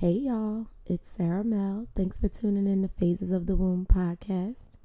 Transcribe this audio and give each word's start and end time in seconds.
Hey 0.00 0.12
y'all, 0.12 0.68
it's 0.86 1.10
Sarah 1.10 1.44
Mel. 1.44 1.86
Thanks 1.94 2.18
for 2.18 2.28
tuning 2.28 2.66
in 2.66 2.80
to 2.80 2.88
Phases 2.88 3.32
of 3.32 3.44
the 3.44 3.54
Womb 3.54 3.84
podcast. 3.84 4.78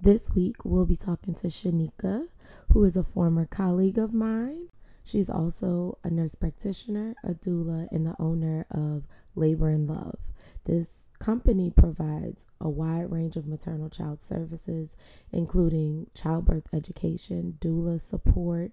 This 0.00 0.30
week 0.34 0.64
we'll 0.64 0.86
be 0.86 0.96
talking 0.96 1.34
to 1.34 1.48
Shanika, 1.48 2.28
who 2.70 2.82
is 2.82 2.96
a 2.96 3.02
former 3.02 3.44
colleague 3.44 3.98
of 3.98 4.14
mine. 4.14 4.68
She's 5.04 5.28
also 5.28 5.98
a 6.02 6.08
nurse 6.08 6.36
practitioner, 6.36 7.14
a 7.22 7.34
doula, 7.34 7.86
and 7.92 8.06
the 8.06 8.16
owner 8.18 8.64
of 8.70 9.06
Labor 9.34 9.68
and 9.68 9.86
Love. 9.86 10.16
This 10.64 11.02
company 11.18 11.68
provides 11.68 12.46
a 12.58 12.70
wide 12.70 13.10
range 13.12 13.36
of 13.36 13.46
maternal 13.46 13.90
child 13.90 14.22
services, 14.22 14.96
including 15.30 16.06
childbirth 16.14 16.72
education, 16.72 17.58
doula 17.60 18.00
support, 18.00 18.72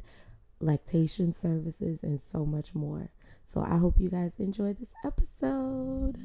lactation 0.61 1.33
services, 1.33 2.03
and 2.03 2.21
so 2.21 2.45
much 2.45 2.73
more. 2.73 3.11
So 3.51 3.61
I 3.61 3.77
hope 3.77 3.99
you 3.99 4.09
guys 4.09 4.35
enjoy 4.37 4.73
this 4.73 4.93
episode. 5.03 6.17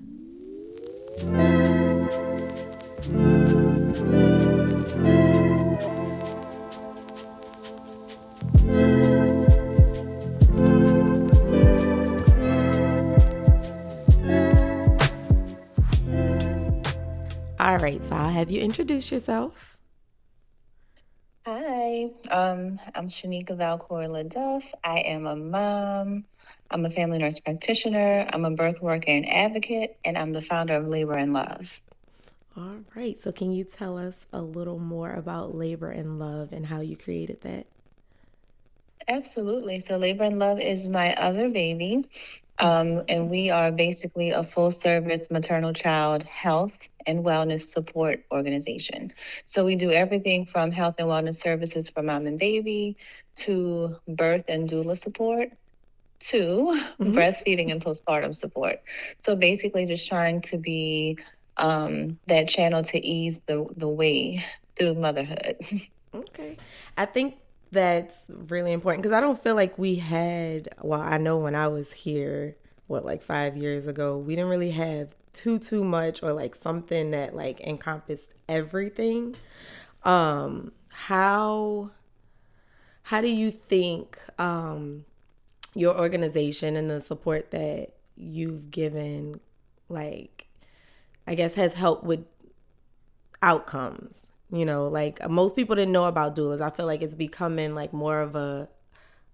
All 17.59 17.79
right, 17.79 18.05
so 18.05 18.15
I'll 18.15 18.29
have 18.29 18.51
you 18.51 18.61
introduce 18.61 19.11
yourself. 19.11 19.74
Hi, 21.47 22.05
um, 22.31 22.81
I'm 22.95 23.09
Shanika 23.09 23.51
Valcour 23.51 24.09
Leduff. 24.09 24.65
I 24.83 25.01
am 25.01 25.27
a 25.27 25.37
mom. 25.37 26.25
I'm 26.71 26.87
a 26.87 26.91
family 26.91 27.19
nurse 27.19 27.39
practitioner. 27.39 28.27
I'm 28.33 28.47
a 28.47 28.51
birth 28.53 28.81
worker 28.81 29.11
and 29.11 29.29
advocate, 29.29 29.99
and 30.07 30.17
I'm 30.17 30.33
the 30.33 30.41
founder 30.41 30.77
of 30.77 30.87
Labor 30.87 31.15
and 31.15 31.35
Love. 31.35 31.69
All 32.57 32.81
right. 32.95 33.21
So, 33.23 33.33
can 33.33 33.53
you 33.53 33.65
tell 33.65 33.99
us 33.99 34.27
a 34.33 34.41
little 34.43 34.79
more 34.79 35.13
about 35.13 35.55
Labor 35.55 35.91
and 35.91 36.19
Love 36.19 36.53
and 36.53 36.67
how 36.67 36.81
you 36.81 36.97
created 36.97 37.43
that? 37.43 37.67
Absolutely. 39.09 39.85
So, 39.87 39.97
Labor 39.97 40.25
and 40.25 40.39
Love 40.39 40.61
is 40.61 40.89
my 40.89 41.15
other 41.15 41.49
baby. 41.49 42.09
Um, 42.59 43.03
and 43.09 43.29
we 43.29 43.51
are 43.51 43.73
basically 43.73 44.31
a 44.31 44.45
full 44.45 44.71
service 44.71 45.29
maternal 45.31 45.73
child 45.73 46.23
health 46.23 46.89
and 47.07 47.25
wellness 47.25 47.69
support 47.69 48.25
organization. 48.31 49.13
So 49.45 49.65
we 49.65 49.77
do 49.77 49.91
everything 49.91 50.47
from 50.47 50.71
health 50.71 50.95
and 50.99 51.09
wellness 51.09 51.41
services 51.43 51.91
for 51.91 52.03
mom 52.03 52.27
and 52.27 52.39
baby 52.39 52.97
to 53.37 53.97
birth 54.07 54.45
and 54.49 54.71
doula 54.71 54.97
support 54.97 55.51
to 56.21 56.37
mm-hmm. 56.37 57.17
breastfeeding 57.17 57.73
and 57.73 57.85
postpartum 57.85 58.35
support. 58.35 58.81
So 59.25 59.35
basically, 59.35 59.87
just 59.87 60.07
trying 60.07 60.41
to 60.43 60.57
be 60.57 61.19
um, 61.57 62.19
that 62.29 62.49
channel 62.49 62.85
to 62.85 63.05
ease 63.05 63.41
the, 63.47 63.67
the 63.77 63.89
way 63.89 64.45
through 64.77 64.95
motherhood. 64.95 65.57
Okay. 66.15 66.57
I 66.97 67.07
think 67.07 67.35
that's 67.75 68.17
really 68.29 68.73
important 68.73 69.03
because 69.03 69.15
I 69.15 69.21
don't 69.21 69.41
feel 69.43 69.55
like 69.55 69.79
we 69.79 69.97
had, 69.97 70.71
well, 70.81 71.03
I 71.03 71.19
know 71.19 71.37
when 71.37 71.55
I 71.55 71.69
was 71.69 71.93
here, 71.93 72.57
what, 72.87 73.05
like 73.05 73.23
five 73.23 73.57
years 73.57 73.87
ago, 73.87 74.17
we 74.17 74.35
didn't 74.35 74.51
really 74.51 74.71
have 74.71 75.09
too, 75.35 75.59
too 75.59 75.85
much 75.85 76.23
or 76.23 76.33
like 76.33 76.55
something 76.55 77.11
that 77.11 77.37
like 77.37 77.61
encompassed 77.61 78.33
everything. 78.49 79.37
Um, 80.05 80.73
how, 80.91 81.91
how 83.03 83.21
do 83.21 83.29
you 83.29 83.51
think, 83.51 84.19
um, 84.39 85.05
your 85.75 85.99
organization 85.99 86.77
and 86.77 86.89
the 86.89 87.01
support 87.01 87.51
that 87.51 87.95
you've 88.17 88.71
given, 88.71 89.41
like, 89.89 90.47
I 91.27 91.35
guess 91.35 91.55
has 91.55 91.75
helped 91.75 92.05
with 92.05 92.25
outcomes 93.43 94.24
you 94.51 94.65
know, 94.65 94.89
like 94.89 95.29
most 95.29 95.57
people 95.57 95.77
didn't 95.77 95.93
know 95.93 96.05
about 96.05 96.37
doulas. 96.37 96.61
I 96.61 96.71
feel 96.71 96.87
like 96.87 97.03
it's 97.03 97.15
becoming 97.15 97.75
like 97.75 97.93
more 97.93 98.21
of 98.21 98.35
a 98.37 98.69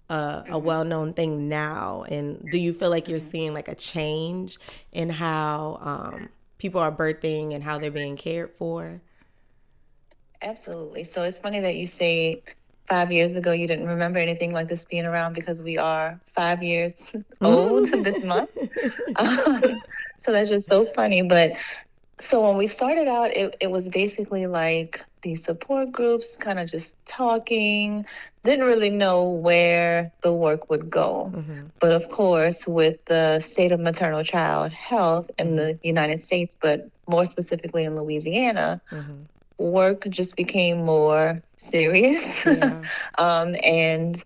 a, 0.09 0.15
a 0.15 0.45
mm-hmm. 0.45 0.67
well-known 0.67 1.13
thing 1.15 1.49
now. 1.49 2.05
And 2.09 2.45
do 2.51 2.59
you 2.59 2.75
feel 2.75 2.91
like 2.91 3.09
you're 3.09 3.21
mm-hmm. 3.21 3.31
seeing 3.31 3.55
like 3.55 3.69
a 3.69 3.77
change 3.77 4.59
in 4.93 5.09
how 5.09 5.79
um, 5.81 6.29
people 6.59 6.81
are 6.81 6.91
birthing 6.91 7.55
and 7.55 7.63
how 7.63 7.79
they're 7.79 7.93
being 7.93 8.17
cared 8.17 8.51
for? 8.57 9.01
Absolutely. 10.43 11.05
So 11.05 11.23
it's 11.23 11.39
funny 11.39 11.61
that 11.61 11.77
you 11.77 11.87
say 11.87 12.43
five 12.89 13.13
years 13.13 13.37
ago 13.37 13.53
you 13.53 13.69
didn't 13.69 13.87
remember 13.87 14.19
anything 14.19 14.53
like 14.53 14.69
this 14.69 14.85
being 14.85 15.07
around 15.07 15.33
because 15.33 15.63
we 15.63 15.79
are 15.79 16.21
five 16.35 16.61
years 16.61 16.93
old 17.41 17.89
this 18.05 18.23
month. 18.25 18.51
Um, 19.17 19.63
so 20.23 20.33
that's 20.33 20.51
just 20.51 20.69
so 20.69 20.87
funny. 20.95 21.23
But 21.23 21.53
so 22.21 22.47
when 22.47 22.57
we 22.57 22.67
started 22.67 23.09
out, 23.09 23.31
it, 23.37 23.57
it 23.61 23.71
was 23.71 23.89
basically 23.89 24.47
like 24.47 25.05
these 25.23 25.43
support 25.43 25.91
groups, 25.93 26.37
kind 26.37 26.59
of 26.59 26.69
just 26.69 26.97
talking, 27.07 28.07
didn't 28.43 28.67
really 28.67 28.91
know 28.91 29.31
where 29.31 30.13
the 30.23 30.33
work 30.33 30.71
would 30.71 30.91
go. 30.91 31.33
Mm-hmm. 31.35 31.67
But 31.79 31.93
of 31.93 32.09
course, 32.11 32.67
with 32.67 33.05
the 33.07 33.41
state 33.41 33.73
of 33.73 33.81
maternal 33.81 34.23
child 34.23 34.73
health 34.73 35.31
in 35.39 35.57
the 35.57 35.63
mm-hmm. 35.63 35.87
United 35.87 36.23
States, 36.23 36.55
but 36.61 36.89
more 37.09 37.25
specifically 37.25 37.85
in 37.85 37.97
Louisiana, 37.97 38.81
mm-hmm. 38.91 39.23
work 39.59 40.07
just 40.09 40.37
became 40.37 40.85
more 40.85 41.43
serious. 41.57 42.45
Yeah. 42.45 42.83
um, 43.19 43.57
and 43.63 44.23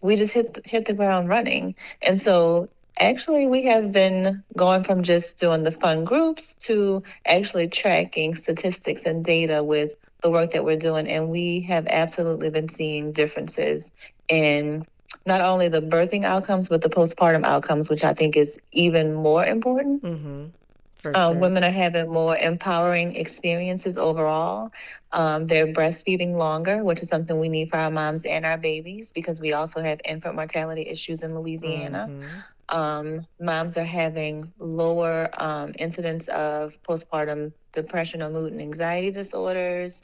we 0.00 0.16
just 0.16 0.32
hit 0.32 0.60
hit 0.64 0.86
the 0.86 0.94
ground 0.94 1.28
running. 1.28 1.74
And 2.02 2.20
so 2.20 2.68
Actually, 3.00 3.46
we 3.46 3.64
have 3.64 3.92
been 3.92 4.44
going 4.58 4.84
from 4.84 5.02
just 5.02 5.38
doing 5.38 5.62
the 5.62 5.72
fun 5.72 6.04
groups 6.04 6.54
to 6.54 7.02
actually 7.24 7.66
tracking 7.66 8.34
statistics 8.34 9.06
and 9.06 9.24
data 9.24 9.64
with 9.64 9.94
the 10.20 10.30
work 10.30 10.52
that 10.52 10.64
we're 10.64 10.76
doing. 10.76 11.08
And 11.08 11.30
we 11.30 11.62
have 11.62 11.86
absolutely 11.86 12.50
been 12.50 12.68
seeing 12.68 13.12
differences 13.12 13.90
in 14.28 14.86
not 15.24 15.40
only 15.40 15.68
the 15.68 15.80
birthing 15.80 16.24
outcomes, 16.24 16.68
but 16.68 16.82
the 16.82 16.90
postpartum 16.90 17.44
outcomes, 17.44 17.88
which 17.88 18.04
I 18.04 18.12
think 18.12 18.36
is 18.36 18.58
even 18.70 19.14
more 19.14 19.46
important. 19.46 20.02
Mm-hmm. 20.02 20.46
Um, 21.14 21.32
sure. 21.32 21.40
Women 21.40 21.64
are 21.64 21.70
having 21.70 22.10
more 22.10 22.36
empowering 22.36 23.16
experiences 23.16 23.96
overall. 23.96 24.70
Um, 25.12 25.46
they're 25.46 25.68
breastfeeding 25.68 26.34
longer, 26.34 26.84
which 26.84 27.02
is 27.02 27.08
something 27.08 27.40
we 27.40 27.48
need 27.48 27.70
for 27.70 27.78
our 27.78 27.90
moms 27.90 28.26
and 28.26 28.44
our 28.44 28.58
babies 28.58 29.10
because 29.10 29.40
we 29.40 29.54
also 29.54 29.80
have 29.80 30.02
infant 30.04 30.34
mortality 30.34 30.82
issues 30.82 31.22
in 31.22 31.34
Louisiana. 31.34 32.08
Mm-hmm 32.10 32.26
um, 32.70 33.26
moms 33.40 33.76
are 33.76 33.84
having 33.84 34.52
lower 34.58 35.28
um, 35.38 35.74
incidence 35.78 36.28
of 36.28 36.72
postpartum 36.82 37.52
depression 37.72 38.22
or 38.22 38.30
mood 38.30 38.52
and 38.52 38.60
anxiety 38.60 39.10
disorders. 39.10 40.02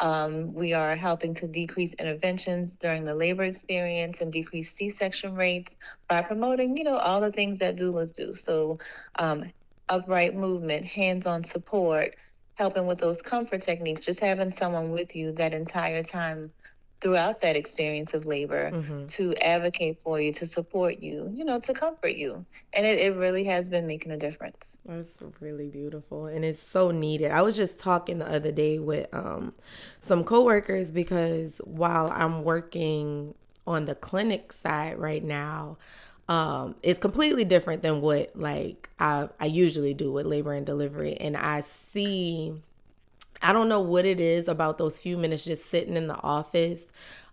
Um, 0.00 0.52
we 0.54 0.72
are 0.74 0.94
helping 0.94 1.34
to 1.34 1.48
decrease 1.48 1.94
interventions 1.94 2.76
during 2.76 3.04
the 3.04 3.14
labor 3.14 3.44
experience 3.44 4.20
and 4.20 4.32
decrease 4.32 4.72
C-section 4.72 5.34
rates 5.34 5.74
by 6.08 6.22
promoting, 6.22 6.76
you 6.76 6.84
know, 6.84 6.96
all 6.96 7.20
the 7.20 7.32
things 7.32 7.58
that 7.60 7.76
doulas 7.76 8.14
do. 8.14 8.34
So, 8.34 8.78
um, 9.18 9.50
upright 9.88 10.34
movement, 10.34 10.84
hands-on 10.84 11.44
support, 11.44 12.16
helping 12.54 12.86
with 12.86 12.98
those 12.98 13.22
comfort 13.22 13.62
techniques, 13.62 14.02
just 14.02 14.20
having 14.20 14.52
someone 14.52 14.90
with 14.90 15.14
you 15.16 15.32
that 15.32 15.54
entire 15.54 16.02
time 16.02 16.52
throughout 17.00 17.40
that 17.42 17.56
experience 17.56 18.14
of 18.14 18.24
labor 18.24 18.70
mm-hmm. 18.70 19.06
to 19.06 19.34
advocate 19.36 20.00
for 20.02 20.20
you, 20.20 20.32
to 20.32 20.46
support 20.46 21.00
you, 21.00 21.30
you 21.34 21.44
know, 21.44 21.60
to 21.60 21.74
comfort 21.74 22.14
you. 22.16 22.44
And 22.72 22.86
it, 22.86 22.98
it 22.98 23.16
really 23.16 23.44
has 23.44 23.68
been 23.68 23.86
making 23.86 24.12
a 24.12 24.16
difference. 24.16 24.78
That's 24.86 25.10
really 25.40 25.68
beautiful. 25.68 26.26
And 26.26 26.44
it's 26.44 26.62
so 26.62 26.90
needed. 26.90 27.30
I 27.30 27.42
was 27.42 27.54
just 27.56 27.78
talking 27.78 28.18
the 28.18 28.30
other 28.30 28.50
day 28.50 28.78
with 28.78 29.12
um, 29.14 29.52
some 30.00 30.24
coworkers 30.24 30.90
because 30.90 31.60
while 31.64 32.10
I'm 32.14 32.44
working 32.44 33.34
on 33.66 33.84
the 33.84 33.94
clinic 33.94 34.52
side 34.52 34.98
right 34.98 35.22
now, 35.22 35.76
um, 36.28 36.74
it's 36.82 36.98
completely 36.98 37.44
different 37.44 37.82
than 37.82 38.00
what 38.00 38.34
like 38.34 38.88
I, 38.98 39.28
I 39.38 39.46
usually 39.46 39.94
do 39.94 40.10
with 40.10 40.26
labor 40.26 40.54
and 40.54 40.66
delivery. 40.66 41.16
And 41.16 41.36
I 41.36 41.60
see 41.60 42.62
I 43.42 43.52
don't 43.52 43.68
know 43.68 43.80
what 43.80 44.04
it 44.04 44.20
is 44.20 44.48
about 44.48 44.78
those 44.78 45.00
few 45.00 45.16
minutes 45.16 45.44
just 45.44 45.66
sitting 45.66 45.96
in 45.96 46.08
the 46.08 46.20
office. 46.22 46.82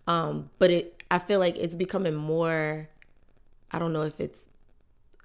Um, 0.07 0.49
but 0.59 0.69
it 0.69 1.03
I 1.09 1.19
feel 1.19 1.39
like 1.39 1.55
it's 1.57 1.75
becoming 1.75 2.15
more 2.15 2.89
I 3.71 3.79
don't 3.79 3.93
know 3.93 4.03
if 4.03 4.19
it's 4.19 4.49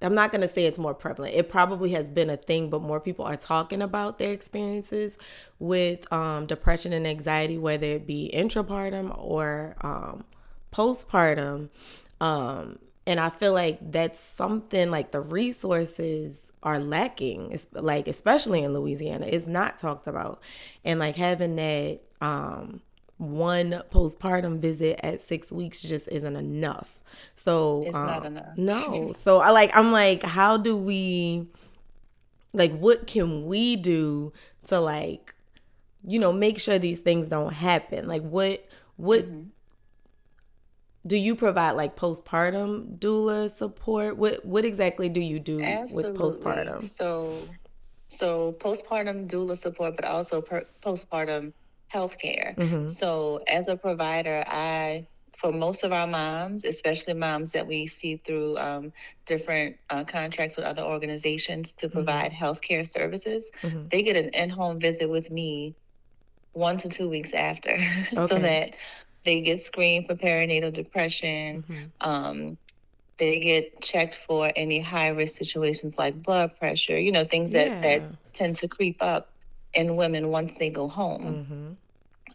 I'm 0.01 0.15
not 0.15 0.31
to 0.33 0.49
say 0.49 0.65
it's 0.65 0.79
more 0.79 0.95
prevalent. 0.95 1.35
It 1.35 1.49
probably 1.49 1.91
has 1.91 2.09
been 2.09 2.31
a 2.31 2.37
thing, 2.37 2.71
but 2.71 2.83
more 2.83 3.01
people 3.01 3.25
are 3.25 3.37
talking 3.37 3.83
about 3.83 4.19
their 4.19 4.33
experiences 4.33 5.19
with 5.59 6.11
um, 6.13 6.47
depression 6.47 6.93
and 6.93 7.05
anxiety, 7.07 7.59
whether 7.59 7.87
it 7.87 8.07
be 8.07 8.31
intrapartum 8.33 9.13
or 9.19 9.75
um, 9.81 10.25
postpartum. 10.73 11.71
Um, 12.21 12.79
and 13.09 13.19
I 13.19 13.31
feel 13.31 13.53
like 13.53 13.91
that's 13.91 14.21
something 14.21 14.91
like 14.91 15.11
the 15.11 15.21
resources 15.21 16.48
are 16.63 16.79
lacking 16.79 17.53
it's 17.53 17.69
like 17.73 18.09
especially 18.09 18.63
in 18.65 18.75
louisiana 18.75 19.27
is 19.27 19.47
not 19.47 19.79
talked 19.79 20.07
about. 20.07 20.41
And 20.85 20.99
like 21.01 21.17
having 21.17 21.57
that 21.57 22.01
um 22.21 22.81
one 23.17 23.83
postpartum 23.91 24.61
visit 24.61 25.01
at 25.03 25.21
six 25.21 25.51
weeks 25.51 25.81
just 25.81 26.09
isn't 26.09 26.37
enough. 26.37 27.01
So 27.35 27.85
it's 27.87 27.95
um, 27.95 28.07
not 28.07 28.25
enough. 28.25 28.57
no. 28.57 29.13
So 29.23 29.39
i 29.39 29.51
like 29.51 29.77
i'm 29.77 29.93
like 29.93 30.23
how 30.23 30.57
do 30.57 30.77
we 30.77 31.49
like 32.53 32.77
what 32.79 33.07
can 33.07 33.47
we 33.47 33.77
do 33.77 34.33
to 34.67 34.81
like 34.81 35.35
you 36.05 36.19
know 36.19 36.33
make 36.33 36.59
sure 36.59 36.79
these 36.79 37.01
things 37.01 37.27
don't 37.27 37.53
happen? 37.53 38.07
Like 38.09 38.23
what 38.23 38.67
what 38.97 39.27
mm-hmm. 39.27 39.49
Do 41.07 41.17
you 41.17 41.35
provide 41.35 41.73
like 41.73 41.97
postpartum 41.97 42.99
doula 42.99 43.55
support 43.55 44.17
what 44.17 44.45
what 44.45 44.65
exactly 44.65 45.09
do 45.09 45.21
you 45.21 45.39
do 45.39 45.63
Absolutely. 45.63 46.13
with 46.13 46.21
postpartum 46.21 46.97
so 46.97 47.33
so 48.09 48.53
postpartum 48.59 49.31
doula 49.31 49.61
support 49.61 49.97
but 49.97 50.05
also 50.05 50.41
per- 50.41 50.67
postpartum 50.83 51.53
healthcare 51.93 52.57
mm-hmm. 52.57 52.89
so 52.89 53.41
as 53.49 53.69
a 53.69 53.77
provider 53.77 54.45
i 54.47 55.07
for 55.39 55.53
most 55.53 55.85
of 55.85 55.93
our 55.93 56.07
moms, 56.07 56.65
especially 56.65 57.15
moms 57.15 57.53
that 57.53 57.65
we 57.65 57.87
see 57.87 58.17
through 58.27 58.59
um, 58.59 58.93
different 59.25 59.77
uh, 59.89 60.03
contracts 60.03 60.57
with 60.57 60.67
other 60.67 60.83
organizations 60.83 61.73
to 61.77 61.87
mm-hmm. 61.87 61.95
provide 61.95 62.33
mm-hmm. 62.33 62.45
healthcare 62.45 62.91
services, 62.91 63.49
mm-hmm. 63.63 63.87
they 63.89 64.03
get 64.03 64.17
an 64.17 64.31
in-home 64.31 64.81
visit 64.81 65.09
with 65.09 65.31
me 65.31 65.77
one 66.55 66.77
to 66.77 66.89
two 66.89 67.09
weeks 67.09 67.33
after, 67.35 67.71
okay. 68.17 68.27
so 68.27 68.27
that 68.27 68.75
they 69.25 69.41
get 69.41 69.65
screened 69.67 70.07
for 70.07 70.15
perinatal 70.15 70.73
depression. 70.73 71.65
Mm-hmm. 71.69 72.09
Um, 72.09 72.59
they 73.19 73.41
get 73.41 73.81
checked 73.83 74.19
for 74.27 74.53
any 74.55 74.81
high 74.81 75.09
risk 75.09 75.39
situations 75.39 75.99
like 75.99 76.23
blood 76.23 76.57
pressure, 76.59 76.99
you 76.99 77.11
know, 77.11 77.25
things 77.25 77.53
that, 77.53 77.69
yeah. 77.69 77.81
that 77.81 78.03
tend 78.33 78.57
to 78.59 78.69
creep 78.69 79.03
up 79.03 79.31
in 79.75 79.97
women 79.97 80.29
once 80.29 80.55
they 80.59 80.71
go 80.71 80.89
home. 80.89 81.25
Mm-hmm. 81.25 81.73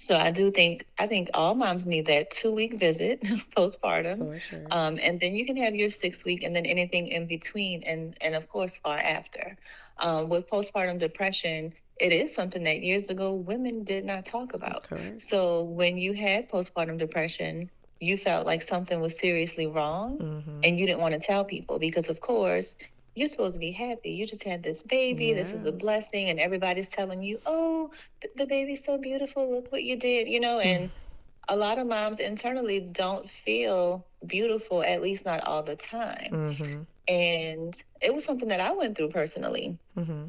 So 0.05 0.15
I 0.15 0.31
do 0.31 0.51
think 0.51 0.85
I 0.99 1.07
think 1.07 1.29
all 1.33 1.55
moms 1.55 1.85
need 1.85 2.07
that 2.07 2.29
two 2.29 2.51
week 2.51 2.77
visit 2.77 3.21
postpartum, 3.57 4.39
sure. 4.41 4.65
um, 4.69 4.99
and 5.01 5.17
then 5.19 5.33
you 5.33 5.45
can 5.45 5.55
have 5.57 5.75
your 5.75 5.89
six 5.89 6.25
week, 6.25 6.43
and 6.43 6.53
then 6.53 6.65
anything 6.65 7.07
in 7.07 7.25
between, 7.25 7.83
and 7.83 8.17
and 8.19 8.35
of 8.35 8.49
course 8.49 8.77
far 8.77 8.97
after. 8.97 9.55
Um, 9.99 10.27
with 10.27 10.49
postpartum 10.49 10.99
depression, 10.99 11.73
it 11.99 12.11
is 12.11 12.33
something 12.33 12.63
that 12.63 12.81
years 12.81 13.09
ago 13.09 13.33
women 13.35 13.83
did 13.83 14.05
not 14.05 14.25
talk 14.25 14.53
about. 14.53 14.85
So 15.19 15.63
when 15.63 15.97
you 15.97 16.13
had 16.13 16.49
postpartum 16.49 16.97
depression, 16.97 17.69
you 17.99 18.17
felt 18.17 18.45
like 18.45 18.61
something 18.61 18.99
was 18.99 19.17
seriously 19.17 19.67
wrong, 19.67 20.17
mm-hmm. 20.17 20.59
and 20.63 20.77
you 20.77 20.85
didn't 20.85 20.99
want 20.99 21.13
to 21.13 21.19
tell 21.19 21.45
people 21.45 21.79
because, 21.79 22.09
of 22.09 22.19
course, 22.19 22.75
you're 23.15 23.27
supposed 23.27 23.53
to 23.53 23.59
be 23.59 23.71
happy. 23.71 24.11
You 24.11 24.25
just 24.25 24.43
had 24.43 24.63
this 24.63 24.81
baby. 24.81 25.27
Yeah. 25.27 25.35
This 25.35 25.51
is 25.51 25.65
a 25.65 25.71
blessing. 25.71 26.29
And 26.29 26.39
everybody's 26.39 26.87
telling 26.87 27.23
you, 27.23 27.39
oh, 27.45 27.91
th- 28.21 28.33
the 28.35 28.45
baby's 28.45 28.83
so 28.83 28.97
beautiful. 28.97 29.53
Look 29.53 29.71
what 29.71 29.83
you 29.83 29.97
did, 29.97 30.27
you 30.27 30.39
know? 30.39 30.59
And 30.59 30.89
a 31.47 31.55
lot 31.55 31.77
of 31.77 31.87
moms 31.87 32.19
internally 32.19 32.79
don't 32.79 33.29
feel 33.29 34.05
beautiful, 34.25 34.83
at 34.83 35.01
least 35.01 35.25
not 35.25 35.45
all 35.45 35.61
the 35.61 35.75
time. 35.75 36.31
Mm-hmm. 36.31 36.81
And 37.07 37.83
it 38.01 38.13
was 38.15 38.23
something 38.23 38.49
that 38.49 38.59
I 38.59 38.71
went 38.71 38.97
through 38.97 39.09
personally. 39.09 39.77
Mm-hmm. 39.97 40.25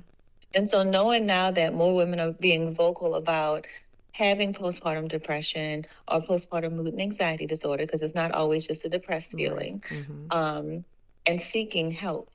And 0.54 0.68
so 0.68 0.82
knowing 0.82 1.26
now 1.26 1.50
that 1.50 1.74
more 1.74 1.94
women 1.94 2.20
are 2.20 2.32
being 2.32 2.74
vocal 2.74 3.16
about 3.16 3.66
having 4.12 4.54
postpartum 4.54 5.08
depression 5.08 5.84
or 6.06 6.20
postpartum 6.20 6.72
mood 6.72 6.88
and 6.88 7.00
anxiety 7.00 7.46
disorder, 7.46 7.84
because 7.84 8.00
it's 8.00 8.14
not 8.14 8.30
always 8.30 8.66
just 8.66 8.84
a 8.84 8.88
depressed 8.88 9.32
feeling, 9.32 9.82
mm-hmm. 9.90 10.26
um, 10.30 10.84
and 11.26 11.40
seeking 11.40 11.90
help 11.90 12.30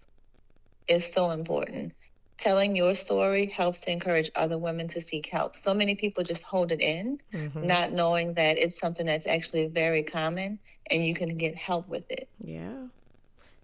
is 0.88 1.10
so 1.10 1.32
important. 1.32 1.94
Telling 2.38 2.76
your 2.76 2.96
story 2.96 3.46
helps 3.46 3.80
to 3.82 3.92
encourage 3.92 4.30
other 4.36 4.58
women 4.58 4.88
to 4.90 5.02
seek 5.02 5.28
help. 5.28 5.56
So 5.56 5.74
many 5.74 5.96
people 5.96 6.24
just 6.24 6.44
hold 6.44 6.72
it 6.72 6.82
in, 6.82 7.20
mm-hmm. 7.34 7.66
not 7.66 7.92
knowing 7.92 8.34
that 8.34 8.58
it's 8.58 8.80
something 8.80 9.06
that's 9.06 9.28
actually 9.28 9.68
very 9.68 10.04
common 10.04 10.60
and 10.90 11.06
you 11.06 11.14
can 11.16 11.38
get 11.38 11.56
help 11.56 11.88
with 11.88 12.10
it. 12.10 12.28
Yeah. 12.44 12.88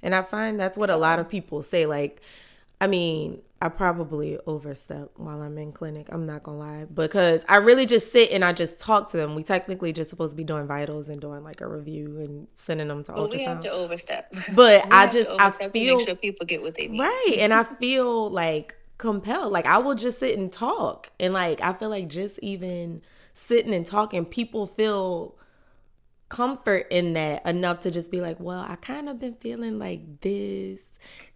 And 0.03 0.13
I 0.13 0.21
find 0.21 0.59
that's 0.59 0.77
what 0.77 0.89
a 0.89 0.97
lot 0.97 1.19
of 1.19 1.27
people 1.27 1.63
say. 1.63 1.85
Like, 1.85 2.21
I 2.79 2.87
mean, 2.87 3.41
I 3.61 3.69
probably 3.69 4.37
overstep 4.45 5.11
while 5.15 5.41
I'm 5.41 5.57
in 5.57 5.71
clinic. 5.71 6.09
I'm 6.11 6.25
not 6.25 6.43
gonna 6.43 6.57
lie 6.57 6.85
because 6.93 7.45
I 7.47 7.57
really 7.57 7.85
just 7.85 8.11
sit 8.11 8.31
and 8.31 8.43
I 8.43 8.51
just 8.51 8.79
talk 8.79 9.09
to 9.11 9.17
them. 9.17 9.33
We 9.33 9.43
technically 9.43 9.93
just 9.93 10.09
supposed 10.09 10.33
to 10.33 10.37
be 10.37 10.43
doing 10.43 10.67
vitals 10.67 11.07
and 11.07 11.21
doing 11.21 11.43
like 11.43 11.61
a 11.61 11.67
review 11.67 12.19
and 12.19 12.47
sending 12.53 12.89
them 12.89 13.03
to 13.05 13.13
well, 13.13 13.27
ultrasound. 13.27 13.31
We 13.33 13.43
have 13.43 13.61
to 13.61 13.71
overstep, 13.71 14.33
but 14.53 14.85
I 14.91 15.07
just 15.07 15.29
I 15.39 15.51
feel 15.69 16.05
sure 16.05 16.15
people 16.15 16.45
get 16.45 16.61
what 16.61 16.75
they 16.75 16.87
need. 16.87 16.99
Right, 16.99 17.35
and 17.39 17.53
I 17.53 17.63
feel 17.63 18.29
like 18.29 18.75
compelled. 18.97 19.53
Like 19.53 19.67
I 19.67 19.77
will 19.77 19.95
just 19.95 20.19
sit 20.19 20.37
and 20.37 20.51
talk, 20.51 21.11
and 21.17 21.33
like 21.33 21.61
I 21.61 21.71
feel 21.71 21.89
like 21.89 22.09
just 22.09 22.37
even 22.39 23.01
sitting 23.33 23.73
and 23.73 23.87
talking, 23.87 24.25
people 24.25 24.67
feel 24.67 25.37
comfort 26.27 26.87
in 26.89 27.13
that 27.13 27.45
enough 27.45 27.79
to 27.81 27.91
just 27.91 28.11
be 28.11 28.19
like, 28.19 28.39
well, 28.39 28.65
I 28.67 28.75
kind 28.75 29.07
of 29.07 29.19
been 29.19 29.35
feeling 29.35 29.79
like 29.79 30.19
this, 30.19 30.81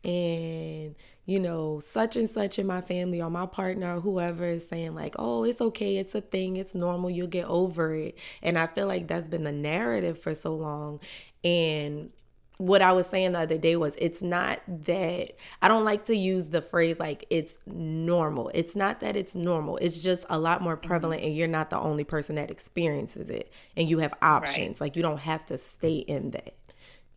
and 0.03 0.95
you 1.29 1.39
know, 1.39 1.79
such 1.79 2.15
and 2.15 2.27
such 2.27 2.57
in 2.57 2.65
my 2.65 2.81
family 2.81 3.21
or 3.21 3.29
my 3.29 3.45
partner 3.45 3.97
or 3.97 4.01
whoever 4.01 4.45
is 4.45 4.67
saying, 4.67 4.95
like, 4.95 5.15
oh, 5.19 5.43
it's 5.43 5.61
okay, 5.61 5.97
it's 5.97 6.15
a 6.15 6.21
thing, 6.21 6.55
it's 6.55 6.73
normal, 6.73 7.07
you'll 7.07 7.27
get 7.27 7.45
over 7.45 7.93
it. 7.93 8.17
And 8.41 8.57
I 8.57 8.65
feel 8.65 8.87
like 8.87 9.07
that's 9.07 9.27
been 9.27 9.43
the 9.43 9.51
narrative 9.51 10.17
for 10.17 10.33
so 10.33 10.55
long. 10.55 10.99
And 11.43 12.09
what 12.57 12.81
I 12.81 12.93
was 12.93 13.05
saying 13.05 13.33
the 13.33 13.39
other 13.41 13.59
day 13.59 13.75
was 13.75 13.93
it's 13.99 14.23
not 14.23 14.59
that 14.67 15.37
I 15.61 15.67
don't 15.67 15.85
like 15.85 16.05
to 16.05 16.15
use 16.15 16.47
the 16.47 16.63
phrase 16.63 16.99
like 16.99 17.25
it's 17.29 17.53
normal. 17.67 18.49
It's 18.55 18.75
not 18.75 18.99
that 19.01 19.15
it's 19.15 19.35
normal. 19.35 19.77
It's 19.77 20.01
just 20.01 20.25
a 20.31 20.39
lot 20.39 20.63
more 20.63 20.77
mm-hmm. 20.77 20.87
prevalent 20.87 21.21
and 21.21 21.35
you're 21.35 21.47
not 21.47 21.69
the 21.69 21.79
only 21.79 22.05
person 22.05 22.35
that 22.35 22.49
experiences 22.49 23.29
it 23.29 23.53
and 23.77 23.87
you 23.87 23.99
have 23.99 24.15
options. 24.23 24.81
Right. 24.81 24.87
Like 24.87 24.95
you 24.95 25.03
don't 25.03 25.19
have 25.19 25.45
to 25.45 25.59
stay 25.59 25.97
in 25.97 26.31
that, 26.31 26.55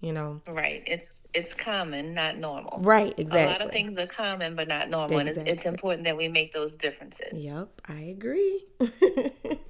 you 0.02 0.12
know. 0.12 0.42
Right. 0.46 0.82
It's 0.86 1.08
it's 1.34 1.54
common, 1.54 2.14
not 2.14 2.36
normal. 2.38 2.78
Right, 2.82 3.14
exactly. 3.18 3.42
A 3.42 3.46
lot 3.46 3.62
of 3.62 3.70
things 3.70 3.98
are 3.98 4.06
common, 4.06 4.54
but 4.54 4.68
not 4.68 4.90
normal. 4.90 5.18
Exactly. 5.18 5.40
And 5.40 5.48
it's, 5.48 5.60
it's 5.60 5.66
important 5.66 6.04
that 6.04 6.16
we 6.16 6.28
make 6.28 6.52
those 6.52 6.74
differences. 6.74 7.32
Yep, 7.32 7.68
I 7.88 8.00
agree. 8.00 8.64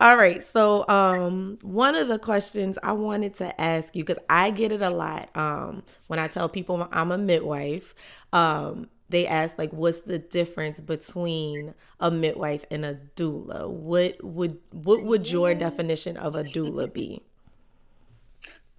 All 0.00 0.16
right. 0.16 0.42
So, 0.52 0.86
um, 0.88 1.58
one 1.62 1.94
of 1.94 2.08
the 2.08 2.18
questions 2.18 2.78
I 2.82 2.92
wanted 2.92 3.34
to 3.36 3.58
ask 3.60 3.94
you 3.96 4.04
because 4.04 4.22
I 4.28 4.50
get 4.50 4.72
it 4.72 4.82
a 4.82 4.90
lot 4.90 5.30
um, 5.34 5.82
when 6.06 6.18
I 6.18 6.28
tell 6.28 6.48
people 6.48 6.88
I'm 6.92 7.12
a 7.12 7.18
midwife. 7.18 7.94
Um, 8.32 8.88
they 9.08 9.26
ask 9.26 9.56
like, 9.56 9.72
"What's 9.72 10.00
the 10.00 10.18
difference 10.18 10.80
between 10.80 11.74
a 12.00 12.10
midwife 12.10 12.64
and 12.70 12.84
a 12.84 12.98
doula?" 13.14 13.70
What 13.70 14.22
would 14.24 14.58
what 14.72 15.04
would 15.04 15.30
your 15.30 15.54
definition 15.54 16.16
of 16.16 16.34
a 16.34 16.42
doula 16.42 16.92
be? 16.92 17.22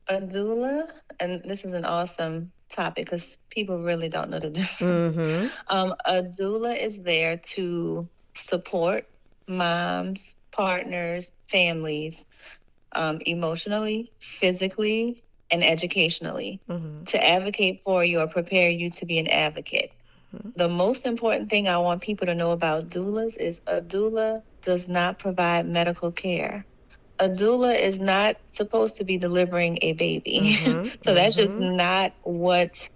a 0.07 0.21
doula, 0.21 0.87
and 1.19 1.41
this 1.43 1.63
is 1.63 1.73
an 1.73 1.85
awesome 1.85 2.51
topic 2.69 3.05
because 3.05 3.37
people 3.49 3.81
really 3.81 4.09
don't 4.09 4.29
know 4.29 4.39
the 4.39 4.49
difference. 4.61 5.15
Mm-hmm. 5.15 5.47
Um, 5.67 5.95
a 6.05 6.23
doula 6.23 6.77
is 6.81 6.99
there 6.99 7.37
to 7.37 8.07
support 8.35 9.07
moms, 9.47 10.35
partners, 10.51 11.31
families, 11.49 12.23
um, 12.93 13.19
emotionally, 13.25 14.11
physically, 14.19 15.23
and 15.49 15.63
educationally 15.63 16.59
mm-hmm. 16.69 17.03
to 17.05 17.25
advocate 17.25 17.81
for 17.83 18.03
you 18.03 18.19
or 18.19 18.27
prepare 18.27 18.69
you 18.69 18.89
to 18.91 19.05
be 19.05 19.17
an 19.17 19.27
advocate. 19.27 19.91
Mm-hmm. 20.35 20.49
The 20.55 20.67
most 20.67 21.05
important 21.05 21.49
thing 21.49 21.67
I 21.67 21.77
want 21.77 22.01
people 22.01 22.27
to 22.27 22.35
know 22.35 22.51
about 22.51 22.89
doulas 22.89 23.37
is 23.37 23.61
a 23.65 23.81
doula 23.81 24.41
does 24.63 24.87
not 24.87 25.19
provide 25.19 25.65
medical 25.65 26.11
care 26.11 26.65
a 27.19 27.29
doula 27.29 27.79
is 27.79 27.99
not 27.99 28.37
supposed 28.51 28.97
to 28.97 29.03
be 29.03 29.17
delivering 29.17 29.79
a 29.81 29.93
baby. 29.93 30.57
Mm-hmm, 30.67 30.87
so 31.03 31.13
that's 31.13 31.35
mm-hmm. 31.37 31.47
just 31.47 31.57
not 31.57 32.13
what 32.23 32.89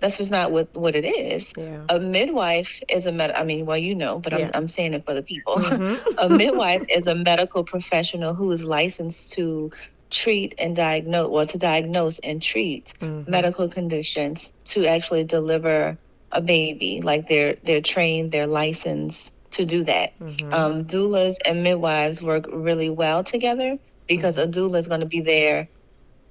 that's 0.00 0.18
just 0.18 0.30
not 0.30 0.50
what 0.52 0.74
what 0.74 0.94
it 0.94 1.04
is. 1.04 1.50
Yeah. 1.56 1.84
A 1.88 1.98
midwife 1.98 2.82
is 2.88 3.06
a 3.06 3.12
med. 3.12 3.30
I 3.30 3.44
mean, 3.44 3.64
well, 3.64 3.78
you 3.78 3.94
know, 3.94 4.18
but 4.18 4.32
yeah. 4.32 4.46
I'm 4.46 4.50
I'm 4.54 4.68
saying 4.68 4.92
it 4.92 5.04
for 5.04 5.14
the 5.14 5.22
people. 5.22 5.56
Mm-hmm. 5.64 6.18
a 6.18 6.28
midwife 6.28 6.84
is 6.88 7.06
a 7.06 7.14
medical 7.14 7.64
professional 7.64 8.34
who 8.34 8.50
is 8.52 8.62
licensed 8.62 9.32
to 9.32 9.70
treat 10.10 10.54
and 10.58 10.76
diagnose, 10.76 11.30
well, 11.30 11.46
to 11.46 11.58
diagnose 11.58 12.18
and 12.20 12.42
treat 12.42 12.92
mm-hmm. 13.00 13.30
medical 13.30 13.68
conditions 13.68 14.52
to 14.66 14.86
actually 14.86 15.24
deliver 15.24 15.96
a 16.32 16.40
baby. 16.42 17.00
Like 17.00 17.28
they're 17.28 17.56
they're 17.64 17.80
trained, 17.80 18.30
they're 18.32 18.46
licensed 18.46 19.32
to 19.54 19.64
do 19.64 19.84
that. 19.84 20.18
Mm-hmm. 20.18 20.52
Um, 20.52 20.84
doulas 20.84 21.36
and 21.44 21.62
midwives 21.62 22.20
work 22.22 22.46
really 22.52 22.90
well 22.90 23.24
together 23.24 23.78
because 24.06 24.36
mm-hmm. 24.36 24.50
a 24.50 24.52
doula 24.52 24.80
is 24.80 24.86
going 24.86 25.00
to 25.00 25.06
be 25.06 25.20
there 25.20 25.68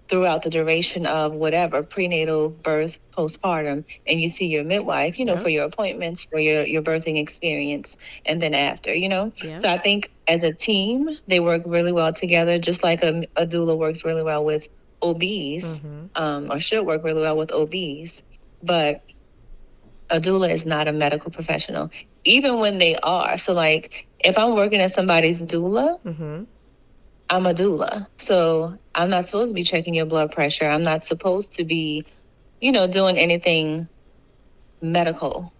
throughout 0.10 0.44
the 0.44 0.50
duration 0.50 1.06
of 1.06 1.34
whatever 1.34 1.82
prenatal 1.82 2.50
birth 2.50 3.00
postpartum 3.18 3.84
and 4.06 4.22
you 4.22 4.30
see 4.30 4.46
your 4.46 4.64
midwife 4.64 5.18
you 5.18 5.26
know 5.26 5.38
for 5.38 5.50
your 5.50 5.66
appointments 5.66 6.28
for 6.30 6.40
your 6.40 6.66
your 6.66 6.82
birthing 6.82 7.18
experience 7.18 7.96
and 8.26 8.42
then 8.42 8.54
after 8.54 8.94
you 8.94 9.08
know 9.08 9.32
so 9.42 9.68
i 9.68 9.78
think 9.78 10.12
as 10.28 10.44
a 10.44 10.52
team 10.52 11.10
they 11.28 11.40
work 11.40 11.64
really 11.66 11.92
well 11.92 12.12
together 12.14 12.60
just 12.60 12.84
like 12.84 13.02
a, 13.02 13.26
a 13.38 13.48
doula 13.48 13.78
works 13.78 14.04
really 14.04 14.24
well 14.24 14.44
with 14.44 14.68
obs 15.02 15.64
mm-hmm. 15.64 16.06
um, 16.16 16.52
or 16.52 16.60
should 16.60 16.86
work 16.86 17.04
really 17.04 17.22
well 17.22 17.38
with 17.38 17.52
obs 17.52 18.22
but 18.62 19.04
a 20.10 20.20
doula 20.20 20.54
is 20.54 20.66
not 20.66 20.88
a 20.88 20.92
medical 20.92 21.32
professional 21.32 21.90
even 22.26 22.60
when 22.60 22.80
they 22.80 22.96
are. 22.98 23.38
So, 23.38 23.54
like, 23.54 24.08
if 24.20 24.38
I'm 24.38 24.56
working 24.56 24.80
as 24.80 24.94
somebody's 24.94 25.42
doula, 25.42 26.00
mm-hmm. 26.04 26.44
I'm 27.30 27.46
a 27.46 27.54
doula. 27.54 28.08
So, 28.20 28.78
I'm 28.96 29.10
not 29.10 29.26
supposed 29.26 29.50
to 29.50 29.54
be 29.54 29.64
checking 29.64 29.94
your 29.94 30.06
blood 30.06 30.32
pressure. 30.32 30.66
I'm 30.66 30.84
not 30.84 31.04
supposed 31.04 31.54
to 31.54 31.64
be, 31.64 32.06
you 32.62 32.72
know, 32.72 32.88
doing 32.88 33.18
anything 33.18 33.88
medical 34.82 35.54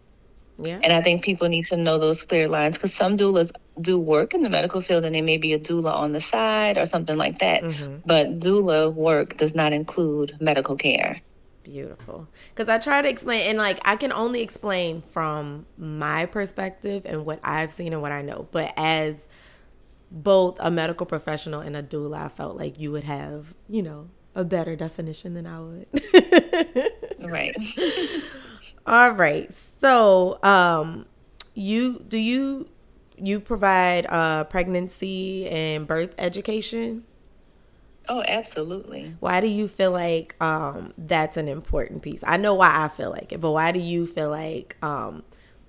Yeah. 0.60 0.80
And 0.84 0.94
I 0.94 1.02
think 1.02 1.24
people 1.24 1.50
need 1.50 1.66
to 1.68 1.78
know 1.78 1.98
those 1.98 2.22
clear 2.24 2.48
lines 2.48 2.76
because 2.76 2.94
some 2.94 3.18
doulas 3.18 3.52
do 3.82 3.98
work 3.98 4.34
in 4.34 4.44
the 4.44 4.50
medical 4.50 4.82
field 4.82 5.04
and 5.04 5.16
they 5.16 5.22
may 5.22 5.38
be 5.38 5.54
a 5.54 5.60
doula 5.60 5.94
on 5.94 6.12
the 6.12 6.22
side 6.22 6.78
or 6.78 6.86
something 6.86 7.18
like 7.18 7.40
that. 7.40 7.64
Mm-hmm. 7.64 7.98
But 8.06 8.40
doula 8.40 8.94
work 8.94 9.38
does 9.38 9.56
not 9.56 9.74
include 9.74 10.38
medical 10.40 10.76
care. 10.76 11.22
Beautiful. 11.64 12.28
Because 12.50 12.70
I 12.70 12.78
try 12.78 13.02
to 13.02 13.10
explain, 13.10 13.48
and 13.50 13.58
like 13.58 13.80
I 13.86 13.96
can 13.96 14.12
only 14.12 14.42
explain 14.42 15.02
from 15.02 15.66
my 15.78 16.26
perspective 16.26 17.06
and 17.06 17.26
what 17.26 17.40
I've 17.44 17.72
seen 17.72 17.94
and 17.94 18.02
what 18.02 18.12
I 18.12 18.22
know. 18.22 18.48
But 18.52 18.74
as 18.76 19.16
both 20.12 20.58
a 20.60 20.70
medical 20.70 21.06
professional 21.06 21.62
and 21.62 21.76
a 21.76 21.82
doula, 21.82 22.26
I 22.26 22.30
felt 22.30 22.58
like 22.58 22.80
you 22.80 22.92
would 22.92 23.06
have, 23.06 23.54
you 23.70 23.82
know, 23.82 24.10
a 24.36 24.44
better 24.44 24.76
definition 24.76 25.34
than 25.34 25.48
I 25.48 25.60
would. 25.60 25.88
right. 27.20 27.56
All 28.86 29.12
right. 29.12 29.50
So, 29.82 30.44
um, 30.44 31.06
you 31.56 32.00
do 32.08 32.18
you 32.18 32.68
you 33.18 33.40
provide 33.40 34.06
uh, 34.10 34.44
pregnancy 34.46 35.48
and 35.48 35.88
birth 35.88 36.14
education? 36.18 37.06
Oh, 38.10 38.24
absolutely. 38.28 39.16
Why 39.20 39.40
do 39.40 39.48
you 39.48 39.68
feel 39.68 39.92
like 39.92 40.36
um, 40.42 40.94
that's 40.98 41.38
an 41.38 41.48
important 41.48 42.02
piece? 42.02 42.22
I 42.26 42.38
know 42.38 42.54
why 42.54 42.84
I 42.84 42.90
feel 42.90 43.10
like 43.12 43.32
it, 43.32 43.40
but 43.40 43.52
why 43.52 43.72
do 43.72 43.80
you 43.80 44.06
feel 44.06 44.30
like 44.30 44.76
um, 44.84 45.24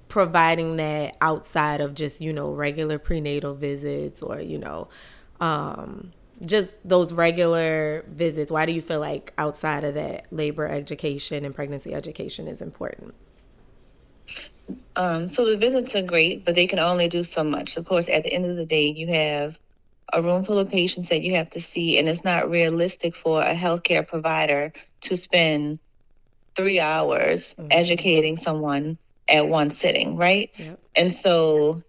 providing 0.08 0.76
that 0.76 1.16
outside 1.20 1.80
of 1.80 1.94
just 1.94 2.20
you 2.20 2.32
know 2.32 2.50
regular 2.52 2.98
prenatal 2.98 3.54
visits 3.54 4.22
or 4.22 4.40
you 4.40 4.58
know 4.58 4.88
um, 5.40 6.12
just 6.44 6.70
those 6.88 7.12
regular 7.12 8.04
visits? 8.08 8.50
Why 8.50 8.66
do 8.66 8.72
you 8.72 8.82
feel 8.82 9.00
like 9.00 9.32
outside 9.38 9.84
of 9.84 9.94
that, 9.94 10.26
labor 10.32 10.66
education 10.66 11.44
and 11.44 11.54
pregnancy 11.54 11.94
education 11.94 12.48
is 12.48 12.60
important? 12.60 13.14
Um, 14.96 15.28
so 15.28 15.44
the 15.44 15.56
visits 15.56 15.94
are 15.94 16.02
great, 16.02 16.44
but 16.44 16.54
they 16.54 16.66
can 16.66 16.78
only 16.78 17.08
do 17.08 17.22
so 17.22 17.44
much. 17.44 17.76
Of 17.76 17.84
course, 17.86 18.08
at 18.08 18.22
the 18.22 18.32
end 18.32 18.46
of 18.46 18.56
the 18.56 18.66
day, 18.66 18.86
you 18.88 19.08
have 19.08 19.58
a 20.12 20.22
room 20.22 20.44
full 20.44 20.58
of 20.58 20.68
patients 20.68 21.08
that 21.08 21.22
you 21.22 21.34
have 21.34 21.50
to 21.50 21.60
see, 21.60 21.98
and 21.98 22.08
it's 22.08 22.24
not 22.24 22.50
realistic 22.50 23.16
for 23.16 23.42
a 23.42 23.54
healthcare 23.54 24.06
provider 24.06 24.72
to 25.02 25.16
spend 25.16 25.78
three 26.56 26.80
hours 26.80 27.54
mm-hmm. 27.58 27.68
educating 27.70 28.36
someone 28.36 28.98
at 29.28 29.48
one 29.48 29.74
sitting, 29.74 30.16
right? 30.16 30.50
Yep. 30.56 30.80
And 30.96 31.12
so 31.12 31.82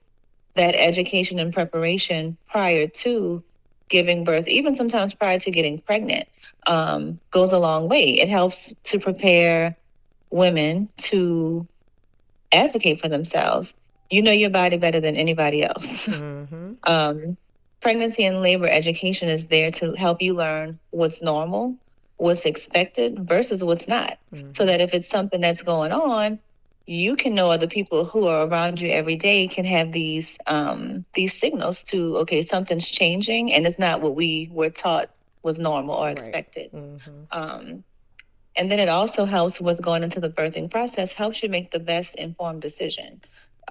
that 0.56 0.76
education 0.76 1.40
and 1.40 1.54
preparation 1.54 2.38
prior 2.48 2.88
to 2.88 3.44
giving 3.90 4.24
birth, 4.24 4.48
even 4.48 4.76
sometimes 4.76 5.14
prior 5.14 5.40
to 5.40 5.52
getting 5.52 5.80
pregnant, 5.80 6.28
um, 6.68 7.20
goes 7.32 7.52
a 7.52 7.60
long 7.60 7.88
way. 7.88 8.20
It 8.20 8.30
helps 8.30 8.74
to 8.86 9.00
prepare 9.00 9.76
women 10.32 10.90
to 10.98 11.68
advocate 12.52 13.02
for 13.02 13.10
themselves. 13.10 13.74
You 14.10 14.22
know 14.22 14.32
your 14.32 14.50
body 14.50 14.78
better 14.78 15.00
than 15.00 15.16
anybody 15.16 15.64
else. 15.64 16.08
Mm-hmm. 16.08 16.74
um, 16.84 17.38
pregnancy 17.86 18.26
and 18.26 18.42
labor 18.42 18.68
education 18.68 19.30
is 19.30 19.46
there 19.46 19.70
to 19.70 19.94
help 19.94 20.20
you 20.20 20.34
learn 20.34 20.80
what's 20.90 21.22
normal, 21.22 21.76
what's 22.18 22.44
expected 22.44 23.20
versus 23.28 23.64
what's 23.64 23.88
not. 23.88 24.18
Mm-hmm. 24.34 24.54
So 24.56 24.66
that 24.66 24.82
if 24.82 24.96
it's 24.96 25.08
something 25.08 25.40
that's 25.40 25.62
going 25.62 25.92
on, 25.92 26.40
you 26.88 27.16
can 27.16 27.36
know 27.36 27.52
other 27.52 27.68
people 27.68 28.04
who 28.04 28.26
are 28.26 28.48
around 28.48 28.82
you 28.82 28.90
every 28.90 29.18
day 29.18 29.48
can 29.48 29.66
have 29.66 29.92
these 29.92 30.36
um, 30.48 31.06
these 31.14 31.40
signals 31.40 31.84
to 31.84 32.18
okay 32.18 32.42
something's 32.42 32.90
changing 32.90 33.54
and 33.54 33.68
it's 33.68 33.78
not 33.78 34.02
what 34.02 34.16
we 34.16 34.50
were 34.52 34.72
taught 34.72 35.12
was 35.44 35.60
normal 35.60 35.94
or 35.94 36.08
right. 36.08 36.18
expected. 36.18 36.72
Mm-hmm. 36.72 37.12
Um, 37.32 37.84
and 38.56 38.72
then 38.72 38.80
it 38.80 38.90
also 38.90 39.26
helps 39.26 39.62
with 39.62 39.80
going 39.80 40.02
into 40.02 40.20
the 40.20 40.30
birthing 40.30 40.72
process, 40.72 41.12
helps 41.12 41.44
you 41.44 41.50
make 41.50 41.70
the 41.70 41.80
best 41.94 42.16
informed 42.16 42.64
decision 42.64 43.22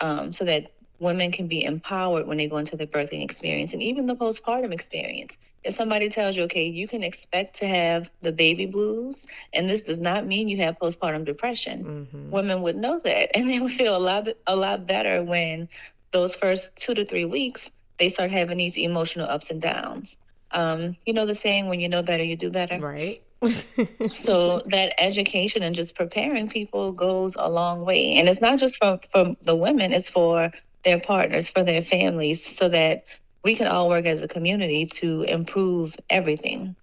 um, 0.00 0.32
so 0.32 0.44
that 0.44 0.70
women 1.04 1.30
can 1.30 1.46
be 1.46 1.62
empowered 1.62 2.26
when 2.26 2.38
they 2.38 2.48
go 2.48 2.56
into 2.56 2.76
the 2.76 2.86
birthing 2.86 3.22
experience 3.22 3.72
and 3.72 3.82
even 3.82 4.06
the 4.06 4.16
postpartum 4.16 4.72
experience. 4.72 5.38
If 5.62 5.74
somebody 5.74 6.08
tells 6.10 6.36
you, 6.36 6.42
okay, 6.44 6.66
you 6.66 6.88
can 6.88 7.02
expect 7.02 7.56
to 7.58 7.68
have 7.68 8.10
the 8.22 8.32
baby 8.32 8.66
blues, 8.66 9.26
and 9.52 9.70
this 9.70 9.82
does 9.82 10.00
not 10.00 10.26
mean 10.26 10.48
you 10.48 10.56
have 10.58 10.78
postpartum 10.78 11.24
depression, 11.24 11.84
mm-hmm. 11.84 12.30
women 12.30 12.62
would 12.62 12.76
know 12.76 13.00
that, 13.04 13.30
and 13.36 13.48
they 13.48 13.60
would 13.60 13.72
feel 13.72 13.96
a 13.96 13.98
lot, 13.98 14.28
a 14.46 14.56
lot 14.56 14.86
better 14.86 15.22
when 15.22 15.68
those 16.10 16.34
first 16.34 16.74
two 16.76 16.94
to 16.94 17.04
three 17.04 17.24
weeks 17.24 17.70
they 17.98 18.10
start 18.10 18.30
having 18.30 18.58
these 18.58 18.76
emotional 18.76 19.28
ups 19.28 19.50
and 19.50 19.62
downs. 19.62 20.16
Um, 20.50 20.96
you 21.06 21.12
know 21.12 21.26
the 21.26 21.34
saying, 21.34 21.68
when 21.68 21.78
you 21.80 21.88
know 21.88 22.02
better, 22.02 22.24
you 22.24 22.36
do 22.36 22.50
better. 22.50 22.78
Right 22.80 23.22
so 24.14 24.62
that 24.66 24.94
education 24.98 25.62
and 25.62 25.74
just 25.74 25.94
preparing 25.94 26.48
people 26.48 26.92
goes 26.92 27.34
a 27.36 27.50
long 27.50 27.84
way. 27.84 28.14
And 28.14 28.28
it's 28.28 28.40
not 28.40 28.58
just 28.58 28.76
for, 28.76 28.98
for 29.12 29.36
the 29.42 29.56
women, 29.56 29.92
it's 29.92 30.08
for 30.08 30.50
their 30.84 31.00
partners, 31.00 31.48
for 31.48 31.62
their 31.62 31.82
families, 31.82 32.44
so 32.56 32.68
that 32.68 33.04
we 33.42 33.56
can 33.56 33.66
all 33.66 33.88
work 33.88 34.06
as 34.06 34.22
a 34.22 34.28
community 34.28 34.86
to 34.86 35.22
improve 35.22 35.94
everything. 36.10 36.76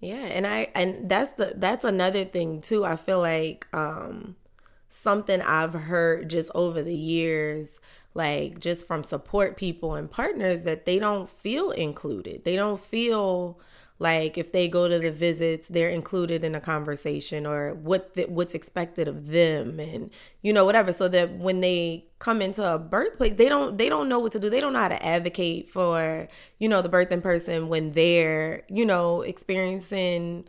Yeah, 0.00 0.16
and 0.16 0.46
I 0.46 0.68
and 0.74 1.08
that's 1.08 1.30
the 1.30 1.54
that's 1.56 1.84
another 1.84 2.24
thing 2.24 2.60
too. 2.62 2.84
I 2.84 2.96
feel 2.96 3.20
like 3.20 3.66
um 3.72 4.36
something 4.88 5.42
I've 5.42 5.74
heard 5.74 6.30
just 6.30 6.50
over 6.54 6.82
the 6.82 6.96
years 6.96 7.68
like 8.14 8.58
just 8.58 8.86
from 8.86 9.02
support 9.04 9.56
people 9.56 9.94
and 9.94 10.10
partners 10.10 10.62
that 10.62 10.86
they 10.86 10.98
don't 10.98 11.28
feel 11.28 11.70
included. 11.70 12.44
They 12.44 12.56
don't 12.56 12.80
feel 12.80 13.60
like 13.98 14.38
if 14.38 14.52
they 14.52 14.68
go 14.68 14.88
to 14.88 14.98
the 14.98 15.10
visits 15.10 15.68
they're 15.68 15.88
included 15.88 16.44
in 16.44 16.54
a 16.54 16.60
conversation 16.60 17.46
or 17.46 17.74
what 17.74 18.14
the, 18.14 18.24
what's 18.26 18.54
expected 18.54 19.08
of 19.08 19.28
them 19.28 19.80
and 19.80 20.10
you 20.42 20.52
know 20.52 20.64
whatever. 20.64 20.92
So 20.92 21.08
that 21.08 21.32
when 21.32 21.60
they 21.60 22.06
come 22.18 22.40
into 22.40 22.62
a 22.62 22.78
birthplace 22.78 23.34
they 23.34 23.48
don't 23.48 23.78
they 23.78 23.88
don't 23.88 24.08
know 24.08 24.18
what 24.18 24.32
to 24.32 24.38
do. 24.38 24.50
They 24.50 24.60
don't 24.60 24.72
know 24.72 24.80
how 24.80 24.88
to 24.88 25.06
advocate 25.06 25.68
for 25.68 26.28
you 26.58 26.68
know 26.68 26.82
the 26.82 26.88
birthing 26.88 27.22
person 27.22 27.68
when 27.68 27.92
they're 27.92 28.62
you 28.68 28.86
know 28.86 29.22
experiencing 29.22 30.44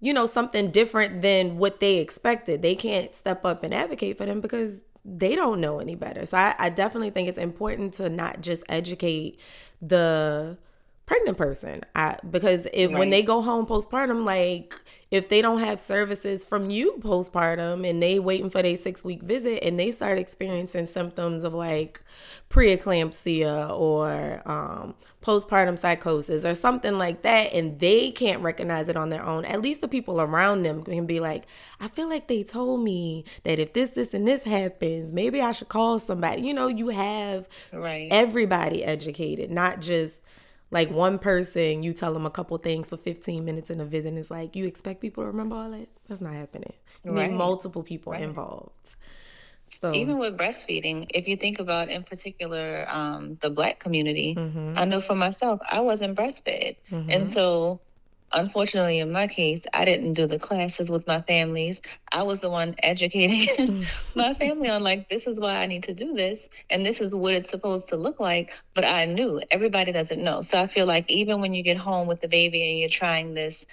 you 0.00 0.12
know 0.12 0.26
something 0.26 0.70
different 0.70 1.22
than 1.22 1.58
what 1.58 1.80
they 1.80 1.98
expected. 1.98 2.62
They 2.62 2.74
can't 2.74 3.14
step 3.14 3.44
up 3.44 3.64
and 3.64 3.72
advocate 3.72 4.18
for 4.18 4.26
them 4.26 4.40
because 4.40 4.80
they 5.04 5.36
don't 5.36 5.60
know 5.60 5.80
any 5.80 5.94
better. 5.94 6.24
So 6.26 6.36
I, 6.38 6.54
I 6.58 6.70
definitely 6.70 7.10
think 7.10 7.28
it's 7.28 7.38
important 7.38 7.94
to 7.94 8.08
not 8.08 8.40
just 8.40 8.62
educate 8.68 9.38
the 9.82 10.58
pregnant 11.06 11.36
person 11.36 11.82
I, 11.94 12.16
because 12.28 12.66
if 12.72 12.90
right. 12.90 12.98
when 12.98 13.10
they 13.10 13.22
go 13.22 13.42
home 13.42 13.66
postpartum 13.66 14.24
like 14.24 14.74
if 15.10 15.28
they 15.28 15.42
don't 15.42 15.60
have 15.60 15.78
services 15.78 16.44
from 16.44 16.70
you 16.70 16.94
postpartum 17.00 17.88
and 17.88 18.02
they 18.02 18.18
waiting 18.18 18.48
for 18.48 18.62
their 18.62 18.76
six 18.76 19.04
week 19.04 19.22
visit 19.22 19.62
and 19.62 19.78
they 19.78 19.90
start 19.90 20.18
experiencing 20.18 20.86
symptoms 20.86 21.44
of 21.44 21.52
like 21.52 22.02
preeclampsia 22.48 23.70
or 23.78 24.42
um, 24.46 24.94
postpartum 25.22 25.78
psychosis 25.78 26.44
or 26.44 26.54
something 26.54 26.96
like 26.96 27.22
that 27.22 27.52
and 27.52 27.80
they 27.80 28.10
can't 28.10 28.42
recognize 28.42 28.88
it 28.88 28.96
on 28.96 29.10
their 29.10 29.24
own 29.24 29.44
at 29.44 29.60
least 29.60 29.82
the 29.82 29.88
people 29.88 30.20
around 30.20 30.62
them 30.62 30.82
can 30.82 31.06
be 31.06 31.20
like 31.20 31.44
i 31.80 31.88
feel 31.88 32.08
like 32.08 32.28
they 32.28 32.42
told 32.42 32.82
me 32.82 33.24
that 33.44 33.58
if 33.58 33.72
this 33.74 33.90
this 33.90 34.14
and 34.14 34.26
this 34.26 34.44
happens 34.44 35.12
maybe 35.12 35.40
i 35.40 35.52
should 35.52 35.68
call 35.68 35.98
somebody 35.98 36.42
you 36.42 36.52
know 36.52 36.66
you 36.66 36.88
have 36.88 37.48
right. 37.72 38.08
everybody 38.10 38.84
educated 38.84 39.50
not 39.50 39.80
just 39.80 40.14
like 40.74 40.90
one 40.90 41.20
person, 41.20 41.84
you 41.84 41.92
tell 41.92 42.12
them 42.12 42.26
a 42.26 42.30
couple 42.30 42.58
things 42.58 42.88
for 42.88 42.96
15 42.96 43.44
minutes 43.44 43.70
in 43.70 43.80
a 43.80 43.84
visit, 43.84 44.08
and 44.08 44.18
it's 44.18 44.30
like, 44.30 44.56
you 44.56 44.66
expect 44.66 45.00
people 45.00 45.22
to 45.22 45.28
remember 45.28 45.54
all 45.54 45.70
that? 45.70 45.88
That's 46.08 46.20
not 46.20 46.34
happening. 46.34 46.72
You 47.04 47.12
right. 47.12 47.30
need 47.30 47.36
multiple 47.36 47.84
people 47.84 48.12
right. 48.12 48.22
involved. 48.22 48.72
So. 49.80 49.94
Even 49.94 50.18
with 50.18 50.36
breastfeeding, 50.36 51.06
if 51.10 51.28
you 51.28 51.36
think 51.36 51.60
about 51.60 51.90
in 51.90 52.02
particular 52.02 52.86
um, 52.88 53.38
the 53.40 53.50
black 53.50 53.78
community, 53.78 54.34
mm-hmm. 54.34 54.76
I 54.76 54.84
know 54.84 55.00
for 55.00 55.14
myself, 55.14 55.60
I 55.70 55.80
wasn't 55.80 56.18
breastfed. 56.18 56.76
Mm-hmm. 56.90 57.10
And 57.10 57.28
so 57.28 57.80
unfortunately, 58.34 59.00
in 59.00 59.12
my 59.12 59.26
case, 59.28 59.62
I 59.72 59.84
didn't 59.84 60.14
do 60.14 60.26
the 60.26 60.38
classes 60.38 60.90
with 60.90 61.06
my 61.06 61.22
families. 61.22 61.80
I 62.12 62.22
was 62.22 62.40
the 62.40 62.50
one 62.50 62.74
educating 62.82 63.86
my 64.14 64.34
family 64.34 64.68
on 64.68 64.82
like, 64.82 65.08
this 65.08 65.26
is 65.26 65.40
why 65.40 65.56
I 65.56 65.66
need 65.66 65.84
to 65.84 65.94
do 65.94 66.14
this, 66.14 66.48
and 66.70 66.84
this 66.84 67.00
is 67.00 67.14
what 67.14 67.34
it's 67.34 67.50
supposed 67.50 67.88
to 67.88 67.96
look 67.96 68.20
like. 68.20 68.52
But 68.74 68.84
I 68.84 69.06
knew 69.06 69.40
everybody 69.50 69.92
doesn't 69.92 70.22
know. 70.22 70.42
So 70.42 70.60
I 70.60 70.66
feel 70.66 70.86
like 70.86 71.10
even 71.10 71.40
when 71.40 71.54
you 71.54 71.62
get 71.62 71.78
home 71.78 72.06
with 72.06 72.20
the 72.20 72.28
baby 72.28 72.68
and 72.70 72.78
you're 72.78 72.88
trying 72.88 73.34
this 73.34 73.64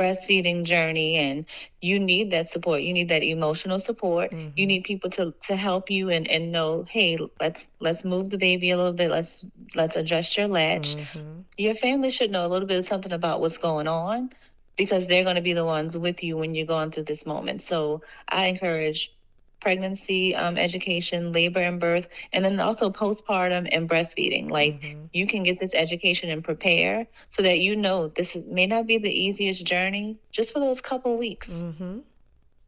breastfeeding 0.00 0.64
journey 0.64 1.16
and 1.16 1.44
you 1.80 1.98
need 2.00 2.30
that 2.32 2.48
support. 2.50 2.82
You 2.82 2.94
need 2.94 3.08
that 3.10 3.22
emotional 3.22 3.78
support. 3.78 4.32
Mm-hmm. 4.32 4.48
you 4.56 4.66
need 4.66 4.84
people 4.84 5.10
to 5.10 5.34
to 5.48 5.56
help 5.56 5.90
you 5.90 6.10
and 6.10 6.26
and 6.28 6.52
know 6.52 6.84
hey 6.88 7.18
let's 7.40 7.68
let's 7.80 8.04
move 8.04 8.30
the 8.30 8.38
baby 8.38 8.70
a 8.70 8.76
little 8.76 8.92
bit. 9.02 9.10
Let's 9.10 9.44
let's 9.74 9.96
adjust 9.96 10.36
your 10.36 10.48
latch. 10.48 10.96
Mm-hmm. 10.96 11.40
your 11.58 11.74
family 11.74 12.10
should 12.10 12.30
know 12.30 12.46
a 12.46 12.52
little 12.52 12.68
bit 12.68 12.78
of 12.78 12.86
something 12.86 13.12
about 13.12 13.40
what's 13.40 13.58
going 13.58 13.88
on 13.88 14.30
because 14.76 15.06
they're 15.06 15.24
going 15.24 15.36
to 15.36 15.42
be 15.42 15.54
the 15.54 15.64
ones 15.64 15.96
with 15.96 16.22
you 16.22 16.36
when 16.36 16.54
you're 16.54 16.66
going 16.66 16.90
through 16.90 17.04
this 17.04 17.26
moment. 17.26 17.62
So 17.62 18.02
i 18.28 18.46
encourage 18.46 19.12
pregnancy 19.60 20.34
um, 20.34 20.56
education, 20.56 21.32
labor 21.32 21.60
and 21.60 21.80
birth, 21.80 22.08
and 22.32 22.44
then 22.44 22.60
also 22.60 22.90
postpartum 22.90 23.68
and 23.72 23.88
breastfeeding. 23.88 24.50
Like 24.50 24.80
mm-hmm. 24.80 25.06
you 25.12 25.26
can 25.26 25.42
get 25.42 25.60
this 25.60 25.72
education 25.74 26.30
and 26.30 26.42
prepare 26.42 27.06
so 27.30 27.42
that 27.42 27.60
you 27.60 27.76
know 27.76 28.08
this 28.08 28.34
is, 28.36 28.44
may 28.46 28.66
not 28.66 28.86
be 28.86 28.98
the 28.98 29.10
easiest 29.10 29.64
journey 29.64 30.18
just 30.30 30.52
for 30.52 30.60
those 30.60 30.80
couple 30.80 31.16
weeks. 31.16 31.48
Mm-hmm. 31.48 31.98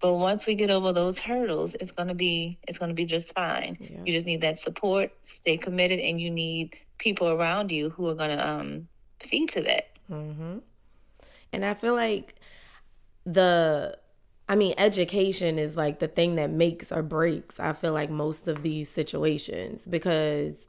But 0.00 0.14
once 0.14 0.46
we 0.46 0.56
get 0.56 0.68
over 0.68 0.92
those 0.92 1.18
hurdles, 1.18 1.75
it's 1.80 1.92
gonna 1.92 2.14
be 2.14 2.58
it's 2.66 2.78
gonna 2.78 2.94
be 2.94 3.04
just 3.04 3.32
fine. 3.34 3.78
Yeah. 3.80 3.99
You 4.04 4.12
just 4.12 4.26
need 4.26 4.40
that 4.40 4.58
support, 4.58 5.12
stay 5.22 5.56
committed, 5.56 6.00
and 6.00 6.20
you 6.20 6.30
need 6.30 6.76
people 6.99 7.28
around 7.28 7.70
you 7.70 7.90
who 7.90 8.08
are 8.08 8.14
gonna 8.14 8.42
um, 8.42 8.88
feed 9.20 9.49
to 9.50 9.62
that. 9.62 9.90
Mm-hmm. 10.11 10.58
And 11.52 11.64
I 11.64 11.75
feel 11.75 11.94
like 11.94 12.34
the 13.25 13.96
I 14.49 14.56
mean, 14.56 14.75
education 14.76 15.58
is 15.58 15.76
like 15.76 15.99
the 15.99 16.08
thing 16.08 16.37
that 16.37 16.50
makes 16.50 16.92
or 16.92 17.02
breaks, 17.02 17.58
I 17.61 17.72
feel 17.72 17.92
like, 17.92 18.11
most 18.11 18.49
of 18.49 18.62
these 18.62 18.88
situations 18.88 19.87
because 19.88 20.66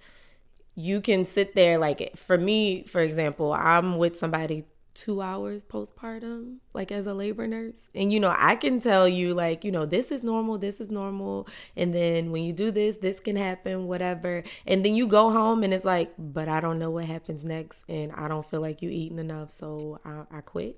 you 0.75 1.01
can 1.01 1.25
sit 1.25 1.55
there, 1.55 1.77
like, 1.77 2.15
for 2.17 2.37
me, 2.37 2.83
for 2.83 3.01
example, 3.01 3.53
I'm 3.53 3.97
with 3.97 4.17
somebody 4.17 4.65
two 4.93 5.21
hours 5.21 5.65
postpartum, 5.65 6.57
like 6.73 6.91
as 6.91 7.07
a 7.07 7.13
labor 7.13 7.47
nurse. 7.47 7.77
And, 7.95 8.13
you 8.13 8.19
know, 8.19 8.33
I 8.37 8.55
can 8.55 8.79
tell 8.79 9.07
you, 9.07 9.33
like, 9.33 9.63
you 9.63 9.71
know, 9.71 9.85
this 9.85 10.11
is 10.11 10.23
normal, 10.23 10.57
this 10.57 10.79
is 10.79 10.89
normal. 10.89 11.47
And 11.75 11.93
then 11.93 12.31
when 12.31 12.43
you 12.43 12.53
do 12.53 12.71
this, 12.71 12.97
this 12.97 13.19
can 13.19 13.35
happen, 13.35 13.87
whatever. 13.87 14.43
And 14.67 14.85
then 14.85 14.95
you 14.95 15.07
go 15.07 15.31
home 15.31 15.63
and 15.63 15.73
it's 15.73 15.85
like, 15.85 16.13
but 16.17 16.47
I 16.47 16.59
don't 16.59 16.79
know 16.79 16.91
what 16.91 17.05
happens 17.05 17.43
next. 17.43 17.81
And 17.89 18.11
I 18.11 18.27
don't 18.27 18.45
feel 18.45 18.61
like 18.61 18.81
you 18.81 18.89
eating 18.89 19.19
enough. 19.19 19.51
So 19.51 19.99
I, 20.05 20.37
I 20.37 20.41
quit 20.41 20.77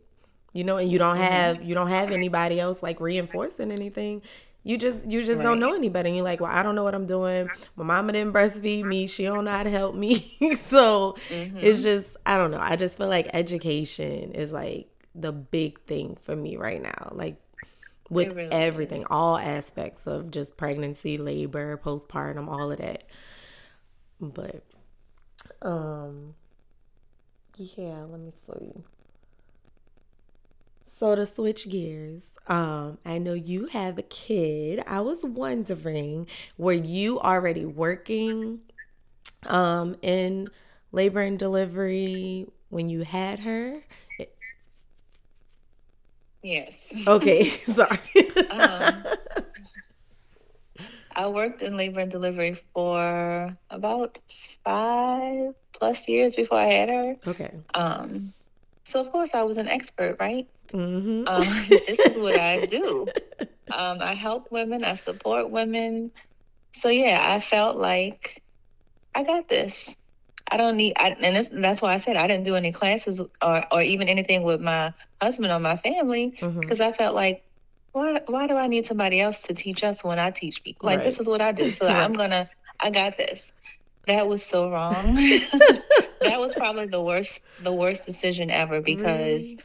you 0.55 0.63
know 0.63 0.77
and 0.77 0.91
you 0.91 0.97
don't 0.97 1.17
mm-hmm. 1.17 1.25
have 1.25 1.62
you 1.62 1.75
don't 1.75 1.89
have 1.89 2.12
anybody 2.12 2.59
else 2.59 2.81
like 2.81 3.00
reinforcing 3.00 3.71
anything 3.71 4.21
you 4.63 4.77
just 4.77 5.05
you 5.05 5.24
just 5.24 5.38
right. 5.38 5.43
don't 5.43 5.59
know 5.59 5.75
anybody 5.75 6.09
and 6.09 6.15
you're 6.15 6.25
like 6.25 6.39
well 6.39 6.51
i 6.51 6.63
don't 6.63 6.74
know 6.75 6.83
what 6.83 6.95
i'm 6.95 7.05
doing 7.05 7.47
my 7.75 7.83
mama 7.83 8.13
didn't 8.13 8.33
breastfeed 8.33 8.83
me 8.83 9.05
she 9.05 9.25
don't 9.25 9.45
know 9.45 9.51
how 9.51 9.63
to 9.63 9.69
help 9.69 9.95
me 9.95 10.35
so 10.57 11.15
mm-hmm. 11.29 11.57
it's 11.57 11.83
just 11.83 12.17
i 12.25 12.38
don't 12.38 12.51
know 12.51 12.59
i 12.59 12.75
just 12.75 12.97
feel 12.97 13.09
like 13.09 13.27
education 13.33 14.31
is 14.31 14.51
like 14.51 14.88
the 15.13 15.31
big 15.31 15.79
thing 15.81 16.17
for 16.21 16.35
me 16.35 16.55
right 16.55 16.81
now 16.81 17.12
like 17.12 17.35
with 18.09 18.33
really 18.33 18.51
everything 18.51 19.01
is. 19.01 19.07
all 19.09 19.38
aspects 19.38 20.07
of 20.07 20.31
just 20.31 20.55
pregnancy 20.55 21.17
labor 21.17 21.77
postpartum 21.77 22.47
all 22.47 22.71
of 22.71 22.77
that 22.77 23.03
but 24.21 24.63
um 25.62 26.33
yeah 27.57 28.03
let 28.09 28.19
me 28.19 28.31
see 28.47 28.74
so 30.97 31.15
to 31.15 31.25
switch 31.25 31.69
gears, 31.69 32.27
um, 32.47 32.99
I 33.05 33.17
know 33.17 33.33
you 33.33 33.67
have 33.67 33.97
a 33.97 34.03
kid. 34.03 34.83
I 34.87 35.01
was 35.01 35.19
wondering, 35.23 36.27
were 36.57 36.73
you 36.73 37.19
already 37.19 37.65
working 37.65 38.59
um, 39.45 39.95
in 40.01 40.49
labor 40.91 41.21
and 41.21 41.37
delivery 41.37 42.47
when 42.69 42.89
you 42.89 43.03
had 43.03 43.39
her? 43.39 43.81
Yes. 46.43 46.75
Okay, 47.07 47.49
sorry. 47.49 47.99
um, 48.51 49.03
I 51.15 51.27
worked 51.27 51.63
in 51.63 51.75
labor 51.75 52.01
and 52.01 52.11
delivery 52.11 52.61
for 52.73 53.57
about 53.71 54.19
five 54.63 55.55
plus 55.73 56.07
years 56.07 56.35
before 56.35 56.59
I 56.59 56.71
had 56.71 56.89
her. 56.89 57.15
Okay. 57.25 57.51
Um, 57.73 58.33
so 58.86 59.01
of 59.01 59.12
course 59.12 59.32
I 59.34 59.44
was 59.44 59.58
an 59.58 59.68
expert, 59.68 60.18
right? 60.20 60.48
Mm-hmm. 60.72 61.27
Um, 61.27 61.65
this 61.70 62.00
is 62.00 62.18
what 62.18 62.39
I 62.39 62.65
do. 62.65 63.08
Um, 63.72 64.00
I 64.01 64.13
help 64.13 64.51
women. 64.51 64.84
I 64.84 64.96
support 64.96 65.50
women. 65.50 66.12
So 66.74 66.89
yeah, 66.89 67.34
I 67.34 67.39
felt 67.39 67.77
like 67.77 68.42
I 69.13 69.24
got 69.24 69.50
this. 69.50 69.94
I 70.48 70.58
don't 70.58 70.77
need, 70.77 70.94
I, 70.98 71.10
and 71.22 71.36
this, 71.36 71.50
that's 71.51 71.82
why 71.82 71.94
I 71.94 72.00
said 72.00 72.18
I 72.18 72.27
didn't 72.27 72.44
do 72.44 72.56
any 72.56 72.72
classes 72.72 73.20
or, 73.20 73.65
or 73.72 73.82
even 73.82 74.08
anything 74.08 74.44
with 74.44 74.62
my 74.62 74.94
husband 75.20 75.51
or 75.51 75.60
my 75.60 75.75
family 75.77 76.36
because 76.39 76.54
mm-hmm. 76.54 76.82
I 76.84 76.92
felt 76.92 77.15
like, 77.15 77.44
why, 77.94 78.22
why 78.27 78.46
do 78.46 78.56
I 78.56 78.68
need 78.68 78.86
somebody 78.86 79.22
else 79.22 79.42
to 79.44 79.54
teach 79.54 79.84
us 79.84 80.04
when 80.04 80.20
I 80.20 80.30
teach 80.30 80.63
people? 80.63 80.86
Like, 80.86 81.00
right. 81.00 81.06
this 81.06 81.18
is 81.18 81.25
what 81.25 81.42
I 81.42 81.51
do. 81.51 81.72
So 81.72 81.86
right. 81.88 81.96
I'm 81.96 82.13
going 82.13 82.30
to, 82.30 82.48
I 82.80 82.92
got 82.92 83.18
this. 83.18 83.51
That 84.07 84.27
was 84.27 84.43
so 84.43 84.69
wrong. 84.69 84.93
that 86.21 86.39
was 86.39 86.53
probably 86.56 86.88
the 86.88 87.01
worst, 87.01 87.39
the 87.63 87.73
worst 87.73 88.06
decision 88.06 88.51
ever 88.51 88.82
because 88.82 89.41
really? 89.41 89.60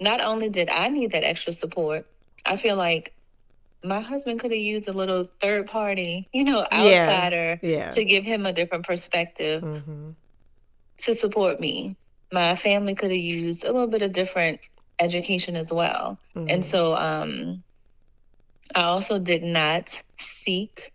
not 0.00 0.20
only 0.20 0.48
did 0.48 0.68
I 0.68 0.88
need 0.88 1.12
that 1.12 1.24
extra 1.24 1.52
support, 1.52 2.06
I 2.44 2.56
feel 2.56 2.76
like 2.76 3.12
my 3.82 4.00
husband 4.00 4.40
could 4.40 4.50
have 4.50 4.60
used 4.60 4.88
a 4.88 4.92
little 4.92 5.28
third 5.40 5.66
party, 5.66 6.28
you 6.32 6.44
know, 6.44 6.60
outsider 6.72 7.58
yeah, 7.62 7.70
yeah. 7.70 7.90
to 7.92 8.04
give 8.04 8.24
him 8.24 8.46
a 8.46 8.52
different 8.52 8.86
perspective 8.86 9.62
mm-hmm. 9.62 10.10
to 10.98 11.14
support 11.14 11.60
me. 11.60 11.96
My 12.32 12.56
family 12.56 12.94
could 12.94 13.10
have 13.10 13.20
used 13.20 13.64
a 13.64 13.72
little 13.72 13.86
bit 13.86 14.02
of 14.02 14.12
different 14.12 14.60
education 14.98 15.56
as 15.56 15.70
well. 15.70 16.18
Mm-hmm. 16.34 16.50
And 16.50 16.64
so 16.64 16.94
um, 16.94 17.62
I 18.74 18.82
also 18.82 19.18
did 19.18 19.42
not 19.42 19.90
seek 20.18 20.92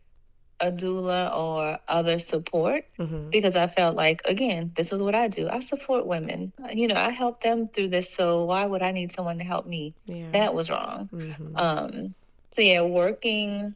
a 0.61 0.71
doula 0.71 1.35
or 1.35 1.79
other 1.87 2.19
support 2.19 2.85
mm-hmm. 2.99 3.29
because 3.31 3.55
I 3.55 3.67
felt 3.67 3.95
like, 3.95 4.21
again, 4.25 4.71
this 4.77 4.93
is 4.93 5.01
what 5.01 5.15
I 5.15 5.27
do. 5.27 5.49
I 5.49 5.59
support 5.59 6.05
women. 6.05 6.53
You 6.71 6.87
know, 6.87 6.95
I 6.95 7.09
help 7.09 7.41
them 7.41 7.67
through 7.67 7.89
this. 7.89 8.13
So 8.13 8.45
why 8.45 8.63
would 8.65 8.83
I 8.83 8.91
need 8.91 9.11
someone 9.11 9.39
to 9.39 9.43
help 9.43 9.65
me? 9.65 9.95
Yeah. 10.05 10.29
That 10.31 10.53
was 10.53 10.69
wrong. 10.69 11.09
Mm-hmm. 11.11 11.57
Um, 11.57 12.15
so, 12.51 12.61
yeah, 12.61 12.83
working 12.83 13.73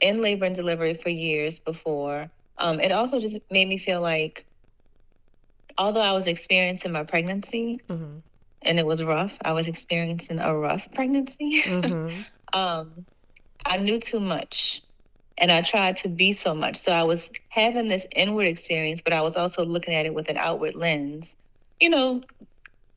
in 0.00 0.22
labor 0.22 0.44
and 0.44 0.54
delivery 0.54 0.94
for 0.94 1.08
years 1.08 1.58
before, 1.58 2.30
um, 2.58 2.78
it 2.78 2.92
also 2.92 3.18
just 3.18 3.38
made 3.50 3.66
me 3.66 3.76
feel 3.76 4.00
like, 4.00 4.46
although 5.76 6.00
I 6.00 6.12
was 6.12 6.28
experiencing 6.28 6.92
my 6.92 7.02
pregnancy 7.02 7.80
mm-hmm. 7.88 8.18
and 8.62 8.78
it 8.78 8.86
was 8.86 9.02
rough, 9.02 9.36
I 9.44 9.52
was 9.52 9.66
experiencing 9.66 10.38
a 10.38 10.56
rough 10.56 10.88
pregnancy. 10.94 11.62
Mm-hmm. 11.66 12.58
um, 12.58 13.04
I 13.64 13.78
knew 13.78 14.00
too 14.00 14.20
much 14.20 14.82
and 15.38 15.50
I 15.50 15.62
tried 15.62 15.98
to 15.98 16.08
be 16.08 16.32
so 16.32 16.54
much. 16.54 16.76
So 16.76 16.92
I 16.92 17.02
was 17.02 17.30
having 17.48 17.88
this 17.88 18.06
inward 18.14 18.46
experience, 18.46 19.00
but 19.02 19.12
I 19.12 19.22
was 19.22 19.36
also 19.36 19.64
looking 19.64 19.94
at 19.94 20.06
it 20.06 20.14
with 20.14 20.28
an 20.28 20.36
outward 20.36 20.74
lens. 20.74 21.36
You 21.80 21.90
know, 21.90 22.22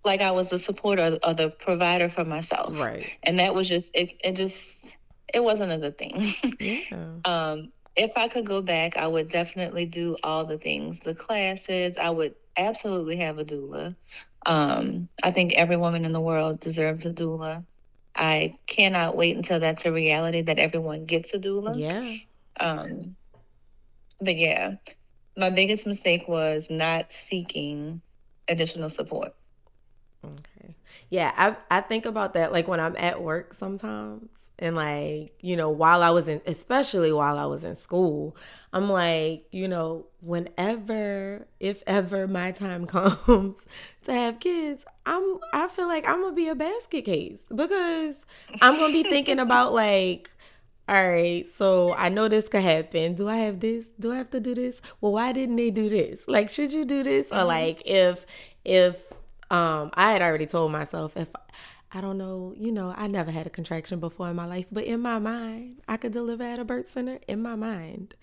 like 0.04 0.22
I 0.22 0.32
was 0.32 0.50
the 0.50 0.60
supporter 0.60 1.18
or 1.24 1.34
the 1.34 1.50
provider 1.50 2.10
for 2.10 2.24
myself. 2.24 2.74
Right. 2.78 3.10
And 3.24 3.40
that 3.40 3.56
was 3.56 3.68
just 3.68 3.92
it. 3.94 4.12
It 4.24 4.34
just 4.34 4.98
it 5.34 5.44
wasn't 5.44 5.72
a 5.72 5.78
good 5.78 5.98
thing. 5.98 6.34
yeah. 6.60 7.16
Um, 7.26 7.72
if 7.96 8.12
I 8.16 8.28
could 8.28 8.46
go 8.46 8.62
back, 8.62 8.98
I 8.98 9.08
would 9.08 9.30
definitely 9.30 9.86
do 9.86 10.18
all 10.24 10.46
the 10.46 10.58
things, 10.58 10.98
the 11.04 11.16
classes. 11.16 11.98
I 11.98 12.10
would 12.10 12.36
absolutely 12.58 13.18
have 13.18 13.40
a 13.40 13.46
doula. 13.46 13.96
Um, 14.46 15.08
I 15.24 15.32
think 15.32 15.54
every 15.54 15.78
woman 15.78 16.06
in 16.06 16.12
the 16.12 16.22
world 16.22 16.60
deserves 16.60 17.06
a 17.06 17.14
doula. 17.14 17.64
I 18.16 18.58
cannot 18.68 19.18
wait 19.18 19.36
until 19.36 19.60
that's 19.60 19.86
a 19.86 19.92
reality 19.92 20.42
that 20.44 20.60
everyone 20.60 21.06
gets 21.06 21.34
a 21.34 21.40
doula. 21.40 21.78
Yeah. 21.78 22.16
Um, 22.60 23.16
but 24.22 24.38
yeah, 24.38 24.76
my 25.36 25.50
biggest 25.50 25.86
mistake 25.86 26.28
was 26.28 26.68
not 26.70 27.12
seeking 27.12 28.02
additional 28.48 28.90
support. 28.90 29.34
Okay. 30.24 30.76
Yeah, 31.10 31.34
I 31.38 31.78
I 31.78 31.82
think 31.82 32.06
about 32.06 32.34
that 32.36 32.52
like 32.52 32.68
when 32.68 32.80
I'm 32.80 32.96
at 32.96 33.22
work 33.22 33.54
sometimes 33.54 34.30
and 34.60 34.76
like 34.76 35.34
you 35.42 35.58
know 35.58 35.70
while 35.70 36.02
i 36.02 36.10
was 36.10 36.28
in 36.28 36.42
especially 36.46 37.12
while 37.12 37.38
i 37.38 37.46
was 37.46 37.64
in 37.64 37.76
school 37.76 38.36
i'm 38.72 38.90
like 38.90 39.46
you 39.52 39.68
know 39.68 40.06
whenever 40.22 41.48
if 41.60 41.84
ever 41.86 42.28
my 42.28 42.52
time 42.52 42.86
comes 42.88 43.58
to 44.04 44.14
have 44.14 44.40
kids 44.40 44.86
i'm 45.06 45.38
i 45.54 45.68
feel 45.68 45.88
like 45.88 46.08
i'm 46.08 46.22
gonna 46.22 46.36
be 46.36 46.48
a 46.48 46.56
basket 46.56 47.06
case 47.06 47.40
because 47.54 48.16
i'm 48.62 48.78
gonna 48.78 48.94
be 48.94 49.04
thinking 49.04 49.40
about 49.48 49.74
like 49.74 50.30
all 50.88 51.10
right, 51.10 51.46
so 51.56 51.96
I 51.96 52.10
know 52.10 52.28
this 52.28 52.48
could 52.48 52.62
happen. 52.62 53.16
Do 53.16 53.28
I 53.28 53.38
have 53.38 53.60
this? 53.60 53.86
Do 54.00 54.12
I 54.12 54.18
have 54.18 54.30
to 54.30 54.40
do 54.40 54.54
this? 54.54 54.82
Well, 55.02 55.14
why 55.14 55.32
didn't 55.32 55.56
they 55.56 55.72
do 55.72 55.90
this? 55.90 56.28
Like, 56.28 56.54
should 56.54 56.72
you 56.72 56.86
do 56.86 57.02
this? 57.02 57.32
Or 57.32 57.38
mm-hmm. 57.38 57.48
like, 57.48 57.82
if 57.86 58.26
if 58.64 59.12
um 59.50 59.90
I 59.96 60.12
had 60.12 60.22
already 60.22 60.46
told 60.46 60.72
myself 60.72 61.18
if 61.18 61.30
I 61.92 62.02
don't 62.02 62.18
know, 62.18 62.54
you 62.58 62.72
know, 62.72 62.94
I 62.96 63.08
never 63.08 63.32
had 63.32 63.48
a 63.48 63.50
contraction 63.50 64.00
before 64.00 64.30
in 64.30 64.36
my 64.36 64.46
life, 64.46 64.68
but 64.72 64.84
in 64.84 65.00
my 65.00 65.18
mind, 65.18 65.82
I 65.88 65.98
could 65.98 66.12
deliver 66.12 66.44
at 66.44 66.60
a 66.60 66.66
birth 66.66 66.90
center 66.90 67.20
in 67.28 67.42
my 67.42 67.56
mind. 67.56 68.16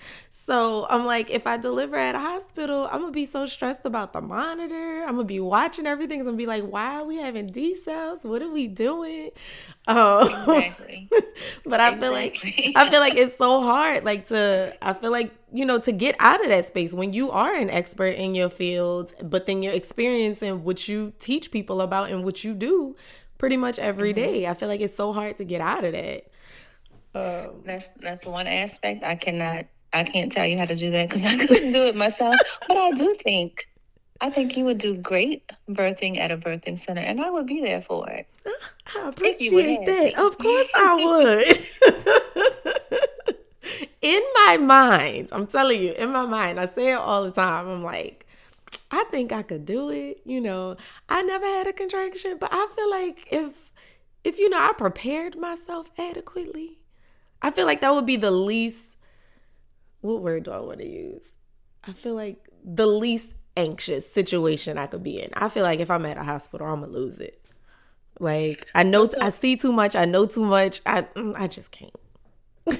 So 0.44 0.88
I'm 0.90 1.04
like, 1.04 1.30
if 1.30 1.46
I 1.46 1.56
deliver 1.56 1.96
at 1.96 2.16
a 2.16 2.18
hospital, 2.18 2.88
I'm 2.90 3.00
gonna 3.00 3.12
be 3.12 3.26
so 3.26 3.46
stressed 3.46 3.84
about 3.84 4.12
the 4.12 4.20
monitor. 4.20 5.04
I'm 5.04 5.14
gonna 5.14 5.24
be 5.24 5.38
watching 5.38 5.86
everything. 5.86 6.18
I'm 6.18 6.26
gonna 6.26 6.36
be 6.36 6.46
like, 6.46 6.64
why 6.64 6.96
are 6.96 7.04
we 7.04 7.16
having 7.16 7.48
decels? 7.48 8.24
What 8.24 8.42
are 8.42 8.50
we 8.50 8.66
doing? 8.66 9.30
Um, 9.86 10.28
exactly. 10.28 11.08
but 11.64 11.78
I 11.78 11.96
feel 11.96 12.10
like 12.10 12.38
I 12.74 12.90
feel 12.90 12.98
like 12.98 13.14
it's 13.14 13.36
so 13.38 13.60
hard. 13.60 14.04
Like 14.04 14.26
to, 14.26 14.76
I 14.82 14.94
feel 14.94 15.12
like 15.12 15.32
you 15.52 15.64
know 15.64 15.78
to 15.78 15.92
get 15.92 16.16
out 16.18 16.42
of 16.42 16.50
that 16.50 16.66
space 16.66 16.92
when 16.92 17.12
you 17.12 17.30
are 17.30 17.54
an 17.54 17.70
expert 17.70 18.16
in 18.16 18.34
your 18.34 18.50
field, 18.50 19.14
but 19.22 19.46
then 19.46 19.62
you're 19.62 19.74
experiencing 19.74 20.64
what 20.64 20.88
you 20.88 21.12
teach 21.20 21.52
people 21.52 21.80
about 21.80 22.10
and 22.10 22.24
what 22.24 22.42
you 22.42 22.52
do 22.52 22.96
pretty 23.38 23.56
much 23.56 23.78
every 23.78 24.12
mm-hmm. 24.12 24.32
day. 24.32 24.46
I 24.48 24.54
feel 24.54 24.68
like 24.68 24.80
it's 24.80 24.96
so 24.96 25.12
hard 25.12 25.38
to 25.38 25.44
get 25.44 25.60
out 25.60 25.84
of 25.84 25.92
that. 25.92 26.26
Um, 27.14 27.62
that's 27.64 27.88
that's 28.00 28.26
one 28.26 28.48
aspect 28.48 29.04
I 29.04 29.14
cannot 29.14 29.66
I 29.92 30.04
can't 30.04 30.32
tell 30.32 30.46
you 30.46 30.58
how 30.58 30.64
to 30.64 30.76
do 30.76 30.90
that 30.90 31.08
because 31.08 31.24
I 31.24 31.36
couldn't 31.46 31.72
do 31.72 31.82
it 31.82 31.96
myself. 31.96 32.36
but 32.66 32.76
I 32.76 32.90
do 32.92 33.16
think 33.22 33.68
I 34.22 34.30
think 34.30 34.56
you 34.56 34.64
would 34.66 34.78
do 34.78 34.94
great 34.94 35.50
birthing 35.68 36.16
at 36.16 36.30
a 36.30 36.36
birthing 36.36 36.82
center, 36.82 37.00
and 37.00 37.20
I 37.20 37.28
would 37.28 37.46
be 37.46 37.60
there 37.60 37.82
for 37.82 38.08
it. 38.08 38.28
I 38.96 39.08
appreciate 39.08 39.84
that. 39.84 40.14
Of 40.16 40.38
course, 40.38 40.68
I 40.76 40.94
would. 41.04 41.58
in 44.00 44.22
my 44.46 44.58
mind, 44.58 45.30
I'm 45.32 45.48
telling 45.48 45.82
you, 45.82 45.92
in 45.94 46.12
my 46.12 46.24
mind, 46.24 46.60
I 46.60 46.66
say 46.66 46.92
it 46.92 46.98
all 46.98 47.24
the 47.24 47.32
time. 47.32 47.66
I'm 47.66 47.82
like, 47.82 48.24
I 48.92 49.02
think 49.10 49.32
I 49.32 49.42
could 49.42 49.66
do 49.66 49.90
it. 49.90 50.20
You 50.24 50.40
know, 50.40 50.76
I 51.08 51.22
never 51.22 51.46
had 51.46 51.66
a 51.66 51.72
contraction, 51.72 52.36
but 52.38 52.50
I 52.52 52.68
feel 52.76 52.90
like 52.90 53.26
if, 53.32 53.72
if 54.22 54.38
you 54.38 54.48
know, 54.48 54.58
I 54.60 54.72
prepared 54.72 55.36
myself 55.36 55.90
adequately, 55.98 56.78
I 57.42 57.50
feel 57.50 57.66
like 57.66 57.80
that 57.80 57.92
would 57.92 58.06
be 58.06 58.16
the 58.16 58.30
least. 58.30 58.91
What 60.02 60.22
word 60.22 60.44
do 60.44 60.50
I 60.50 60.58
want 60.60 60.80
to 60.80 60.88
use? 60.88 61.22
I 61.86 61.92
feel 61.92 62.14
like 62.14 62.48
the 62.62 62.86
least 62.86 63.28
anxious 63.56 64.10
situation 64.10 64.78
I 64.78 64.86
could 64.86 65.02
be 65.02 65.20
in. 65.20 65.30
I 65.34 65.48
feel 65.48 65.62
like 65.62 65.80
if 65.80 65.90
I'm 65.90 66.04
at 66.06 66.16
a 66.16 66.24
hospital, 66.24 66.66
I'm 66.66 66.80
gonna 66.80 66.92
lose 66.92 67.18
it. 67.18 67.40
Like 68.20 68.68
I 68.74 68.82
know 68.82 69.10
I 69.20 69.30
see 69.30 69.56
too 69.56 69.72
much, 69.72 69.96
I 69.96 70.04
know 70.04 70.26
too 70.26 70.44
much. 70.44 70.80
I 70.84 71.02
mm, 71.02 71.34
I 71.36 71.46
just 71.48 71.70
can't. 71.70 71.94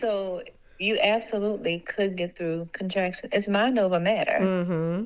so 0.00 0.42
you 0.78 0.98
absolutely 1.00 1.80
could 1.80 2.16
get 2.16 2.36
through 2.36 2.68
contraction. 2.72 3.30
It's 3.32 3.48
mind 3.48 3.78
over 3.78 4.00
matter. 4.00 4.38
Mm-hmm. 4.40 5.04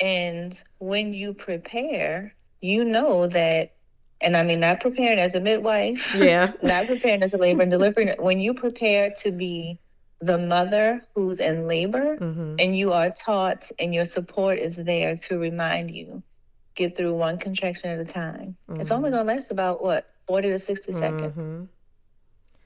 And 0.00 0.62
when 0.78 1.14
you 1.14 1.34
prepare, 1.34 2.34
you 2.60 2.84
know 2.84 3.26
that, 3.28 3.72
and 4.20 4.36
I 4.36 4.42
mean, 4.42 4.60
not 4.60 4.80
preparing 4.80 5.18
as 5.18 5.34
a 5.34 5.40
midwife, 5.40 6.14
yeah, 6.14 6.52
not 6.62 6.86
preparing 6.86 7.22
as 7.22 7.34
a 7.34 7.38
labor 7.38 7.62
and 7.62 7.70
delivery. 7.70 8.14
When 8.18 8.40
you 8.40 8.54
prepare 8.54 9.10
to 9.22 9.30
be 9.30 9.78
the 10.24 10.38
mother 10.38 11.02
who's 11.14 11.38
in 11.38 11.66
labor 11.66 12.16
mm-hmm. 12.16 12.56
and 12.58 12.76
you 12.76 12.92
are 12.92 13.10
taught 13.10 13.70
and 13.78 13.94
your 13.94 14.06
support 14.06 14.58
is 14.58 14.76
there 14.76 15.16
to 15.16 15.38
remind 15.38 15.90
you 15.90 16.22
get 16.74 16.96
through 16.96 17.14
one 17.14 17.38
contraction 17.38 17.90
at 17.90 17.98
a 17.98 18.10
time 18.10 18.56
mm-hmm. 18.68 18.80
it's 18.80 18.90
only 18.90 19.10
going 19.10 19.26
to 19.26 19.34
last 19.34 19.50
about 19.50 19.82
what 19.82 20.10
40 20.26 20.50
to 20.50 20.58
60 20.58 20.92
mm-hmm. 20.92 21.00
seconds 21.00 21.68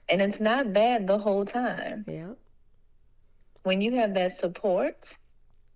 and 0.07 0.21
it's 0.21 0.39
not 0.39 0.71
bad 0.71 1.05
the 1.05 1.17
whole 1.17 1.43
time 1.43 2.05
yeah 2.07 2.31
when 3.63 3.81
you 3.81 3.95
have 3.95 4.13
that 4.13 4.37
support 4.37 5.17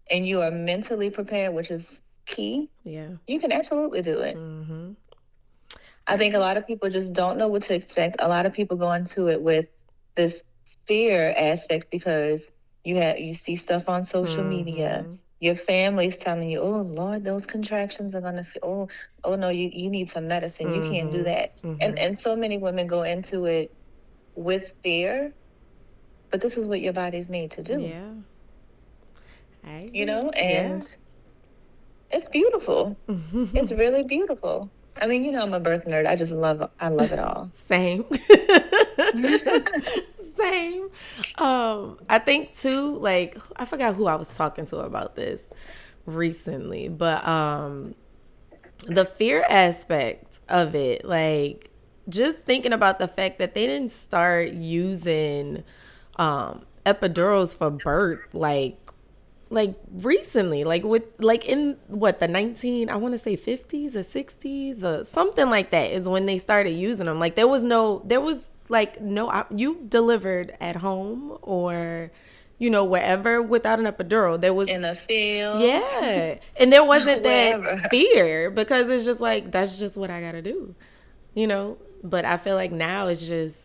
and 0.09 0.25
you 0.25 0.41
are 0.41 0.51
mentally 0.51 1.09
prepared 1.09 1.53
which 1.53 1.69
is 1.69 2.01
key 2.25 2.69
yeah 2.86 3.09
you 3.27 3.39
can 3.41 3.51
absolutely 3.51 4.01
do 4.01 4.19
it 4.19 4.38
mm-hmm. 4.38 4.91
I 6.08 6.18
think 6.18 6.36
a 6.36 6.39
lot 6.39 6.58
of 6.58 6.66
people 6.68 6.89
just 6.89 7.13
don't 7.13 7.38
know 7.38 7.48
what 7.48 7.63
to 7.63 7.74
expect 7.74 8.18
a 8.20 8.28
lot 8.28 8.46
of 8.46 8.54
people 8.54 8.78
go 8.78 8.92
into 8.92 9.28
it 9.28 9.42
with 9.42 9.66
this 10.16 10.44
fear 10.86 11.34
aspect 11.38 11.89
because 11.92 12.52
you 12.84 12.98
have 12.98 13.20
you 13.20 13.34
see 13.34 13.56
stuff 13.56 13.88
on 13.88 14.04
social 14.04 14.39
mm-hmm. 14.39 14.50
media 14.50 15.06
your 15.39 15.56
family's 15.56 16.18
telling 16.18 16.50
you 16.50 16.60
oh 16.60 16.82
lord 16.82 17.24
those 17.24 17.46
contractions 17.46 18.16
are 18.16 18.22
gonna 18.22 18.44
feel 18.44 18.62
oh 18.63 18.88
oh 19.24 19.36
no 19.36 19.50
you, 19.50 19.70
you 19.74 19.89
need 19.89 20.10
some 20.10 20.28
medicine 20.28 20.68
mm-hmm. 20.68 20.84
you 20.84 20.92
can't 20.92 21.12
do 21.12 21.18
mm-hmm. 21.18 21.26
that 21.26 21.62
mm-hmm. 21.62 21.82
and 21.82 21.98
and 22.00 22.18
so 22.18 22.36
many 22.36 22.58
women 22.58 22.88
go 22.88 23.04
into 23.04 23.46
it 23.46 23.74
with 24.36 24.74
fear 24.84 25.34
but 26.32 26.42
this 26.42 26.58
is 26.58 26.66
what 26.66 26.82
your 26.82 26.94
body's 26.94 27.30
made 27.30 27.52
to 27.52 27.63
do 27.63 27.80
yeah 27.80 28.12
I 29.66 29.89
you 29.94 30.06
know 30.06 30.30
and 30.30 30.84
yeah. 30.84 32.18
it's 32.18 32.28
beautiful 32.30 32.98
it's 33.08 33.72
really 33.72 34.04
beautiful 34.04 34.70
I 35.01 35.08
mean, 35.08 35.23
you 35.23 35.32
know, 35.32 35.41
I'm 35.41 35.53
a 35.53 35.60
birth 35.60 35.86
nerd. 35.86 36.06
I 36.06 36.15
just 36.15 36.32
love, 36.32 36.69
I 36.79 36.89
love 36.89 37.12
it 37.12 37.19
all. 37.19 37.49
Same. 37.53 38.06
same. 40.38 40.89
Um, 41.38 41.99
I 42.10 42.19
think 42.19 42.58
too, 42.58 42.97
like 42.97 43.38
I 43.56 43.65
forgot 43.65 43.95
who 43.95 44.08
I 44.08 44.15
was 44.15 44.27
talking 44.27 44.65
to 44.67 44.77
about 44.79 45.15
this 45.15 45.41
recently, 46.06 46.89
but 46.89 47.25
um 47.27 47.95
the 48.86 49.06
fear 49.06 49.45
aspect 49.49 50.39
of 50.49 50.75
it, 50.75 51.06
like 51.06 51.69
just 52.10 52.39
thinking 52.39 52.73
about 52.73 52.99
the 52.99 53.08
fact 53.08 53.39
that 53.39 53.53
they 53.53 53.65
didn't 53.65 53.91
start 53.91 54.51
using 54.51 55.63
um 56.17 56.65
epidurals 56.86 57.58
for 57.58 57.69
birth 57.69 58.34
like 58.34 58.83
like 59.54 59.76
recently 59.92 60.63
like 60.63 60.84
with 60.84 61.04
like 61.20 61.46
in 61.46 61.78
what 61.88 62.20
the 62.20 62.28
19 62.28 62.89
i 62.89 62.96
want 62.96 63.13
to 63.13 63.20
say 63.20 63.38
50s 63.38 63.96
or 63.96 64.04
60s 64.04 64.84
or 64.84 65.04
something 65.04 65.50
like 65.50 65.70
that 65.70 65.92
is 65.92 66.10
when 66.10 66.26
they 66.26 66.39
started 66.39 66.72
using 66.72 67.06
them 67.06 67.20
like 67.20 67.36
there 67.36 67.48
was 67.48 67.62
no 67.62 68.02
there 68.06 68.20
was 68.20 68.50
like, 68.70 69.02
no, 69.02 69.46
you 69.50 69.86
delivered 69.88 70.56
at 70.60 70.78
home 70.78 71.38
or 71.42 72.12
you 72.60 72.70
know, 72.70 72.86
wherever 72.86 73.42
without 73.42 73.80
an 73.80 73.86
epidural. 73.86 74.39
There 74.39 74.54
was 74.54 74.68
in 74.68 74.86
a 74.86 74.96
field. 74.96 75.62
Yeah. 75.62 76.39
And 76.58 76.72
there 76.72 76.84
wasn't 76.94 77.24
that 77.24 77.89
fear 77.89 78.52
because 78.52 78.89
it's 78.89 79.06
just 79.06 79.20
like 79.20 79.52
that's 79.52 79.78
just 79.78 79.98
what 79.98 80.10
I 80.10 80.22
gotta 80.22 80.42
do. 80.42 80.76
You 81.34 81.48
know? 81.48 81.78
But 82.04 82.26
I 82.26 82.38
feel 82.38 82.56
like 82.56 82.72
now 82.72 83.08
it's 83.08 83.26
just 83.26 83.58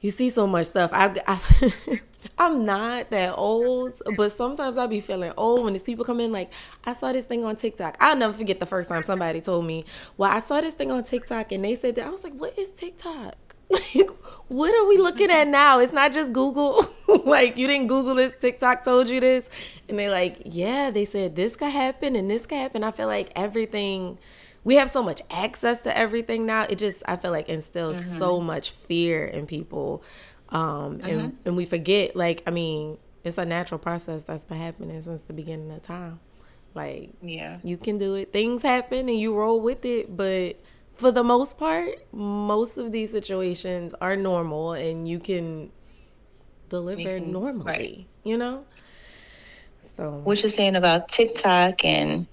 you 0.00 0.10
see 0.10 0.30
so 0.30 0.46
much 0.46 0.68
stuff. 0.68 0.90
I, 0.92 1.14
I 1.26 2.00
I'm 2.36 2.64
not 2.64 3.10
that 3.10 3.34
old, 3.36 4.00
but 4.16 4.32
sometimes 4.32 4.76
I 4.76 4.86
be 4.86 5.00
feeling 5.00 5.32
old 5.36 5.64
when 5.64 5.72
these 5.72 5.82
people 5.82 6.04
come 6.04 6.20
in. 6.20 6.32
Like, 6.32 6.52
I 6.84 6.92
saw 6.92 7.12
this 7.12 7.24
thing 7.24 7.44
on 7.44 7.56
TikTok. 7.56 7.96
I'll 8.00 8.16
never 8.16 8.32
forget 8.32 8.60
the 8.60 8.66
first 8.66 8.88
time 8.88 9.02
somebody 9.02 9.40
told 9.40 9.66
me, 9.66 9.84
Well, 10.16 10.30
I 10.30 10.38
saw 10.40 10.60
this 10.60 10.74
thing 10.74 10.90
on 10.90 11.04
TikTok 11.04 11.52
and 11.52 11.64
they 11.64 11.74
said 11.74 11.96
that. 11.96 12.06
I 12.06 12.10
was 12.10 12.24
like, 12.24 12.34
What 12.34 12.58
is 12.58 12.68
TikTok? 12.70 13.34
Like, 13.70 14.08
what 14.48 14.74
are 14.74 14.88
we 14.88 14.96
looking 14.96 15.30
at 15.30 15.46
now? 15.46 15.78
It's 15.78 15.92
not 15.92 16.14
just 16.14 16.32
Google. 16.32 16.88
like, 17.26 17.58
you 17.58 17.66
didn't 17.66 17.88
Google 17.88 18.14
this, 18.14 18.32
TikTok 18.40 18.82
told 18.82 19.10
you 19.10 19.20
this. 19.20 19.46
And 19.90 19.98
they're 19.98 20.10
like, 20.10 20.40
Yeah, 20.46 20.90
they 20.90 21.04
said 21.04 21.36
this 21.36 21.54
could 21.54 21.72
happen 21.72 22.16
and 22.16 22.30
this 22.30 22.46
could 22.46 22.56
happen. 22.56 22.82
I 22.82 22.92
feel 22.92 23.08
like 23.08 23.30
everything 23.36 24.16
we 24.64 24.74
have 24.74 24.90
so 24.90 25.02
much 25.02 25.22
access 25.30 25.78
to 25.80 25.96
everything 25.96 26.44
now. 26.46 26.66
It 26.68 26.78
just 26.78 27.02
I 27.06 27.16
feel 27.16 27.30
like 27.30 27.48
instills 27.48 27.96
mm-hmm. 27.96 28.18
so 28.18 28.40
much 28.40 28.70
fear 28.70 29.24
in 29.24 29.46
people 29.46 30.02
um, 30.50 30.98
mm-hmm. 30.98 31.06
and, 31.06 31.38
and 31.44 31.56
we 31.56 31.64
forget, 31.64 32.16
like, 32.16 32.42
I 32.46 32.50
mean, 32.50 32.98
it's 33.24 33.38
a 33.38 33.44
natural 33.44 33.78
process 33.78 34.22
that's 34.22 34.44
been 34.44 34.58
happening 34.58 35.00
since 35.02 35.22
the 35.22 35.32
beginning 35.32 35.70
of 35.70 35.82
time. 35.82 36.20
Like, 36.74 37.10
yeah, 37.20 37.58
you 37.62 37.76
can 37.76 37.98
do 37.98 38.14
it. 38.14 38.32
Things 38.32 38.62
happen 38.62 39.08
and 39.08 39.18
you 39.18 39.34
roll 39.34 39.60
with 39.60 39.84
it, 39.84 40.16
but 40.16 40.60
for 40.94 41.10
the 41.10 41.24
most 41.24 41.58
part, 41.58 41.98
most 42.12 42.76
of 42.76 42.92
these 42.92 43.10
situations 43.10 43.94
are 44.00 44.16
normal 44.16 44.72
and 44.72 45.08
you 45.08 45.18
can 45.18 45.70
deliver 46.68 47.02
can, 47.02 47.32
normally, 47.32 47.64
right. 47.64 48.06
you 48.24 48.36
know? 48.36 48.64
So, 49.96 50.20
what 50.24 50.42
you're 50.42 50.50
saying 50.50 50.76
about 50.76 51.08
TikTok 51.08 51.84
and 51.84 52.26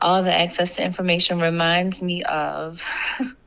all 0.00 0.22
the 0.22 0.34
access 0.34 0.76
to 0.76 0.84
information 0.84 1.40
reminds 1.40 2.02
me 2.02 2.22
of 2.24 2.82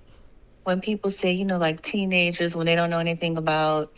when 0.70 0.82
people 0.82 1.10
say, 1.10 1.32
you 1.32 1.46
know, 1.46 1.58
like 1.58 1.82
teenagers 1.82 2.56
when 2.56 2.68
they 2.68 2.76
don't 2.76 2.92
know 2.92 3.00
anything 3.00 3.38
about 3.38 3.92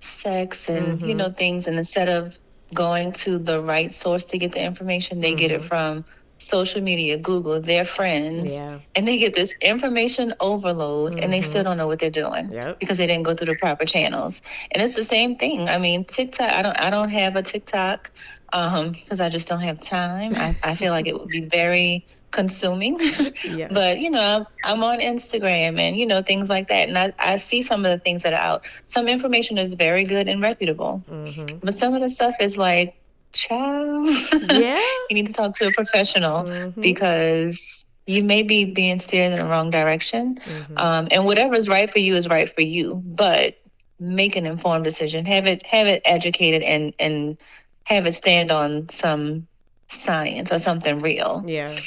sex 0.00 0.68
and 0.68 0.86
mm-hmm. 0.86 1.08
you 1.08 1.14
know 1.14 1.30
things, 1.30 1.66
and 1.66 1.76
instead 1.76 2.08
of 2.08 2.38
going 2.72 3.12
to 3.12 3.36
the 3.36 3.60
right 3.60 3.90
source 3.90 4.24
to 4.26 4.38
get 4.38 4.52
the 4.52 4.62
information, 4.62 5.20
they 5.20 5.30
mm-hmm. 5.30 5.38
get 5.38 5.50
it 5.50 5.58
mm-hmm. 5.58 5.68
from 5.68 6.04
social 6.38 6.80
media, 6.80 7.18
Google, 7.18 7.60
their 7.60 7.84
friends, 7.84 8.48
yeah. 8.48 8.78
and 8.94 9.08
they 9.08 9.18
get 9.18 9.34
this 9.34 9.52
information 9.60 10.34
overload, 10.38 11.14
mm-hmm. 11.14 11.22
and 11.24 11.32
they 11.32 11.42
still 11.42 11.56
mm-hmm. 11.56 11.70
don't 11.70 11.78
know 11.78 11.88
what 11.88 11.98
they're 11.98 12.10
doing 12.10 12.52
yep. 12.52 12.78
because 12.78 12.96
they 12.96 13.08
didn't 13.08 13.24
go 13.24 13.34
through 13.34 13.52
the 13.52 13.56
proper 13.56 13.84
channels. 13.84 14.40
And 14.70 14.80
it's 14.80 14.94
the 14.94 15.04
same 15.04 15.34
thing. 15.34 15.68
I 15.68 15.78
mean, 15.78 16.04
TikTok. 16.04 16.52
I 16.52 16.62
don't. 16.62 16.80
I 16.80 16.90
don't 16.90 17.10
have 17.10 17.34
a 17.34 17.42
TikTok 17.42 18.12
um 18.54 18.92
because 18.92 19.20
I 19.20 19.28
just 19.28 19.48
don't 19.48 19.60
have 19.60 19.80
time. 19.80 20.32
I, 20.36 20.56
I 20.62 20.74
feel 20.76 20.92
like 20.92 21.08
it 21.08 21.18
would 21.18 21.28
be 21.28 21.40
very 21.40 22.06
consuming. 22.30 22.98
yeah. 23.44 23.68
But, 23.70 24.00
you 24.00 24.10
know, 24.10 24.46
I'm 24.64 24.82
on 24.82 25.00
Instagram 25.00 25.78
and, 25.78 25.96
you 25.96 26.06
know, 26.06 26.22
things 26.22 26.48
like 26.48 26.68
that. 26.68 26.88
And 26.88 26.98
I, 26.98 27.12
I 27.18 27.36
see 27.36 27.62
some 27.62 27.84
of 27.84 27.90
the 27.90 27.98
things 27.98 28.22
that 28.22 28.32
are 28.32 28.40
out. 28.40 28.62
Some 28.86 29.08
information 29.08 29.58
is 29.58 29.74
very 29.74 30.04
good 30.04 30.28
and 30.28 30.40
reputable. 30.40 31.02
Mm-hmm. 31.10 31.58
But 31.62 31.74
some 31.74 31.94
of 31.94 32.00
the 32.00 32.10
stuff 32.10 32.34
is 32.40 32.56
like, 32.56 32.94
child, 33.32 34.08
yeah. 34.50 34.80
you 35.10 35.14
need 35.14 35.26
to 35.26 35.32
talk 35.32 35.54
to 35.56 35.68
a 35.68 35.72
professional 35.72 36.44
mm-hmm. 36.44 36.80
because 36.80 37.86
you 38.06 38.24
may 38.24 38.42
be 38.42 38.64
being 38.64 38.98
steered 38.98 39.32
in 39.32 39.38
the 39.38 39.44
wrong 39.44 39.70
direction. 39.70 40.40
Mm-hmm. 40.44 40.78
Um, 40.78 41.08
and 41.10 41.26
whatever's 41.26 41.68
right 41.68 41.90
for 41.90 41.98
you 41.98 42.16
is 42.16 42.28
right 42.28 42.52
for 42.52 42.62
you. 42.62 43.02
But 43.04 43.58
make 44.00 44.36
an 44.36 44.46
informed 44.46 44.84
decision. 44.84 45.26
Have 45.26 45.46
it 45.46 45.64
have 45.66 45.86
it 45.86 46.02
educated 46.04 46.62
and 46.62 46.94
and 46.98 47.36
have 47.84 48.06
it 48.06 48.14
stand 48.14 48.50
on 48.50 48.88
some 48.88 49.46
science 49.90 50.52
or 50.52 50.58
something 50.58 51.00
real. 51.00 51.42
Yeah. 51.46 51.78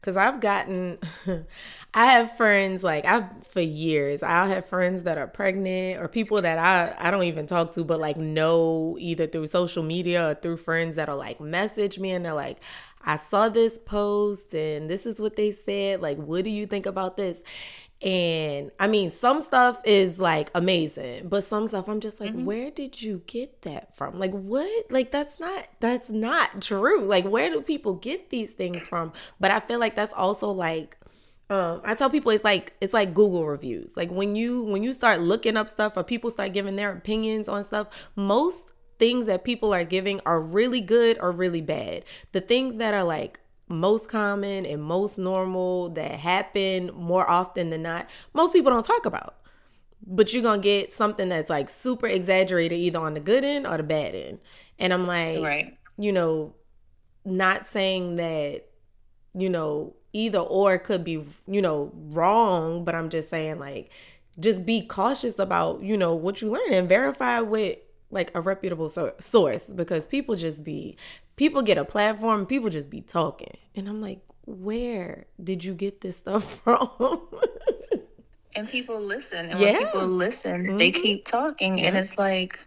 Cause 0.00 0.16
I've 0.16 0.40
gotten, 0.40 0.98
I 1.94 2.06
have 2.12 2.36
friends 2.36 2.84
like 2.84 3.04
I've 3.04 3.24
for 3.44 3.60
years. 3.60 4.22
I'll 4.22 4.48
have 4.48 4.64
friends 4.66 5.02
that 5.02 5.18
are 5.18 5.26
pregnant 5.26 6.00
or 6.00 6.06
people 6.08 6.40
that 6.40 6.58
I 6.58 6.94
I 7.08 7.10
don't 7.10 7.24
even 7.24 7.46
talk 7.46 7.72
to, 7.74 7.84
but 7.84 7.98
like 8.00 8.16
know 8.16 8.96
either 9.00 9.26
through 9.26 9.48
social 9.48 9.82
media 9.82 10.30
or 10.30 10.34
through 10.34 10.58
friends 10.58 10.96
that'll 10.96 11.16
like 11.18 11.40
message 11.40 11.98
me 11.98 12.12
and 12.12 12.24
they're 12.24 12.32
like, 12.32 12.58
I 13.04 13.16
saw 13.16 13.48
this 13.48 13.78
post 13.78 14.54
and 14.54 14.88
this 14.88 15.04
is 15.04 15.18
what 15.20 15.34
they 15.36 15.50
said. 15.50 16.00
Like, 16.00 16.18
what 16.18 16.44
do 16.44 16.50
you 16.50 16.66
think 16.66 16.86
about 16.86 17.16
this? 17.16 17.42
And 18.00 18.70
I 18.78 18.86
mean, 18.86 19.10
some 19.10 19.40
stuff 19.40 19.80
is 19.84 20.20
like 20.20 20.50
amazing, 20.54 21.28
but 21.28 21.42
some 21.42 21.66
stuff 21.66 21.88
I'm 21.88 21.98
just 21.98 22.20
like, 22.20 22.30
mm-hmm. 22.30 22.44
where 22.44 22.70
did 22.70 23.02
you 23.02 23.22
get 23.26 23.62
that 23.62 23.96
from? 23.96 24.20
Like, 24.20 24.30
what? 24.30 24.90
Like, 24.90 25.10
that's 25.10 25.40
not 25.40 25.68
that's 25.80 26.08
not 26.08 26.62
true. 26.62 27.02
Like, 27.02 27.24
where 27.24 27.50
do 27.50 27.60
people 27.60 27.94
get 27.94 28.30
these 28.30 28.52
things 28.52 28.86
from? 28.86 29.12
But 29.40 29.50
I 29.50 29.58
feel 29.60 29.80
like 29.80 29.96
that's 29.96 30.12
also 30.12 30.48
like 30.48 30.96
um, 31.50 31.80
I 31.82 31.94
tell 31.94 32.10
people 32.10 32.30
it's 32.30 32.44
like 32.44 32.74
it's 32.80 32.92
like 32.92 33.14
Google 33.14 33.46
reviews. 33.46 33.92
Like 33.96 34.10
when 34.10 34.36
you 34.36 34.62
when 34.62 34.82
you 34.82 34.92
start 34.92 35.20
looking 35.20 35.56
up 35.56 35.68
stuff 35.68 35.96
or 35.96 36.04
people 36.04 36.30
start 36.30 36.52
giving 36.52 36.76
their 36.76 36.92
opinions 36.92 37.48
on 37.48 37.64
stuff, 37.64 37.88
most 38.14 38.58
things 38.98 39.26
that 39.26 39.44
people 39.44 39.72
are 39.72 39.84
giving 39.84 40.20
are 40.26 40.40
really 40.40 40.80
good 40.80 41.18
or 41.20 41.32
really 41.32 41.62
bad. 41.62 42.04
The 42.32 42.40
things 42.40 42.76
that 42.76 42.92
are 42.92 43.04
like 43.04 43.40
most 43.68 44.08
common 44.08 44.66
and 44.66 44.82
most 44.82 45.18
normal 45.18 45.90
that 45.90 46.12
happen 46.12 46.90
more 46.94 47.28
often 47.28 47.70
than 47.70 47.82
not, 47.82 48.08
most 48.32 48.52
people 48.52 48.70
don't 48.70 48.84
talk 48.84 49.06
about. 49.06 49.36
But 50.06 50.32
you're 50.32 50.42
gonna 50.42 50.62
get 50.62 50.94
something 50.94 51.28
that's 51.28 51.50
like 51.50 51.68
super 51.68 52.06
exaggerated 52.06 52.78
either 52.78 52.98
on 52.98 53.14
the 53.14 53.20
good 53.20 53.44
end 53.44 53.66
or 53.66 53.76
the 53.76 53.82
bad 53.82 54.14
end. 54.14 54.38
And 54.78 54.92
I'm 54.92 55.06
like, 55.06 55.42
right. 55.42 55.78
you 55.96 56.12
know, 56.12 56.54
not 57.24 57.66
saying 57.66 58.16
that, 58.16 58.64
you 59.34 59.48
know, 59.48 59.94
either 60.12 60.38
or 60.38 60.78
could 60.78 61.04
be, 61.04 61.24
you 61.46 61.60
know, 61.60 61.92
wrong, 61.94 62.84
but 62.84 62.94
I'm 62.94 63.10
just 63.10 63.28
saying 63.28 63.58
like 63.58 63.90
just 64.38 64.64
be 64.64 64.82
cautious 64.82 65.38
about, 65.38 65.82
you 65.82 65.96
know, 65.96 66.14
what 66.14 66.40
you 66.40 66.50
learn 66.50 66.72
and 66.72 66.88
verify 66.88 67.40
with 67.40 67.78
like 68.10 68.30
a 68.34 68.40
reputable 68.40 68.88
source 68.88 69.64
because 69.64 70.06
people 70.06 70.34
just 70.34 70.64
be 70.64 70.96
people 71.36 71.62
get 71.62 71.78
a 71.78 71.84
platform 71.84 72.46
people 72.46 72.70
just 72.70 72.88
be 72.88 73.00
talking 73.00 73.56
and 73.74 73.88
i'm 73.88 74.00
like 74.00 74.20
where 74.46 75.26
did 75.42 75.62
you 75.62 75.74
get 75.74 76.00
this 76.00 76.16
stuff 76.16 76.60
from 76.64 76.88
and 78.54 78.68
people 78.68 79.00
listen 79.00 79.50
and 79.50 79.60
yeah. 79.60 79.72
when 79.72 79.86
people 79.86 80.06
listen 80.06 80.66
mm-hmm. 80.66 80.76
they 80.78 80.90
keep 80.90 81.24
talking 81.26 81.78
yeah. 81.78 81.86
and 81.86 81.96
it's 81.96 82.16
like 82.16 82.58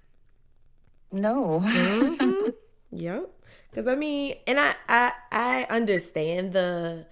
no 1.11 1.61
mm-hmm. 1.63 2.49
yep 2.91 3.29
because 3.69 3.87
i 3.87 3.95
mean 3.95 4.35
and 4.47 4.59
I, 4.59 4.75
I 4.87 5.11
i 5.31 5.67
understand 5.69 6.53
the 6.53 7.05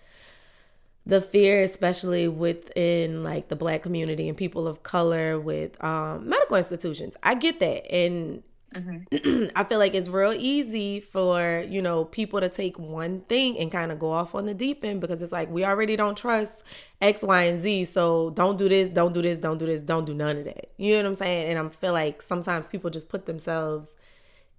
the 1.09 1.21
fear 1.21 1.61
especially 1.61 2.27
within 2.27 3.23
like 3.23 3.47
the 3.47 3.55
black 3.55 3.81
community 3.81 4.29
and 4.29 4.37
people 4.37 4.67
of 4.67 4.83
color 4.83 5.39
with 5.39 5.83
um, 5.83 6.29
medical 6.29 6.55
institutions. 6.55 7.17
I 7.23 7.33
get 7.33 7.59
that. 7.59 7.91
And 7.91 8.43
mm-hmm. 8.75 9.45
i 9.55 9.63
feel 9.63 9.79
like 9.79 9.95
it's 9.95 10.09
real 10.09 10.33
easy 10.33 10.99
for 10.99 11.65
you 11.67 11.81
know 11.81 12.05
people 12.05 12.39
to 12.39 12.47
take 12.47 12.77
one 12.77 13.21
thing 13.21 13.57
and 13.57 13.71
kind 13.71 13.91
of 13.91 13.97
go 13.97 14.11
off 14.11 14.35
on 14.35 14.45
the 14.45 14.53
deep 14.53 14.85
end 14.85 15.01
because 15.01 15.23
it's 15.23 15.31
like 15.31 15.49
we 15.49 15.65
already 15.65 15.95
don't 15.95 16.15
trust 16.15 16.53
x 17.01 17.23
y 17.23 17.43
and 17.43 17.61
z 17.63 17.83
so 17.83 18.29
don't 18.31 18.59
do 18.59 18.69
this 18.69 18.89
don't 18.89 19.13
do 19.13 19.23
this 19.23 19.39
don't 19.39 19.57
do 19.57 19.65
this 19.65 19.81
don't 19.81 20.05
do 20.05 20.13
none 20.13 20.37
of 20.37 20.45
that. 20.45 20.69
You 20.77 20.91
know 20.91 20.97
what 20.97 21.05
i'm 21.07 21.15
saying? 21.15 21.49
And 21.49 21.67
i 21.67 21.69
feel 21.69 21.93
like 21.93 22.21
sometimes 22.21 22.67
people 22.67 22.91
just 22.91 23.09
put 23.09 23.25
themselves 23.25 23.95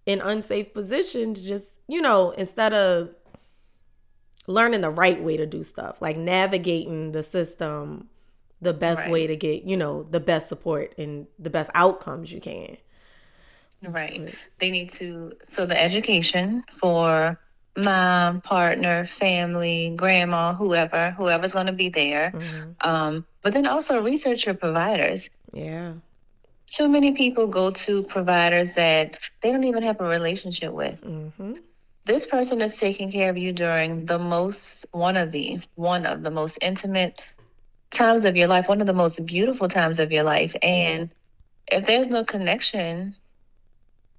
in 0.07 0.21
unsafe 0.21 0.75
positions 0.75 1.41
just 1.41 1.67
you 1.87 2.03
know 2.03 2.31
instead 2.33 2.73
of 2.73 3.15
learning 4.51 4.81
the 4.81 4.91
right 4.91 5.23
way 5.23 5.37
to 5.37 5.47
do 5.47 5.63
stuff, 5.63 6.03
like 6.03 6.17
navigating 6.17 7.13
the 7.13 7.23
system 7.23 8.09
the 8.61 8.75
best 8.75 8.99
right. 8.99 9.11
way 9.11 9.27
to 9.27 9.37
get, 9.37 9.65
you 9.65 9.77
know, 9.77 10.03
the 10.03 10.21
best 10.21 10.49
support 10.49 10.95
and 10.99 11.27
the 11.39 11.49
best 11.49 11.71
outcomes 11.75 12.31
you 12.31 12.41
can. 12.41 12.77
Right. 13.83 14.27
But, 14.27 14.35
they 14.59 14.71
need 14.71 14.91
to 14.91 15.33
so 15.49 15.65
the 15.65 15.81
education 15.81 16.65
for 16.71 17.39
mom, 17.77 18.43
partner, 18.43 19.07
family, 19.07 19.95
grandma, 19.97 20.53
whoever, 20.55 21.13
whoever's 21.13 21.53
going 21.53 21.67
to 21.67 21.73
be 21.73 21.89
there. 21.89 22.33
Mm-hmm. 22.35 22.89
Um, 22.89 23.27
but 23.43 23.55
then 23.55 23.67
also 23.67 24.03
research 24.03 24.45
your 24.45 24.55
providers. 24.55 25.31
Yeah. 25.55 25.95
Too 26.67 26.89
many 26.89 27.13
people 27.13 27.47
go 27.47 27.71
to 27.71 28.03
providers 28.03 28.75
that 28.75 29.17
they 29.41 29.51
don't 29.51 29.65
even 29.65 29.83
have 29.83 30.01
a 30.01 30.05
relationship 30.05 30.73
with. 30.73 31.01
Mm-hmm 31.03 31.55
this 32.05 32.27
person 32.27 32.61
is 32.61 32.77
taking 32.77 33.13
care 33.13 33.31
of 33.31 33.37
you 33.37 33.53
during 33.53 34.07
the 34.07 34.19
most 34.19 34.87
one 34.93 35.17
of 35.17 35.33
the 35.33 35.61
one 35.75 36.07
of 36.07 36.23
the 36.23 36.31
most 36.31 36.59
intimate 36.61 37.21
times 37.91 38.25
of 38.25 38.37
your 38.37 38.49
life, 38.49 38.69
one 38.69 38.81
of 38.81 38.87
the 38.87 38.93
most 38.93 39.25
beautiful 39.27 39.69
times 39.69 39.99
of 39.99 40.13
your 40.13 40.23
life. 40.23 40.55
And 40.63 41.13
if 41.67 41.87
there's 41.87 42.09
no 42.09 42.25
connection 42.25 43.15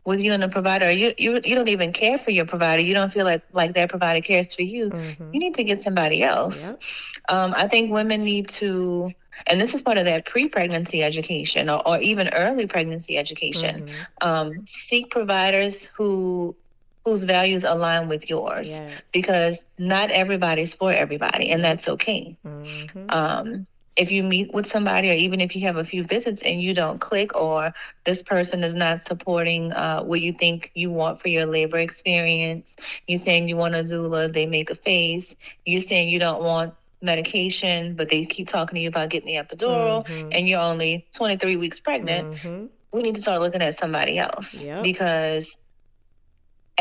with 0.04 0.20
you 0.20 0.34
and 0.34 0.42
the 0.42 0.50
provider, 0.50 0.92
you 0.92 1.14
you 1.18 1.42
you 1.44 1.56
don't 1.56 1.68
even 1.70 1.94
care 1.94 2.18
for 2.18 2.32
your 2.32 2.46
provider. 2.46 2.82
You 2.82 2.94
don't 2.94 3.12
feel 3.12 3.26
like 3.26 3.44
like 3.52 3.74
that 3.76 3.90
provider 3.90 4.22
cares 4.22 4.54
for 4.54 4.64
you. 4.64 4.90
Mm-hmm. 4.90 5.34
You 5.34 5.40
need 5.40 5.56
to 5.56 5.64
get 5.64 5.82
somebody 5.82 6.24
else. 6.24 6.62
Yep. 6.62 6.82
Um, 7.30 7.54
I 7.56 7.68
think 7.68 7.92
women 7.92 8.24
need 8.24 8.50
to, 8.50 9.12
and 9.48 9.60
this 9.62 9.74
is 9.74 9.82
part 9.82 9.98
of 9.98 10.06
that 10.06 10.26
pre-pregnancy 10.26 11.04
education 11.04 11.70
or, 11.70 11.88
or 11.88 12.00
even 12.00 12.30
early 12.30 12.68
pregnancy 12.68 13.18
education. 13.18 13.86
Mm-hmm. 13.86 14.28
Um, 14.28 14.66
seek 14.68 15.12
providers 15.12 15.86
who 15.96 16.56
whose 17.06 17.24
values 17.24 17.64
align 17.64 18.08
with 18.08 18.30
yours 18.30 18.70
yes. 18.70 19.02
because 19.12 19.66
not 19.78 20.12
everybody's 20.12 20.74
for 20.74 20.92
everybody 20.92 21.50
and 21.50 21.64
that's 21.64 21.88
okay 21.88 22.38
mm-hmm. 22.46 23.06
um, 23.10 23.66
if 23.96 24.12
you 24.12 24.24
meet 24.24 24.54
with 24.54 24.68
somebody 24.68 25.10
or 25.10 25.14
even 25.14 25.42
if 25.42 25.56
you 25.56 25.62
have 25.62 25.78
a 25.78 25.84
few 25.84 26.04
visits 26.04 26.42
and 26.44 26.62
you 26.62 26.74
don't 26.74 27.00
click 27.00 27.36
or 27.36 27.74
this 28.06 28.22
person 28.22 28.64
is 28.64 28.74
not 28.74 29.04
supporting 29.06 29.72
uh, 29.74 30.02
what 30.02 30.22
you 30.22 30.32
think 30.32 30.72
you 30.76 30.90
want 30.90 31.22
for 31.22 31.28
your 31.28 31.46
labor 31.46 31.78
experience 31.78 32.76
you're 33.08 33.20
saying 33.20 33.48
you 33.48 33.58
want 33.58 33.76
a 33.76 33.84
doula 33.84 34.32
they 34.32 34.46
make 34.46 34.70
a 34.70 34.76
face 34.76 35.36
you're 35.66 35.82
saying 35.82 36.08
you 36.10 36.20
don't 36.20 36.44
want 36.44 36.74
medication 37.02 37.96
but 37.96 38.10
they 38.10 38.26
keep 38.26 38.48
talking 38.48 38.76
to 38.76 38.82
you 38.82 38.88
about 38.88 39.10
getting 39.10 39.28
the 39.28 39.44
epidural 39.44 40.06
mm-hmm. 40.06 40.30
and 40.32 40.48
you're 40.48 40.62
only 40.62 41.06
23 41.16 41.58
weeks 41.58 41.80
pregnant 41.80 42.36
mm-hmm. 42.36 42.66
we 42.92 43.02
need 43.02 43.16
to 43.16 43.22
start 43.22 43.42
looking 43.42 43.62
at 43.62 43.78
somebody 43.78 44.20
else 44.20 44.64
yep. 44.64 44.84
because 44.84 45.58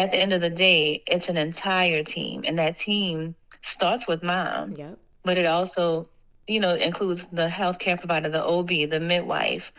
at 0.01 0.11
the 0.11 0.19
end 0.19 0.33
of 0.33 0.41
the 0.41 0.51
day, 0.51 1.03
it's 1.07 1.29
an 1.29 1.37
entire 1.37 2.03
team, 2.03 2.45
and 2.47 2.59
that 2.59 2.79
team 2.79 3.35
starts 3.63 4.07
with 4.09 4.23
mom. 4.23 4.73
Yep. 4.73 4.99
But 5.25 5.39
it 5.39 5.47
also, 5.47 6.09
you 6.47 6.61
know, 6.61 6.75
includes 6.75 7.27
the 7.33 7.49
healthcare 7.49 7.99
provider, 7.99 8.31
the 8.31 8.45
OB, 8.45 8.69
the 8.69 9.01
midwife, 9.01 9.73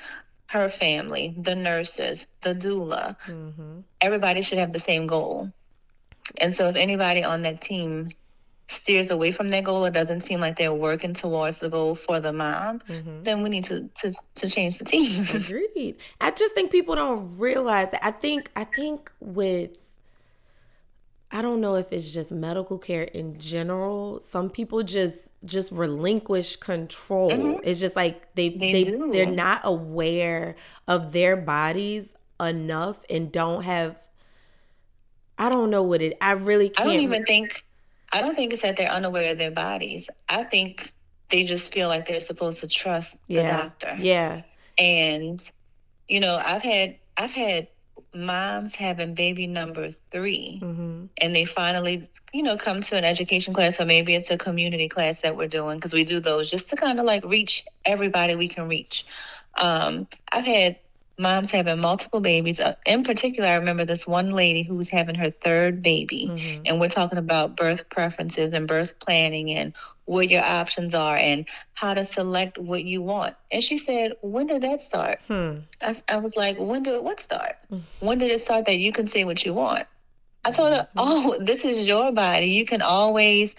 her 0.48 0.70
family, 0.70 1.34
the 1.38 1.56
nurses, 1.56 2.28
the 2.42 2.54
doula. 2.54 3.16
Mm-hmm. 3.28 3.80
Everybody 4.02 4.42
should 4.42 4.60
have 4.60 4.72
the 4.72 4.80
same 4.80 5.08
goal. 5.08 5.52
And 6.38 6.54
so, 6.54 6.68
if 6.70 6.76
anybody 6.76 7.24
on 7.24 7.42
that 7.42 7.62
team 7.62 8.12
steers 8.72 9.10
away 9.10 9.32
from 9.32 9.50
their 9.50 9.62
goal 9.62 9.86
or 9.86 9.92
doesn't 9.92 10.22
seem 10.22 10.40
like 10.40 10.58
they're 10.58 10.74
working 10.74 11.14
towards 11.14 11.60
the 11.60 11.70
goal 11.70 11.96
for 11.96 12.20
the 12.20 12.32
mom, 12.32 12.80
mm-hmm. 12.88 13.24
then 13.24 13.44
we 13.44 13.50
need 13.50 13.66
to, 13.66 13.90
to 13.96 14.14
to 14.36 14.50
change 14.50 14.78
the 14.78 14.86
team. 14.86 15.26
Agreed. 15.34 15.98
I 16.22 16.32
just 16.32 16.54
think 16.54 16.72
people 16.72 16.96
don't 16.96 17.38
realize 17.38 17.90
that. 17.90 18.06
I 18.06 18.12
think 18.12 18.52
I 18.56 18.64
think 18.64 19.12
with 19.20 19.78
I 21.32 21.42
don't 21.42 21.62
know 21.62 21.76
if 21.76 21.92
it's 21.94 22.12
just 22.12 22.32
medical 22.32 22.78
care 22.78 23.04
in 23.04 23.40
general. 23.40 24.20
Some 24.20 24.50
people 24.50 24.84
just 24.84 25.30
just 25.46 25.72
relinquish 25.72 26.58
control. 26.58 27.32
Mm-hmm. 27.32 27.62
It's 27.64 27.80
just 27.80 27.96
like 27.96 28.34
they 28.36 28.50
they, 28.50 28.84
they 28.84 28.96
they're 29.12 29.26
not 29.26 29.62
aware 29.64 30.56
of 30.88 31.14
their 31.14 31.36
bodies 31.36 32.10
enough 32.40 32.98
and 33.10 33.32
don't 33.32 33.64
have 33.64 33.98
I 35.38 35.50
don't 35.50 35.70
know 35.70 35.84
what 35.84 36.02
it 36.02 36.18
I 36.22 36.32
really 36.32 36.70
can't 36.70 36.90
I 36.90 36.92
don't 36.94 37.04
even 37.04 37.24
think 37.24 37.66
I 38.12 38.22
don't 38.22 38.36
think 38.36 38.52
it's 38.54 38.62
that 38.64 38.76
they're 38.76 38.92
unaware 38.92 39.32
of 39.32 39.38
their 39.38 39.52
bodies. 39.52 40.10
I 40.28 40.44
think 40.44 40.92
they 41.30 41.46
just 41.46 41.72
feel 41.74 41.88
like 41.88 42.08
they're 42.08 42.20
supposed 42.20 42.60
to 42.60 42.68
trust 42.68 43.16
the 43.28 43.36
yeah. 43.36 43.58
doctor. 43.58 43.96
Yeah. 43.98 44.42
And 44.78 45.42
you 46.10 46.20
know, 46.20 46.42
I've 46.44 46.62
had 46.62 46.98
I've 47.16 47.32
had 47.32 47.70
moms 48.14 48.76
having 48.76 49.14
baby 49.14 49.48
number 49.48 49.92
3 50.12 50.60
mm-hmm. 50.62 51.06
and 51.18 51.36
they 51.36 51.46
finally 51.46 52.10
you 52.34 52.44
know 52.44 52.58
come 52.58 52.82
to 52.82 52.96
an 52.98 53.06
education 53.06 53.54
class 53.54 53.80
or 53.80 53.86
maybe 53.86 54.16
it's 54.16 54.30
a 54.30 54.38
community 54.38 54.90
class 54.90 55.22
that 55.22 55.38
we're 55.38 55.48
doing 55.48 55.78
because 55.78 55.94
we 55.94 56.04
do 56.04 56.20
those 56.20 56.52
just 56.52 56.70
to 56.70 56.76
kind 56.76 57.00
of 57.00 57.06
like 57.06 57.24
reach 57.24 57.64
everybody 57.86 58.36
we 58.36 58.50
can 58.50 58.68
reach 58.68 59.06
um, 59.56 60.06
i've 60.34 60.44
had 60.44 60.76
moms 61.18 61.52
having 61.52 61.80
multiple 61.80 62.20
babies 62.20 62.60
uh, 62.60 62.76
in 62.86 63.04
particular 63.04 63.48
i 63.48 63.56
remember 63.56 63.86
this 63.86 64.06
one 64.06 64.32
lady 64.32 64.62
who 64.62 64.76
was 64.76 64.90
having 64.90 65.16
her 65.16 65.30
third 65.30 65.82
baby 65.82 66.28
mm-hmm. 66.30 66.64
and 66.66 66.82
we're 66.82 66.90
talking 66.90 67.18
about 67.18 67.56
birth 67.56 67.90
preferences 67.90 68.54
and 68.54 68.68
birth 68.68 69.00
planning 69.00 69.52
and 69.52 69.72
what 70.12 70.30
your 70.30 70.44
options 70.44 70.94
are 70.94 71.16
and 71.16 71.46
how 71.74 71.94
to 71.94 72.06
select 72.06 72.58
what 72.58 72.84
you 72.84 73.02
want. 73.02 73.34
And 73.50 73.64
she 73.64 73.78
said, 73.78 74.14
When 74.22 74.48
did 74.48 74.62
that 74.64 74.82
start? 74.82 75.20
Hmm. 75.28 75.60
I, 75.82 75.96
I, 76.10 76.18
was 76.18 76.36
like, 76.36 76.58
When 76.60 76.84
did 76.84 77.02
what 77.02 77.22
start? 77.22 77.56
Mm-hmm. 77.72 78.06
When 78.06 78.20
did 78.20 78.30
it 78.30 78.42
start 78.42 78.66
that 78.66 78.78
you 78.78 78.92
can 78.92 79.08
say 79.08 79.24
what 79.24 79.46
you 79.46 79.54
want? 79.54 79.88
I 80.44 80.52
told 80.52 80.74
her, 80.74 80.88
mm-hmm. 80.96 81.00
Oh, 81.00 81.38
this 81.42 81.64
is 81.64 81.88
your 81.88 82.12
body. 82.12 82.48
You 82.48 82.66
can 82.66 82.82
always 82.82 83.56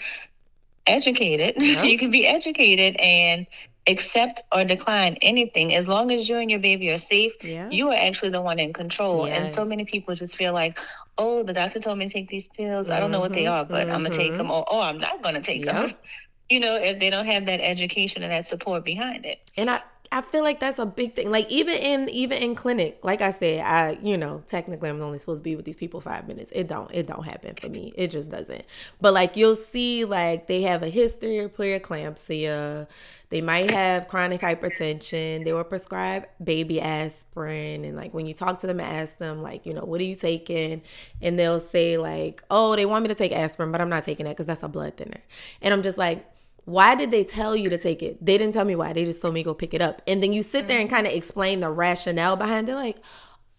educate 0.86 1.40
it. 1.40 1.56
You 1.90 1.96
can 1.96 2.10
be 2.10 2.26
educated 2.26 2.96
and 2.96 3.46
accept 3.88 4.42
or 4.52 4.64
decline 4.64 5.16
anything 5.22 5.74
as 5.74 5.88
long 5.88 6.12
as 6.12 6.28
you 6.28 6.36
and 6.36 6.50
your 6.50 6.60
baby 6.60 6.88
are 6.90 7.00
safe 7.00 7.32
yeah. 7.42 7.68
you 7.68 7.90
are 7.90 7.96
actually 7.96 8.30
the 8.30 8.40
one 8.40 8.60
in 8.60 8.72
control 8.72 9.26
yes. 9.26 9.40
and 9.40 9.52
so 9.52 9.64
many 9.64 9.84
people 9.84 10.14
just 10.14 10.36
feel 10.36 10.52
like 10.52 10.78
oh 11.18 11.42
the 11.42 11.52
doctor 11.52 11.80
told 11.80 11.98
me 11.98 12.06
to 12.06 12.12
take 12.12 12.28
these 12.28 12.46
pills 12.46 12.86
mm-hmm. 12.86 12.94
i 12.94 13.00
don't 13.00 13.10
know 13.10 13.18
what 13.18 13.32
they 13.32 13.42
mm-hmm. 13.42 13.54
are 13.54 13.64
but 13.64 13.88
mm-hmm. 13.88 13.96
i'm 13.96 14.04
gonna 14.04 14.16
take 14.16 14.36
them 14.36 14.52
or 14.52 14.64
oh 14.70 14.80
i'm 14.80 14.98
not 14.98 15.20
gonna 15.20 15.42
take 15.42 15.64
yep. 15.64 15.74
them 15.74 15.92
you 16.52 16.60
know, 16.60 16.74
if 16.76 16.98
they 16.98 17.08
don't 17.08 17.24
have 17.24 17.46
that 17.46 17.60
education 17.60 18.22
and 18.22 18.30
that 18.30 18.46
support 18.46 18.84
behind 18.84 19.24
it. 19.24 19.40
And 19.56 19.70
I 19.70 19.80
I 20.12 20.20
feel 20.20 20.42
like 20.42 20.60
that's 20.60 20.78
a 20.78 20.84
big 20.84 21.14
thing. 21.14 21.30
Like 21.30 21.50
even 21.50 21.74
in 21.74 22.08
even 22.10 22.42
in 22.42 22.54
clinic, 22.54 22.98
like 23.02 23.22
I 23.22 23.30
said, 23.30 23.64
I 23.64 23.98
you 24.02 24.18
know 24.18 24.44
technically 24.46 24.90
I'm 24.90 25.00
only 25.00 25.18
supposed 25.18 25.40
to 25.40 25.42
be 25.42 25.56
with 25.56 25.64
these 25.64 25.76
people 25.76 26.02
five 26.02 26.28
minutes. 26.28 26.52
It 26.54 26.68
don't 26.68 26.90
it 26.92 27.06
don't 27.06 27.24
happen 27.24 27.54
for 27.58 27.70
me. 27.70 27.94
It 27.96 28.08
just 28.08 28.30
doesn't. 28.30 28.62
But 29.00 29.14
like 29.14 29.38
you'll 29.38 29.56
see, 29.56 30.04
like 30.04 30.48
they 30.48 30.60
have 30.62 30.82
a 30.82 30.90
history 30.90 31.38
of 31.38 31.56
preeclampsia. 31.56 32.88
They 33.30 33.40
might 33.40 33.70
have 33.70 34.08
chronic 34.08 34.42
hypertension. 34.42 35.46
They 35.46 35.54
were 35.54 35.64
prescribed 35.64 36.26
baby 36.44 36.78
aspirin, 36.82 37.86
and 37.86 37.96
like 37.96 38.12
when 38.12 38.26
you 38.26 38.34
talk 38.34 38.58
to 38.58 38.66
them 38.66 38.80
and 38.80 38.94
ask 38.94 39.16
them 39.16 39.40
like 39.40 39.64
you 39.64 39.72
know 39.72 39.86
what 39.86 39.98
are 40.02 40.04
you 40.04 40.16
taking, 40.16 40.82
and 41.22 41.38
they'll 41.38 41.58
say 41.58 41.96
like 41.96 42.44
oh 42.50 42.76
they 42.76 42.84
want 42.84 43.02
me 43.02 43.08
to 43.08 43.14
take 43.14 43.32
aspirin, 43.32 43.72
but 43.72 43.80
I'm 43.80 43.88
not 43.88 44.04
taking 44.04 44.24
that 44.26 44.32
because 44.32 44.44
that's 44.44 44.62
a 44.62 44.68
blood 44.68 44.98
thinner. 44.98 45.22
And 45.62 45.72
I'm 45.72 45.80
just 45.80 45.96
like 45.96 46.26
why 46.64 46.94
did 46.94 47.11
they 47.11 47.25
tell 47.25 47.57
you 47.57 47.68
to 47.70 47.79
take 47.79 48.03
it? 48.03 48.25
They 48.25 48.38
didn't 48.38 48.55
tell 48.55 48.64
me 48.64 48.77
why. 48.77 48.92
They 48.92 49.05
just 49.05 49.20
told 49.20 49.35
me 49.35 49.42
go 49.42 49.55
pick 49.55 49.75
it 49.75 49.83
up. 49.83 50.01
And 50.07 50.22
then 50.22 50.33
you 50.33 50.42
sit 50.42 50.68
there 50.68 50.79
and 50.79 50.88
mm-hmm. 50.88 50.96
kind 50.96 51.07
of 51.07 51.12
explain 51.12 51.61
the 51.61 51.70
rationale 51.70 52.37
behind 52.37 52.68
it, 52.68 52.75
like, 52.75 52.98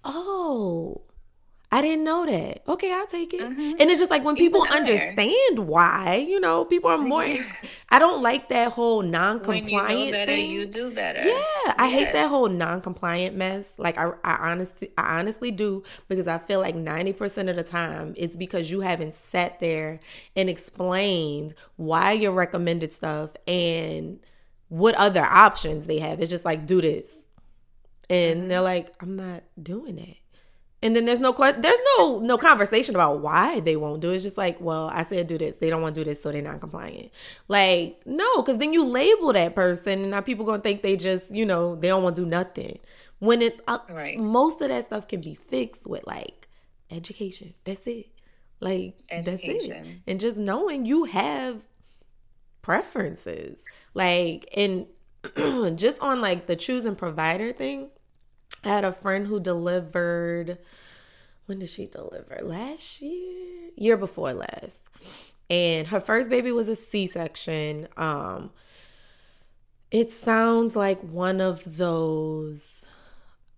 oh, 0.05 1.01
I 1.73 1.81
didn't 1.81 2.03
know 2.03 2.23
that. 2.27 2.61
Okay, 2.67 2.93
I'll 2.93 3.07
take 3.07 3.33
it. 3.33 3.41
Mm-hmm. 3.41 3.77
And 3.79 3.89
it's 3.89 3.97
just 3.97 4.11
like 4.11 4.23
when 4.23 4.35
people 4.35 4.63
understand 4.71 5.57
why, 5.57 6.17
you 6.17 6.39
know, 6.39 6.65
people 6.65 6.91
are 6.91 6.99
more. 6.99 7.25
I 7.89 7.97
don't 7.97 8.21
like 8.21 8.49
that 8.49 8.73
whole 8.73 9.01
non-compliant 9.01 9.71
when 9.71 9.97
you 9.97 10.05
know 10.05 10.11
better, 10.11 10.31
thing. 10.31 10.51
You 10.51 10.67
do 10.67 10.91
better. 10.91 11.21
Yeah, 11.21 11.41
yes. 11.65 11.75
I 11.79 11.89
hate 11.89 12.13
that 12.13 12.29
whole 12.29 12.47
non-compliant 12.47 13.35
mess. 13.35 13.73
Like 13.79 13.97
I, 13.97 14.11
I 14.23 14.51
honestly, 14.51 14.91
I 14.99 15.19
honestly 15.19 15.49
do 15.49 15.81
because 16.07 16.27
I 16.27 16.37
feel 16.37 16.59
like 16.59 16.75
ninety 16.75 17.11
percent 17.11 17.49
of 17.49 17.55
the 17.55 17.63
time 17.63 18.13
it's 18.17 18.35
because 18.35 18.69
you 18.69 18.81
haven't 18.81 19.15
sat 19.15 19.59
there 19.59 19.99
and 20.35 20.51
explained 20.51 21.55
why 21.77 22.11
your 22.11 22.33
recommended 22.33 22.93
stuff 22.93 23.31
and 23.47 24.19
what 24.69 24.93
other 24.93 25.23
options 25.23 25.87
they 25.87 25.97
have. 25.97 26.19
It's 26.19 26.29
just 26.29 26.45
like 26.45 26.67
do 26.67 26.81
this, 26.81 27.15
and 28.11 28.41
mm-hmm. 28.41 28.47
they're 28.49 28.61
like, 28.61 28.93
I'm 29.01 29.15
not 29.15 29.41
doing 29.59 29.97
it 29.97 30.17
and 30.83 30.93
then 30.93 31.05
there's 31.05 31.21
no 31.21 31.31
there's 31.31 31.79
no 31.97 32.19
no 32.19 32.37
conversation 32.37 32.93
about 32.93 33.21
why 33.21 33.61
they 33.61 33.77
won't 33.77 34.01
do 34.01 34.11
it. 34.11 34.15
It's 34.15 34.23
just 34.23 34.37
like, 34.37 34.59
well, 34.59 34.91
I 34.93 35.03
said 35.03 35.27
do 35.27 35.37
this. 35.37 35.55
They 35.55 35.69
don't 35.69 35.81
want 35.81 35.95
to 35.95 36.01
do 36.01 36.05
this, 36.05 36.21
so 36.21 36.31
they're 36.31 36.41
not 36.41 36.59
compliant. 36.59 37.09
Like, 37.47 37.99
no, 38.05 38.41
because 38.41 38.57
then 38.57 38.73
you 38.73 38.85
label 38.85 39.31
that 39.31 39.55
person, 39.55 40.01
and 40.01 40.11
now 40.11 40.19
people 40.19 40.45
gonna 40.45 40.61
think 40.61 40.81
they 40.81 40.97
just, 40.97 41.33
you 41.33 41.45
know, 41.45 41.75
they 41.75 41.87
don't 41.87 42.03
want 42.03 42.17
to 42.17 42.23
do 42.23 42.27
nothing. 42.27 42.79
When 43.19 43.41
it 43.41 43.61
uh, 43.65 43.79
right. 43.89 44.19
most 44.19 44.61
of 44.61 44.67
that 44.67 44.87
stuff 44.87 45.07
can 45.07 45.21
be 45.21 45.35
fixed 45.35 45.87
with 45.87 46.05
like 46.05 46.49
education. 46.91 47.53
That's 47.63 47.87
it. 47.87 48.07
Like 48.59 48.97
education. 49.09 49.69
that's 49.69 49.87
it. 49.87 49.97
And 50.05 50.19
just 50.19 50.35
knowing 50.35 50.85
you 50.85 51.05
have 51.05 51.63
preferences. 52.61 53.57
Like 53.93 54.49
and 54.57 54.87
just 55.79 56.01
on 56.01 56.19
like 56.19 56.47
the 56.47 56.57
choosing 56.57 56.97
provider 56.97 57.53
thing 57.53 57.89
I 58.63 58.69
had 58.69 58.85
a 58.85 58.91
friend 58.91 59.27
who 59.27 59.39
delivered. 59.39 60.57
When 61.45 61.59
did 61.59 61.69
she 61.69 61.85
deliver? 61.85 62.39
Last 62.41 63.01
year? 63.01 63.71
Year 63.75 63.97
before 63.97 64.33
last. 64.33 64.77
And 65.49 65.87
her 65.87 65.99
first 65.99 66.29
baby 66.29 66.51
was 66.51 66.69
a 66.69 66.75
C 66.75 67.05
section. 67.05 67.87
Um, 67.97 68.51
it 69.91 70.11
sounds 70.11 70.75
like 70.75 71.01
one 71.01 71.41
of 71.41 71.77
those 71.77 72.85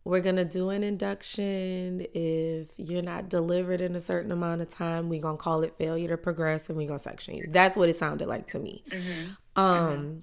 we're 0.04 0.22
going 0.22 0.36
to 0.36 0.46
do 0.46 0.70
an 0.70 0.84
induction. 0.84 2.06
If 2.14 2.70
you're 2.78 3.02
not 3.02 3.28
delivered 3.28 3.82
in 3.82 3.96
a 3.96 4.02
certain 4.02 4.32
amount 4.32 4.62
of 4.62 4.70
time, 4.70 5.10
we're 5.10 5.22
going 5.22 5.38
to 5.38 5.42
call 5.42 5.64
it 5.64 5.74
failure 5.80 6.10
to 6.10 6.18
progress 6.18 6.70
and 6.70 6.78
we're 6.78 6.88
going 6.88 7.00
to 7.00 7.04
section 7.04 7.36
you. 7.36 7.48
That's 7.50 7.76
what 7.76 7.90
it 7.90 7.96
sounded 7.96 8.28
like 8.28 8.48
to 8.50 8.60
me. 8.60 8.84
Mm-hmm. 8.90 9.32
Um, 9.60 9.98
mm-hmm 9.98 10.20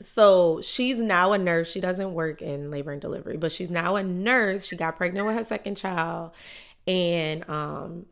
so 0.00 0.60
she's 0.62 0.98
now 0.98 1.32
a 1.32 1.38
nurse. 1.38 1.70
She 1.70 1.80
doesn't 1.80 2.12
work 2.14 2.42
in 2.42 2.70
labor 2.70 2.92
and 2.92 3.00
delivery, 3.00 3.36
but 3.36 3.52
she's 3.52 3.70
now 3.70 3.96
a 3.96 4.02
nurse. 4.02 4.66
She 4.66 4.76
got 4.76 4.96
pregnant 4.96 5.26
with 5.26 5.36
her 5.36 5.44
second 5.44 5.76
child. 5.76 6.32
And 6.86 7.48
um, 7.50 8.06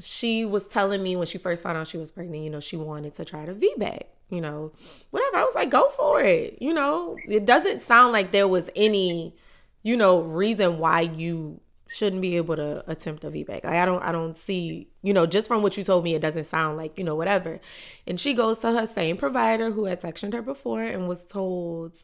she 0.00 0.44
was 0.44 0.66
telling 0.66 1.02
me 1.02 1.16
when 1.16 1.26
she 1.26 1.38
first 1.38 1.62
found 1.62 1.76
out 1.76 1.86
she 1.86 1.98
was 1.98 2.10
pregnant, 2.10 2.44
you 2.44 2.50
know, 2.50 2.60
she 2.60 2.76
wanted 2.76 3.14
to 3.14 3.24
try 3.24 3.44
the 3.44 3.54
VBAC, 3.54 4.02
you 4.30 4.40
know, 4.40 4.72
whatever. 5.10 5.36
I 5.36 5.44
was 5.44 5.54
like, 5.54 5.70
go 5.70 5.88
for 5.90 6.22
it. 6.22 6.58
You 6.60 6.72
know, 6.72 7.16
it 7.28 7.44
doesn't 7.44 7.82
sound 7.82 8.12
like 8.12 8.32
there 8.32 8.48
was 8.48 8.70
any, 8.76 9.34
you 9.82 9.96
know, 9.96 10.20
reason 10.20 10.78
why 10.78 11.02
you 11.02 11.60
shouldn't 11.90 12.22
be 12.22 12.36
able 12.36 12.54
to 12.56 12.84
attempt 12.90 13.24
a 13.24 13.30
VBAC. 13.30 13.64
Like 13.64 13.66
I 13.66 13.84
don't 13.84 14.02
I 14.02 14.12
don't 14.12 14.36
see, 14.38 14.88
you 15.02 15.12
know, 15.12 15.26
just 15.26 15.48
from 15.48 15.62
what 15.62 15.76
you 15.76 15.82
told 15.84 16.04
me, 16.04 16.14
it 16.14 16.22
doesn't 16.22 16.44
sound 16.44 16.76
like, 16.76 16.96
you 16.96 17.04
know, 17.04 17.16
whatever. 17.16 17.60
And 18.06 18.18
she 18.20 18.32
goes 18.32 18.58
to 18.58 18.72
her 18.72 18.86
same 18.86 19.16
provider 19.16 19.70
who 19.72 19.86
had 19.86 20.00
sectioned 20.00 20.32
her 20.34 20.42
before 20.42 20.82
and 20.82 21.08
was 21.08 21.24
told, 21.24 21.98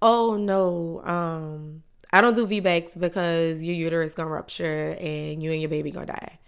Oh 0.00 0.36
no, 0.36 1.00
um, 1.02 1.82
I 2.12 2.20
don't 2.20 2.34
do 2.34 2.46
VBACs 2.46 2.98
because 2.98 3.62
your 3.62 3.74
uterus 3.74 4.14
gonna 4.14 4.30
rupture 4.30 4.96
and 5.00 5.42
you 5.42 5.52
and 5.52 5.60
your 5.60 5.70
baby 5.70 5.90
gonna 5.90 6.06
die. 6.06 6.38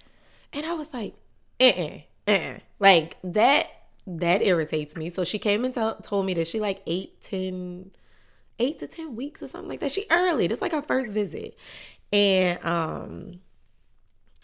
And 0.52 0.66
I 0.66 0.74
was 0.74 0.92
like, 0.92 1.14
uh-uh, 1.60 2.00
uh-uh. 2.28 2.58
Like 2.78 3.16
that 3.24 3.68
that 4.06 4.42
irritates 4.42 4.96
me. 4.96 5.10
So 5.10 5.24
she 5.24 5.38
came 5.38 5.64
and 5.64 5.74
t- 5.74 5.92
told 6.02 6.26
me 6.26 6.34
that 6.34 6.48
she 6.48 6.60
like 6.60 6.82
eight, 6.86 7.20
ten, 7.20 7.90
eight 8.58 8.78
to 8.80 8.86
10 8.86 9.16
weeks 9.16 9.42
or 9.42 9.48
something 9.48 9.68
like 9.68 9.80
that. 9.80 9.92
She 9.92 10.06
early. 10.10 10.46
That's 10.46 10.62
like 10.62 10.72
her 10.72 10.82
first 10.82 11.12
visit. 11.12 11.56
And 12.12 12.64
um 12.64 13.40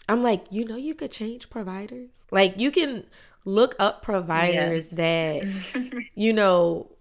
I'm 0.09 0.23
like, 0.23 0.45
you 0.49 0.65
know, 0.65 0.77
you 0.77 0.95
could 0.95 1.11
change 1.11 1.49
providers. 1.49 2.09
Like 2.31 2.57
you 2.57 2.71
can 2.71 3.05
look 3.45 3.75
up 3.79 4.01
providers 4.01 4.87
yes. 4.91 5.43
that 5.43 6.03
you 6.15 6.33
know 6.33 6.91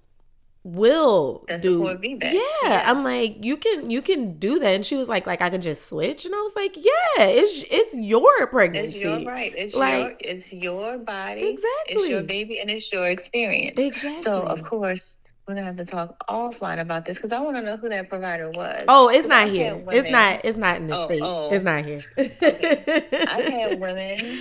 will 0.62 1.44
That's 1.46 1.62
do 1.62 1.96
yeah. 2.02 2.18
Yes. 2.33 2.88
i'm 2.88 3.05
like 3.05 3.37
you 3.44 3.57
can 3.57 3.88
you 3.88 4.02
can 4.02 4.38
do 4.38 4.59
that. 4.59 4.74
And 4.74 4.85
she 4.87 4.96
was 4.96 5.09
like 5.09 5.26
like 5.26 5.40
i 5.40 5.48
can 5.48 5.61
just 5.61 5.88
switch. 5.88 6.24
And 6.24 6.35
i 6.35 6.38
was 6.38 6.52
like 6.57 6.76
yeah 6.76 7.24
it's 7.24 7.64
it's 7.70 7.94
your 7.94 8.46
pregnancy 8.48 8.94
it's 8.94 9.00
your 9.00 9.24
right. 9.24 9.52
It's 9.57 9.74
like, 9.74 10.00
your 10.00 10.16
it's 10.20 10.52
your 10.52 10.98
body. 10.98 11.42
Exactly 11.42 11.94
it's 11.94 12.09
your 12.09 12.22
baby 12.22 12.59
and 12.59 12.70
it's 12.70 12.92
your 12.92 13.07
experience. 13.07 13.79
Exactly 13.79 14.22
so 14.22 14.42
of 14.42 14.62
course 14.64 15.18
we're 15.46 15.54
gonna 15.54 15.66
have 15.66 15.76
to 15.76 15.85
talk 15.85 16.26
offline 16.28 16.80
about 16.80 17.04
this 17.04 17.18
because 17.18 17.30
I 17.30 17.40
want 17.40 17.56
to 17.56 17.62
know 17.62 17.76
who 17.76 17.88
that 17.88 18.09
provider 18.09 18.50
was. 18.50 18.85
Oh, 18.88 19.09
it's 19.09 19.28
not 19.28 19.48
here. 19.48 19.82
It's 19.92 20.11
not. 20.11 20.40
It's 20.44 20.56
not 20.56 20.78
in 20.78 20.88
the 20.88 20.96
oh, 20.96 21.04
state. 21.06 21.22
Oh. 21.22 21.48
It's 21.52 21.64
not 21.64 21.85
here. 21.85 22.04
okay. 22.18 23.26
I've 23.28 23.44
had 23.44 23.80
women. 23.80 24.38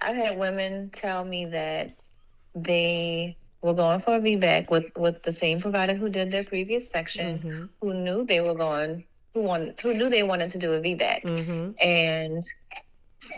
I've 0.00 0.16
had 0.16 0.38
women 0.38 0.90
tell 0.90 1.24
me 1.24 1.46
that 1.46 1.96
they 2.54 3.36
were 3.62 3.74
going 3.74 4.00
for 4.00 4.16
a 4.16 4.20
VBAC 4.20 4.70
with 4.70 4.84
with 4.96 5.22
the 5.22 5.32
same 5.32 5.62
provider 5.62 5.94
who 5.94 6.10
did 6.10 6.30
their 6.30 6.44
previous 6.44 6.90
section, 6.90 7.38
mm-hmm. 7.38 7.64
who 7.80 7.94
knew 7.94 8.24
they 8.24 8.40
were 8.40 8.54
going, 8.54 9.04
who 9.32 9.42
wanted, 9.42 9.80
who 9.80 9.94
knew 9.94 10.10
they 10.10 10.24
wanted 10.24 10.50
to 10.50 10.58
do 10.58 10.74
a 10.74 10.80
VBAC, 10.80 11.22
mm-hmm. 11.22 11.70
and 11.80 12.44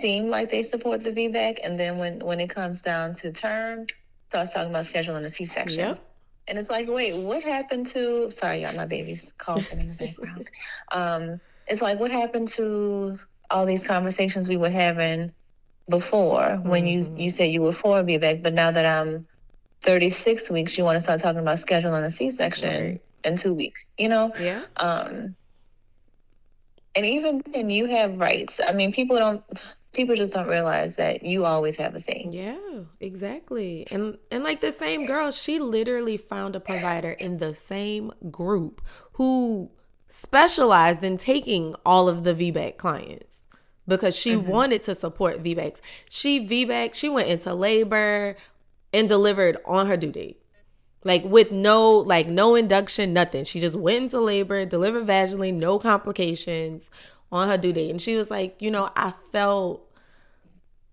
seemed 0.00 0.28
like 0.28 0.50
they 0.50 0.64
support 0.64 1.04
the 1.04 1.12
VBAC, 1.12 1.60
and 1.62 1.78
then 1.78 1.98
when 1.98 2.18
when 2.18 2.40
it 2.40 2.50
comes 2.50 2.82
down 2.82 3.14
to 3.14 3.30
term, 3.30 3.86
starts 4.28 4.52
talking 4.52 4.70
about 4.70 4.86
scheduling 4.86 5.24
a 5.24 5.30
C 5.30 5.44
section. 5.44 5.78
Yep 5.78 6.09
and 6.50 6.58
it's 6.58 6.68
like, 6.68 6.88
wait, 6.88 7.14
what 7.14 7.44
happened 7.44 7.86
to? 7.88 8.28
Sorry, 8.32 8.62
y'all, 8.62 8.74
my 8.74 8.84
baby's 8.84 9.32
coughing 9.38 9.80
in 9.80 9.88
the 9.88 9.94
background. 9.94 10.50
Um, 10.92 11.40
it's 11.68 11.80
like, 11.80 12.00
what 12.00 12.10
happened 12.10 12.48
to 12.48 13.16
all 13.48 13.64
these 13.64 13.86
conversations 13.86 14.48
we 14.48 14.56
were 14.56 14.70
having 14.70 15.32
before 15.88 16.40
mm-hmm. 16.40 16.68
when 16.68 16.86
you 16.86 17.04
mm-hmm. 17.04 17.16
you 17.16 17.30
said 17.30 17.44
you 17.44 17.62
were 17.62 17.72
for 17.72 18.02
VBAC, 18.02 18.42
but 18.42 18.52
now 18.52 18.72
that 18.72 18.84
I'm 18.84 19.28
36 19.82 20.50
weeks, 20.50 20.76
you 20.76 20.82
want 20.82 20.96
to 20.96 21.02
start 21.02 21.20
talking 21.20 21.38
about 21.38 21.58
scheduling 21.58 22.04
a 22.04 22.10
C-section 22.10 22.84
right. 22.84 23.00
in 23.24 23.36
two 23.36 23.54
weeks. 23.54 23.86
You 23.96 24.08
know? 24.08 24.32
Yeah. 24.38 24.64
Um, 24.76 25.36
and 26.96 27.06
even 27.06 27.44
then, 27.52 27.70
you 27.70 27.86
have 27.86 28.18
rights. 28.18 28.60
I 28.66 28.72
mean, 28.72 28.92
people 28.92 29.16
don't 29.16 29.44
people 29.92 30.14
just 30.14 30.32
don't 30.32 30.48
realize 30.48 30.96
that 30.96 31.22
you 31.22 31.44
always 31.44 31.76
have 31.76 31.94
a 31.94 32.00
say. 32.00 32.26
Yeah, 32.28 32.58
exactly. 33.00 33.86
And 33.90 34.18
and 34.30 34.44
like 34.44 34.60
the 34.60 34.72
same 34.72 35.06
girl, 35.06 35.30
she 35.30 35.58
literally 35.58 36.16
found 36.16 36.56
a 36.56 36.60
provider 36.60 37.10
in 37.12 37.38
the 37.38 37.54
same 37.54 38.12
group 38.30 38.82
who 39.12 39.70
specialized 40.08 41.02
in 41.04 41.16
taking 41.16 41.74
all 41.86 42.08
of 42.08 42.24
the 42.24 42.34
VBAC 42.34 42.76
clients 42.76 43.44
because 43.86 44.16
she 44.16 44.34
mm-hmm. 44.34 44.48
wanted 44.48 44.82
to 44.84 44.94
support 44.94 45.42
VBACs. 45.42 45.80
She 46.08 46.46
VBAC, 46.46 46.94
she 46.94 47.08
went 47.08 47.28
into 47.28 47.54
labor 47.54 48.36
and 48.92 49.08
delivered 49.08 49.56
on 49.64 49.86
her 49.86 49.96
due 49.96 50.12
date. 50.12 50.42
Like 51.02 51.24
with 51.24 51.50
no 51.50 51.90
like 51.90 52.28
no 52.28 52.54
induction, 52.54 53.12
nothing. 53.12 53.44
She 53.44 53.58
just 53.58 53.76
went 53.76 54.04
into 54.04 54.20
labor, 54.20 54.66
delivered 54.66 55.06
vaginally, 55.06 55.52
no 55.52 55.78
complications 55.78 56.90
on 57.32 57.48
her 57.48 57.56
due 57.56 57.72
date. 57.72 57.90
And 57.90 58.00
she 58.00 58.16
was 58.16 58.30
like, 58.30 58.60
you 58.60 58.70
know, 58.70 58.90
I 58.96 59.12
felt 59.32 59.86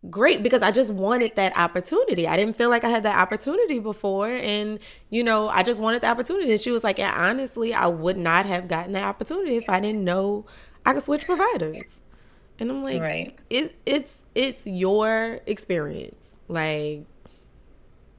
great 0.09 0.43
because 0.43 0.61
I 0.61 0.71
just 0.71 0.93
wanted 0.93 1.35
that 1.35 1.57
opportunity. 1.57 2.27
I 2.27 2.37
didn't 2.37 2.55
feel 2.55 2.69
like 2.69 2.83
I 2.83 2.89
had 2.89 3.03
that 3.03 3.17
opportunity 3.17 3.79
before. 3.79 4.29
And, 4.29 4.79
you 5.09 5.23
know, 5.23 5.49
I 5.49 5.63
just 5.63 5.81
wanted 5.81 6.01
the 6.01 6.07
opportunity. 6.07 6.51
And 6.51 6.61
she 6.61 6.71
was 6.71 6.83
like, 6.83 6.97
yeah, 6.97 7.13
honestly, 7.15 7.73
I 7.73 7.87
would 7.87 8.17
not 8.17 8.45
have 8.45 8.67
gotten 8.67 8.93
that 8.93 9.03
opportunity 9.03 9.57
if 9.57 9.69
I 9.69 9.79
didn't 9.79 10.03
know 10.03 10.45
I 10.85 10.93
could 10.93 11.03
switch 11.03 11.25
providers. 11.25 11.99
And 12.59 12.71
I'm 12.71 12.83
like, 12.83 13.01
right. 13.01 13.37
it, 13.49 13.75
it's 13.85 14.23
it's 14.33 14.65
your 14.65 15.41
experience. 15.45 16.31
Like 16.47 17.05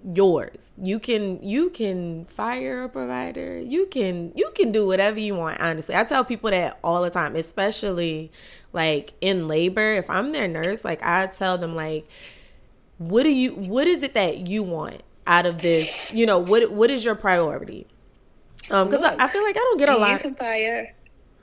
yours. 0.05 0.73
You 0.81 0.99
can 0.99 1.43
you 1.43 1.71
can 1.71 2.27
fire 2.27 2.85
a 2.85 2.89
provider. 2.89 3.59
You 3.59 3.87
can 3.87 4.33
you 4.35 4.53
can 4.55 4.73
do 4.73 4.87
whatever 4.87 5.19
you 5.19 5.35
want, 5.35 5.61
honestly. 5.61 5.95
I 5.95 6.05
tell 6.05 6.25
people 6.25 6.51
that 6.51 6.79
all 6.83 7.03
the 7.03 7.11
time, 7.11 7.37
especially 7.37 8.31
like 8.73 9.13
in 9.21 9.49
labor. 9.49 9.93
If 9.95 10.09
I'm 10.09 10.33
their 10.33 10.49
nurse, 10.49 10.85
like 10.85 11.05
I 11.05 11.27
tell 11.27 11.59
them 11.59 11.75
like 11.75 12.09
what 12.99 13.23
do 13.23 13.31
you 13.31 13.53
what 13.53 13.87
is 13.87 14.03
it 14.03 14.15
that 14.15 14.39
you 14.39 14.63
want 14.63 15.03
out 15.27 15.47
of 15.47 15.63
this? 15.63 16.13
You 16.13 16.27
know, 16.27 16.39
what 16.39 16.71
what 16.71 16.91
is 16.91 17.05
your 17.05 17.15
priority? 17.15 17.87
Um 18.71 18.91
cuz 18.91 19.03
I, 19.03 19.17
I, 19.19 19.29
feel 19.29 19.43
like 19.43 19.57
I 19.57 19.61
don't 19.61 19.79
get 19.79 19.89
a 19.89 19.93
you 19.93 19.99
lot 19.99 20.13
You 20.13 20.19
can 20.19 20.35
fire 20.35 20.95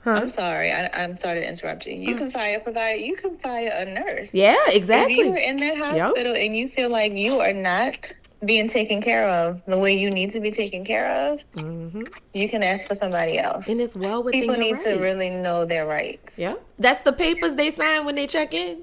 Huh? 0.06 0.20
I'm 0.22 0.30
sorry. 0.30 0.70
I, 0.70 1.02
am 1.02 1.18
sorry 1.18 1.40
to 1.40 1.48
interrupt 1.48 1.84
you. 1.84 1.96
You 1.96 2.14
can 2.14 2.30
fire 2.30 2.58
a 2.58 2.60
provider. 2.60 2.96
You 2.96 3.16
can 3.16 3.36
fire 3.38 3.72
a 3.74 3.84
nurse. 3.86 4.32
Yeah, 4.32 4.54
exactly. 4.68 5.14
If 5.14 5.26
you're 5.26 5.36
in 5.36 5.56
that 5.56 5.78
hospital 5.78 6.32
yep. 6.32 6.46
and 6.46 6.56
you 6.56 6.68
feel 6.68 6.90
like 6.90 7.10
you 7.14 7.40
are 7.40 7.52
not 7.52 7.98
being 8.44 8.68
taken 8.68 9.00
care 9.00 9.28
of 9.28 9.62
the 9.66 9.78
way 9.78 9.96
you 9.96 10.10
need 10.10 10.30
to 10.30 10.40
be 10.40 10.50
taken 10.50 10.84
care 10.84 11.32
of, 11.32 11.40
mm-hmm. 11.54 12.02
you 12.34 12.48
can 12.48 12.62
ask 12.62 12.86
for 12.86 12.94
somebody 12.94 13.38
else. 13.38 13.68
And 13.68 13.80
it's 13.80 13.96
well 13.96 14.22
within 14.22 14.42
People 14.42 14.56
need 14.56 14.72
rights. 14.72 14.84
to 14.84 14.94
really 14.96 15.30
know 15.30 15.64
their 15.64 15.86
rights. 15.86 16.38
Yeah, 16.38 16.56
that's 16.78 17.02
the 17.02 17.12
papers 17.12 17.54
they 17.54 17.70
sign 17.70 18.04
when 18.04 18.14
they 18.14 18.26
check 18.26 18.52
in. 18.52 18.82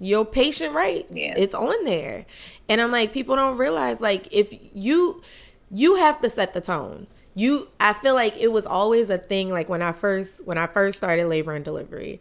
Your 0.00 0.24
patient 0.24 0.74
rights. 0.74 1.10
Yeah. 1.12 1.34
It's 1.36 1.54
on 1.54 1.84
there. 1.84 2.26
And 2.68 2.80
I'm 2.80 2.90
like, 2.90 3.12
people 3.12 3.36
don't 3.36 3.56
realize 3.56 4.00
like 4.00 4.28
if 4.32 4.52
you 4.74 5.22
you 5.70 5.96
have 5.96 6.20
to 6.20 6.28
set 6.28 6.54
the 6.54 6.60
tone. 6.60 7.06
You 7.34 7.68
I 7.80 7.92
feel 7.92 8.14
like 8.14 8.36
it 8.36 8.52
was 8.52 8.66
always 8.66 9.10
a 9.10 9.18
thing 9.18 9.50
like 9.50 9.68
when 9.68 9.82
I 9.82 9.92
first 9.92 10.44
when 10.46 10.58
I 10.58 10.66
first 10.66 10.98
started 10.98 11.26
labor 11.26 11.54
and 11.54 11.64
delivery. 11.64 12.20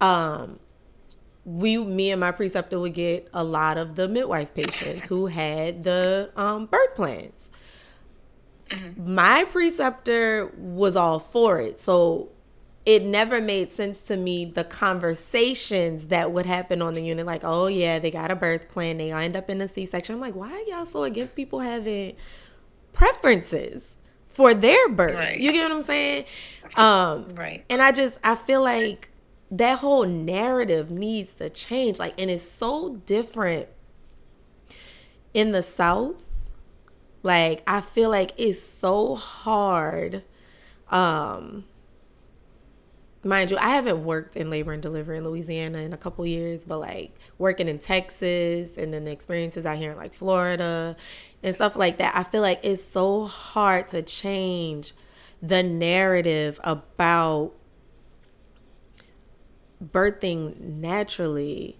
Um 0.00 0.58
we 1.46 1.78
me 1.78 2.10
and 2.10 2.20
my 2.20 2.32
preceptor 2.32 2.78
would 2.80 2.92
get 2.92 3.28
a 3.32 3.44
lot 3.44 3.78
of 3.78 3.94
the 3.94 4.08
midwife 4.08 4.52
patients 4.52 5.06
who 5.06 5.26
had 5.26 5.84
the 5.84 6.30
um, 6.36 6.66
birth 6.66 6.94
plans. 6.96 7.32
Mm-hmm. 8.68 9.14
my 9.14 9.44
preceptor 9.44 10.52
was 10.56 10.96
all 10.96 11.20
for 11.20 11.60
it. 11.60 11.80
So 11.80 12.30
it 12.84 13.04
never 13.04 13.40
made 13.40 13.70
sense 13.70 14.00
to 14.00 14.16
me 14.16 14.44
the 14.44 14.64
conversations 14.64 16.08
that 16.08 16.32
would 16.32 16.46
happen 16.46 16.82
on 16.82 16.94
the 16.94 17.02
unit. 17.02 17.26
Like 17.26 17.42
oh 17.44 17.68
yeah 17.68 18.00
they 18.00 18.10
got 18.10 18.32
a 18.32 18.36
birth 18.36 18.68
plan. 18.68 18.98
They 18.98 19.12
end 19.12 19.36
up 19.36 19.48
in 19.48 19.60
a 19.60 19.68
c-section. 19.68 20.16
I'm 20.16 20.20
like 20.20 20.34
why 20.34 20.50
are 20.50 20.62
y'all 20.62 20.84
so 20.84 21.04
against 21.04 21.36
people 21.36 21.60
having 21.60 22.16
preferences 22.92 23.96
for 24.26 24.52
their 24.52 24.88
birth? 24.88 25.14
Right. 25.14 25.38
you 25.38 25.52
get 25.52 25.62
what 25.70 25.76
i'm 25.76 25.82
saying? 25.82 26.24
Um, 26.74 27.36
right. 27.36 27.64
and 27.70 27.80
i 27.80 27.92
just 27.92 28.18
i 28.24 28.34
feel 28.34 28.64
like 28.64 29.10
that 29.50 29.78
whole 29.78 30.04
narrative 30.04 30.90
needs 30.90 31.32
to 31.34 31.48
change. 31.50 31.98
Like, 31.98 32.20
and 32.20 32.30
it's 32.30 32.48
so 32.48 32.96
different 33.06 33.68
in 35.34 35.52
the 35.52 35.62
South. 35.62 36.22
Like, 37.22 37.62
I 37.66 37.80
feel 37.80 38.10
like 38.10 38.32
it's 38.36 38.62
so 38.62 39.14
hard. 39.14 40.22
Um, 40.90 41.64
mind 43.26 43.50
you, 43.50 43.58
I 43.58 43.70
haven't 43.70 44.04
worked 44.04 44.36
in 44.36 44.50
labor 44.50 44.72
and 44.72 44.82
delivery 44.82 45.18
in 45.18 45.24
Louisiana 45.24 45.78
in 45.78 45.92
a 45.92 45.96
couple 45.96 46.26
years, 46.26 46.64
but 46.64 46.78
like 46.78 47.16
working 47.38 47.68
in 47.68 47.78
Texas 47.78 48.76
and 48.76 48.94
then 48.94 49.04
the 49.04 49.12
experiences 49.12 49.66
out 49.66 49.78
here 49.78 49.90
in 49.92 49.96
like 49.96 50.14
Florida 50.14 50.96
and 51.42 51.54
stuff 51.54 51.76
like 51.76 51.98
that, 51.98 52.16
I 52.16 52.22
feel 52.22 52.42
like 52.42 52.60
it's 52.62 52.84
so 52.84 53.24
hard 53.24 53.88
to 53.88 54.02
change 54.02 54.92
the 55.42 55.62
narrative 55.62 56.60
about 56.64 57.52
birthing 59.84 60.58
naturally 60.60 61.78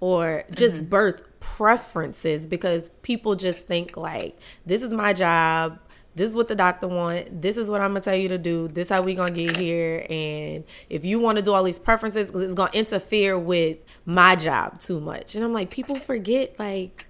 or 0.00 0.44
just 0.50 0.76
mm-hmm. 0.76 0.84
birth 0.84 1.22
preferences 1.40 2.46
because 2.46 2.90
people 3.02 3.34
just 3.34 3.66
think 3.66 3.96
like 3.96 4.38
this 4.66 4.82
is 4.82 4.90
my 4.90 5.12
job 5.12 5.78
this 6.14 6.28
is 6.30 6.36
what 6.36 6.48
the 6.48 6.54
doctor 6.54 6.88
want 6.88 7.42
this 7.42 7.56
is 7.56 7.68
what 7.68 7.80
i'm 7.80 7.90
gonna 7.90 8.00
tell 8.00 8.14
you 8.14 8.28
to 8.28 8.38
do 8.38 8.66
this 8.68 8.88
how 8.88 9.00
we 9.00 9.14
gonna 9.14 9.30
get 9.30 9.56
here 9.56 10.04
and 10.10 10.64
if 10.90 11.04
you 11.04 11.18
want 11.18 11.38
to 11.38 11.44
do 11.44 11.52
all 11.52 11.62
these 11.62 11.78
preferences 11.78 12.30
it's 12.34 12.54
gonna 12.54 12.70
interfere 12.72 13.38
with 13.38 13.78
my 14.04 14.34
job 14.34 14.80
too 14.80 15.00
much 15.00 15.34
and 15.34 15.44
i'm 15.44 15.52
like 15.52 15.70
people 15.70 15.96
forget 15.96 16.58
like 16.58 17.06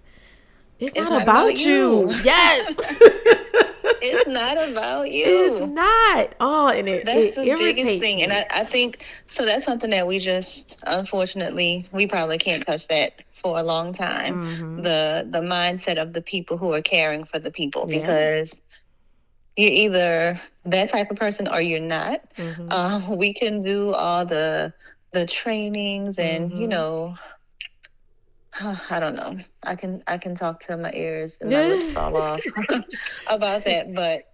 it's, 0.78 0.92
it's 0.92 1.00
not, 1.00 1.10
not, 1.10 1.22
about, 1.22 1.44
about 1.46 1.58
you. 1.58 2.10
you. 2.10 2.20
yes 2.22 3.02
it's 4.02 4.28
not 4.28 4.56
about 4.68 5.10
you. 5.10 5.24
It's 5.26 5.60
not. 5.60 6.34
Oh, 6.40 6.68
and 6.68 6.88
it, 6.88 7.04
that's 7.04 7.18
it 7.18 7.34
the 7.34 7.44
biggest 7.44 7.98
thing. 7.98 8.16
Me. 8.16 8.22
And 8.24 8.32
I, 8.32 8.46
I 8.50 8.64
think 8.64 9.04
so. 9.30 9.44
That's 9.44 9.64
something 9.64 9.90
that 9.90 10.06
we 10.06 10.18
just, 10.18 10.78
unfortunately, 10.84 11.88
we 11.92 12.06
probably 12.06 12.38
can't 12.38 12.64
touch 12.64 12.88
that 12.88 13.12
for 13.34 13.58
a 13.58 13.62
long 13.62 13.92
time. 13.92 14.42
Mm-hmm. 14.44 14.82
The 14.82 15.26
the 15.30 15.40
mindset 15.40 16.00
of 16.00 16.12
the 16.12 16.22
people 16.22 16.56
who 16.56 16.72
are 16.72 16.82
caring 16.82 17.24
for 17.24 17.38
the 17.38 17.50
people 17.50 17.86
yeah. 17.88 18.00
because 18.00 18.60
you're 19.56 19.70
either 19.70 20.40
that 20.66 20.88
type 20.90 21.10
of 21.10 21.16
person 21.16 21.48
or 21.48 21.60
you're 21.60 21.80
not. 21.80 22.20
Mm-hmm. 22.36 22.70
Uh, 22.70 23.10
we 23.14 23.32
can 23.34 23.60
do 23.60 23.92
all 23.92 24.24
the 24.24 24.72
the 25.12 25.26
trainings 25.26 26.18
and 26.18 26.50
mm-hmm. 26.50 26.60
you 26.60 26.68
know 26.68 27.16
I 28.90 29.00
don't 29.00 29.16
know. 29.16 29.38
I 29.62 29.74
can 29.76 30.02
I 30.06 30.18
can 30.18 30.34
talk 30.34 30.62
till 30.62 30.78
my 30.78 30.92
ears 30.92 31.38
and 31.40 31.50
my 31.50 31.66
lips 31.66 31.92
fall 31.92 32.16
off 32.28 32.40
about 33.30 33.64
that, 33.64 33.94
but 33.94 34.24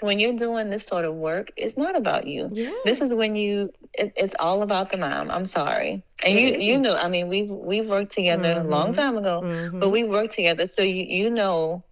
when 0.00 0.20
you're 0.20 0.34
doing 0.34 0.68
this 0.68 0.84
sort 0.84 1.04
of 1.04 1.14
work, 1.14 1.50
it's 1.56 1.76
not 1.76 1.96
about 1.96 2.26
you. 2.26 2.48
Yeah. 2.52 2.72
This 2.84 3.00
is 3.00 3.14
when 3.14 3.34
you 3.34 3.70
it, 3.94 4.12
it's 4.16 4.34
all 4.38 4.62
about 4.62 4.90
the 4.90 4.98
mom. 4.98 5.30
I'm 5.30 5.46
sorry. 5.46 6.02
And 6.24 6.38
it 6.38 6.42
you 6.42 6.48
is. 6.48 6.64
you 6.64 6.78
know, 6.78 6.96
I 6.96 7.08
mean, 7.08 7.28
we've 7.28 7.48
we've 7.48 7.88
worked 7.88 8.12
together 8.12 8.54
mm-hmm. 8.54 8.66
a 8.66 8.70
long 8.70 8.88
mm-hmm. 8.88 9.00
time 9.00 9.16
ago, 9.16 9.40
mm-hmm. 9.42 9.80
but 9.80 9.90
we've 9.90 10.08
worked 10.08 10.34
together 10.34 10.66
so 10.66 10.82
you 10.82 11.04
you 11.04 11.30
know 11.30 11.82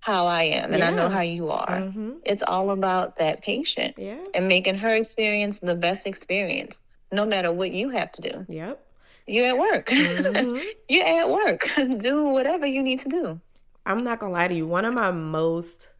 how 0.00 0.26
I 0.26 0.42
am 0.42 0.72
and 0.72 0.80
yeah. 0.80 0.88
I 0.88 0.90
know 0.90 1.08
how 1.08 1.22
you 1.22 1.50
are. 1.50 1.80
Mm-hmm. 1.80 2.12
It's 2.24 2.42
all 2.46 2.70
about 2.70 3.16
that 3.16 3.40
patient. 3.40 3.94
Yeah. 3.96 4.18
And 4.34 4.48
making 4.48 4.74
her 4.76 4.94
experience 4.94 5.58
the 5.60 5.74
best 5.74 6.06
experience 6.06 6.82
no 7.10 7.24
matter 7.24 7.50
what 7.52 7.72
you 7.72 7.88
have 7.88 8.12
to 8.12 8.20
do. 8.20 8.44
Yep. 8.48 8.84
You're 9.26 9.46
at 9.46 9.58
work. 9.58 9.86
Mm-hmm. 9.86 10.58
You're 10.88 11.06
at 11.06 11.30
work. 11.30 11.68
do 11.98 12.28
whatever 12.28 12.66
you 12.66 12.82
need 12.82 13.00
to 13.00 13.08
do. 13.08 13.40
I'm 13.86 14.04
not 14.04 14.18
gonna 14.18 14.32
lie 14.32 14.48
to 14.48 14.54
you. 14.54 14.66
One 14.66 14.84
of 14.84 14.94
my 14.94 15.10
most 15.10 15.92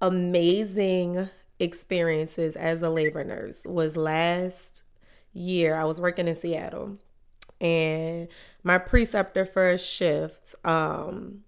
amazing 0.00 1.28
experiences 1.58 2.56
as 2.56 2.82
a 2.82 2.90
labor 2.90 3.22
nurse 3.24 3.62
was 3.64 3.96
last 3.96 4.84
year. 5.32 5.76
I 5.76 5.84
was 5.84 6.00
working 6.00 6.26
in 6.26 6.34
Seattle, 6.34 6.96
and 7.60 8.28
my 8.62 8.78
preceptor 8.78 9.44
for 9.44 9.70
a 9.70 9.78
shift. 9.78 10.54
Um, 10.64 11.44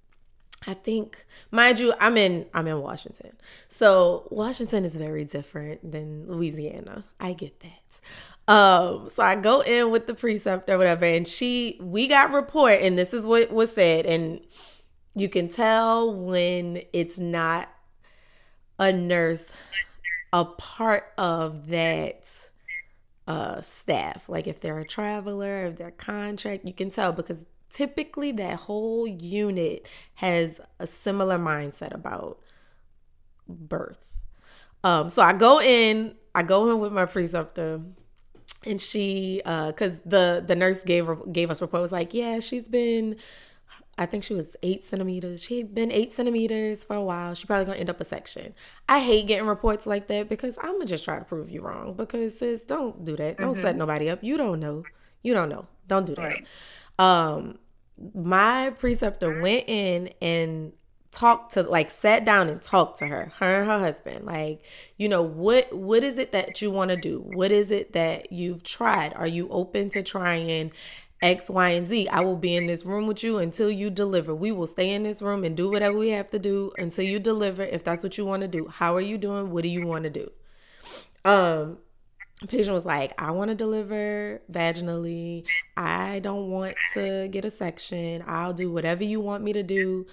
I 0.65 0.75
think, 0.75 1.27
mind 1.51 1.81
you, 1.81 1.93
I'm 1.99 2.17
in 2.17 2.47
I'm 2.55 2.69
in 2.69 2.81
Washington, 2.81 3.33
so 3.69 4.29
Washington 4.31 4.85
is 4.85 4.97
very 4.97 5.25
different 5.25 5.91
than 5.91 6.29
Louisiana. 6.29 7.05
I 7.19 7.33
get 7.33 7.61
that. 7.61 8.01
Um, 8.49 9.09
so 9.09 9.23
I 9.23 9.37
go 9.37 9.61
in 9.61 9.91
with 9.91 10.07
the 10.07 10.15
preceptor 10.15 10.75
or 10.75 10.79
whatever, 10.79 11.05
and 11.05 11.27
she 11.27 11.79
we 11.81 12.09
got 12.09 12.33
report, 12.33 12.81
and 12.81 12.99
this 12.99 13.15
is 13.15 13.27
what 13.27 13.53
was 13.53 13.73
said, 13.73 14.05
and 14.05 14.41
you 15.15 15.29
can 15.29 15.49
tell 15.49 16.13
when 16.13 16.83
it's 16.93 17.19
not 17.19 17.69
a 18.79 18.93
nurse 18.93 19.45
a 20.33 20.45
part 20.45 21.13
of 21.19 21.69
that 21.69 22.25
uh 23.29 23.61
staff. 23.61 24.29
Like 24.29 24.47
if 24.47 24.61
they're 24.61 24.79
a 24.79 24.87
traveler, 24.87 25.67
if 25.67 25.79
they're 25.79 25.91
contract, 25.93 26.65
you 26.65 26.73
can 26.73 26.91
tell 26.91 27.13
because 27.13 27.39
typically 27.71 28.33
that 28.33 28.61
whole 28.61 29.07
unit 29.07 29.87
has 30.15 30.61
a 30.79 30.87
similar 30.87 31.39
mindset 31.39 31.95
about 31.95 32.39
birth. 33.49 34.17
Um, 34.85 35.09
so 35.09 35.23
I 35.23 35.33
go 35.33 35.61
in, 35.61 36.17
I 36.35 36.43
go 36.43 36.71
in 36.71 36.81
with 36.81 36.93
my 36.93 37.07
preceptor 37.07 37.81
and 38.67 38.81
she 38.81 39.43
uh 39.45 39.69
because 39.69 39.99
the 40.05 40.43
the 40.47 40.55
nurse 40.55 40.83
gave 40.83 41.09
gave 41.33 41.51
us 41.51 41.61
report 41.61 41.83
was 41.83 41.93
like 41.93 42.15
yeah 42.15 42.41
she's 42.41 42.69
been 42.69 43.17
I 43.99 44.07
think 44.07 44.25
she 44.25 44.33
was 44.33 44.57
eight 44.63 44.85
centimeters. 44.85 45.43
She'd 45.43 45.75
been 45.75 45.93
eight 45.93 46.15
centimeters 46.15 46.83
for 46.83 46.97
a 46.97 47.03
while. 47.03 47.35
She 47.35 47.47
probably 47.47 47.67
gonna 47.67 47.79
end 47.79 47.91
up 47.91 48.01
a 48.01 48.05
section. 48.05 48.55
I 48.89 49.01
hate 49.01 49.27
getting 49.27 49.47
reports 49.47 49.87
like 49.87 50.07
that 50.07 50.29
because 50.29 50.57
I'm 50.63 50.73
gonna 50.73 50.87
just 50.87 51.05
try 51.05 51.19
to 51.19 51.25
prove 51.25 51.51
you 51.51 51.61
wrong. 51.61 51.93
Because 51.93 52.39
sis, 52.39 52.63
don't 52.63 53.05
do 53.05 53.17
that. 53.17 53.37
Don't 53.37 53.53
mm-hmm. 53.53 53.63
set 53.63 53.77
nobody 53.77 54.09
up. 54.09 54.25
You 54.25 54.39
don't 54.39 54.61
know. 54.61 54.85
You 55.23 55.35
don't 55.35 55.51
know. 55.51 55.67
Don't 55.89 56.07
do 56.07 56.15
that. 56.15 56.23
Right. 56.23 56.47
Um, 56.99 57.59
my 58.15 58.71
preceptor 58.79 59.41
went 59.41 59.69
in 59.69 60.11
and 60.23 60.73
talked 61.13 61.53
to 61.53 61.63
like 61.63 61.91
sat 61.91 62.25
down 62.25 62.49
and 62.49 62.63
talked 62.63 62.99
to 62.99 63.07
her 63.07 63.31
her 63.39 63.61
and 63.61 63.69
her 63.69 63.79
husband 63.79 64.25
like 64.25 64.63
you 64.97 65.07
know 65.07 65.23
what 65.23 65.71
what 65.71 66.03
is 66.03 66.17
it 66.17 66.33
that 66.33 66.63
you 66.63 66.71
want 66.71 66.91
to 66.91 66.97
do 66.97 67.19
what 67.35 67.53
is 67.53 67.71
it 67.71 67.93
that 67.93 68.33
you've 68.33 68.63
tried 68.63 69.13
are 69.15 69.27
you 69.27 69.47
open 69.51 69.91
to 69.91 70.03
trying 70.03 70.73
X, 71.23 71.49
Y, 71.49 71.69
and 71.69 71.87
Z. 71.87 72.09
I 72.09 72.21
will 72.21 72.37
be 72.37 72.57
in 72.57 72.67
this 72.67 72.85
room 72.85 73.07
with 73.07 73.23
you 73.23 73.39
until 73.39 73.71
you 73.71 73.91
deliver. 73.91 74.35
We 74.35 74.51
will 74.51 74.67
stay 74.67 74.93
in 74.93 75.05
this 75.05 75.23
room 75.23 75.45
and 75.45 75.57
do 75.57 75.71
whatever 75.71 75.97
we 75.97 76.09
have 76.09 76.31
to 76.33 76.39
do 76.39 76.73
until 76.77 77.05
you 77.05 77.21
deliver. 77.21 77.63
If 77.63 77.85
that's 77.85 78.03
what 78.03 78.19
you 78.19 78.25
want 78.25 78.43
to 78.43 78.49
do, 78.49 78.67
how 78.67 78.97
are 78.97 79.01
you 79.01 79.17
doing? 79.19 79.51
What 79.51 79.63
do 79.63 79.69
you 79.69 79.87
want 79.87 80.03
to 80.03 80.11
do? 80.11 80.33
Um, 81.25 81.79
patient 82.49 82.75
was 82.75 82.85
like, 82.85 83.13
I 83.23 83.31
want 83.31 83.51
to 83.51 83.55
deliver 83.55 84.43
vaginally. 84.51 85.47
I 85.77 86.19
don't 86.19 86.51
want 86.51 86.75
to 86.95 87.29
get 87.29 87.45
a 87.45 87.51
section. 87.51 88.25
I'll 88.27 88.53
do 88.53 88.73
whatever 88.73 89.05
you 89.05 89.21
want 89.21 89.45
me 89.45 89.53
to 89.53 89.63
do. 89.63 90.07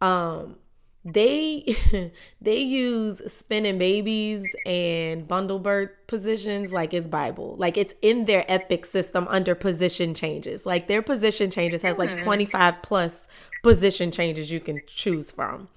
Um, 0.00 0.56
they 1.04 1.74
they 2.40 2.58
use 2.58 3.22
spinning 3.32 3.78
babies 3.78 4.46
and 4.66 5.26
bundle 5.26 5.58
birth 5.58 5.90
positions 6.06 6.72
like 6.72 6.92
it's 6.92 7.08
bible. 7.08 7.56
Like 7.56 7.76
it's 7.76 7.94
in 8.02 8.24
their 8.24 8.44
epic 8.48 8.84
system 8.84 9.26
under 9.28 9.54
position 9.54 10.14
changes. 10.14 10.66
Like 10.66 10.88
their 10.88 11.02
position 11.02 11.50
changes 11.50 11.82
has 11.82 11.98
like 11.98 12.18
hmm. 12.18 12.24
25 12.24 12.82
plus 12.82 13.26
position 13.62 14.10
changes 14.10 14.50
you 14.50 14.60
can 14.60 14.80
choose 14.86 15.30
from 15.30 15.68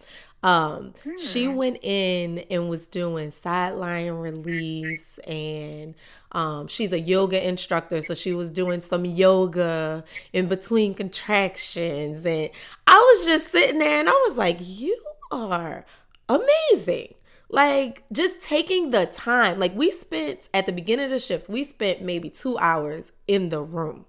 um 0.43 0.93
hmm. 1.03 1.17
she 1.19 1.47
went 1.47 1.77
in 1.83 2.39
and 2.49 2.67
was 2.67 2.87
doing 2.87 3.31
side-lying 3.31 4.13
release 4.13 5.19
and 5.19 5.93
um 6.31 6.67
she's 6.67 6.91
a 6.91 6.99
yoga 6.99 7.47
instructor 7.47 8.01
so 8.01 8.15
she 8.15 8.33
was 8.33 8.49
doing 8.49 8.81
some 8.81 9.05
yoga 9.05 10.03
in 10.33 10.47
between 10.47 10.95
contractions 10.95 12.25
and 12.25 12.49
i 12.87 12.95
was 12.95 13.25
just 13.25 13.51
sitting 13.51 13.79
there 13.79 13.99
and 13.99 14.09
i 14.09 14.23
was 14.27 14.37
like 14.37 14.57
you 14.59 14.97
are 15.31 15.85
amazing. 16.31 17.15
Like 17.49 18.03
just 18.11 18.39
taking 18.41 18.91
the 18.91 19.05
time. 19.05 19.59
Like 19.59 19.75
we 19.75 19.91
spent 19.91 20.39
at 20.53 20.65
the 20.65 20.71
beginning 20.71 21.05
of 21.05 21.11
the 21.11 21.19
shift, 21.19 21.49
we 21.49 21.63
spent 21.63 22.01
maybe 22.01 22.29
two 22.29 22.57
hours 22.57 23.11
in 23.27 23.49
the 23.49 23.61
room. 23.61 24.05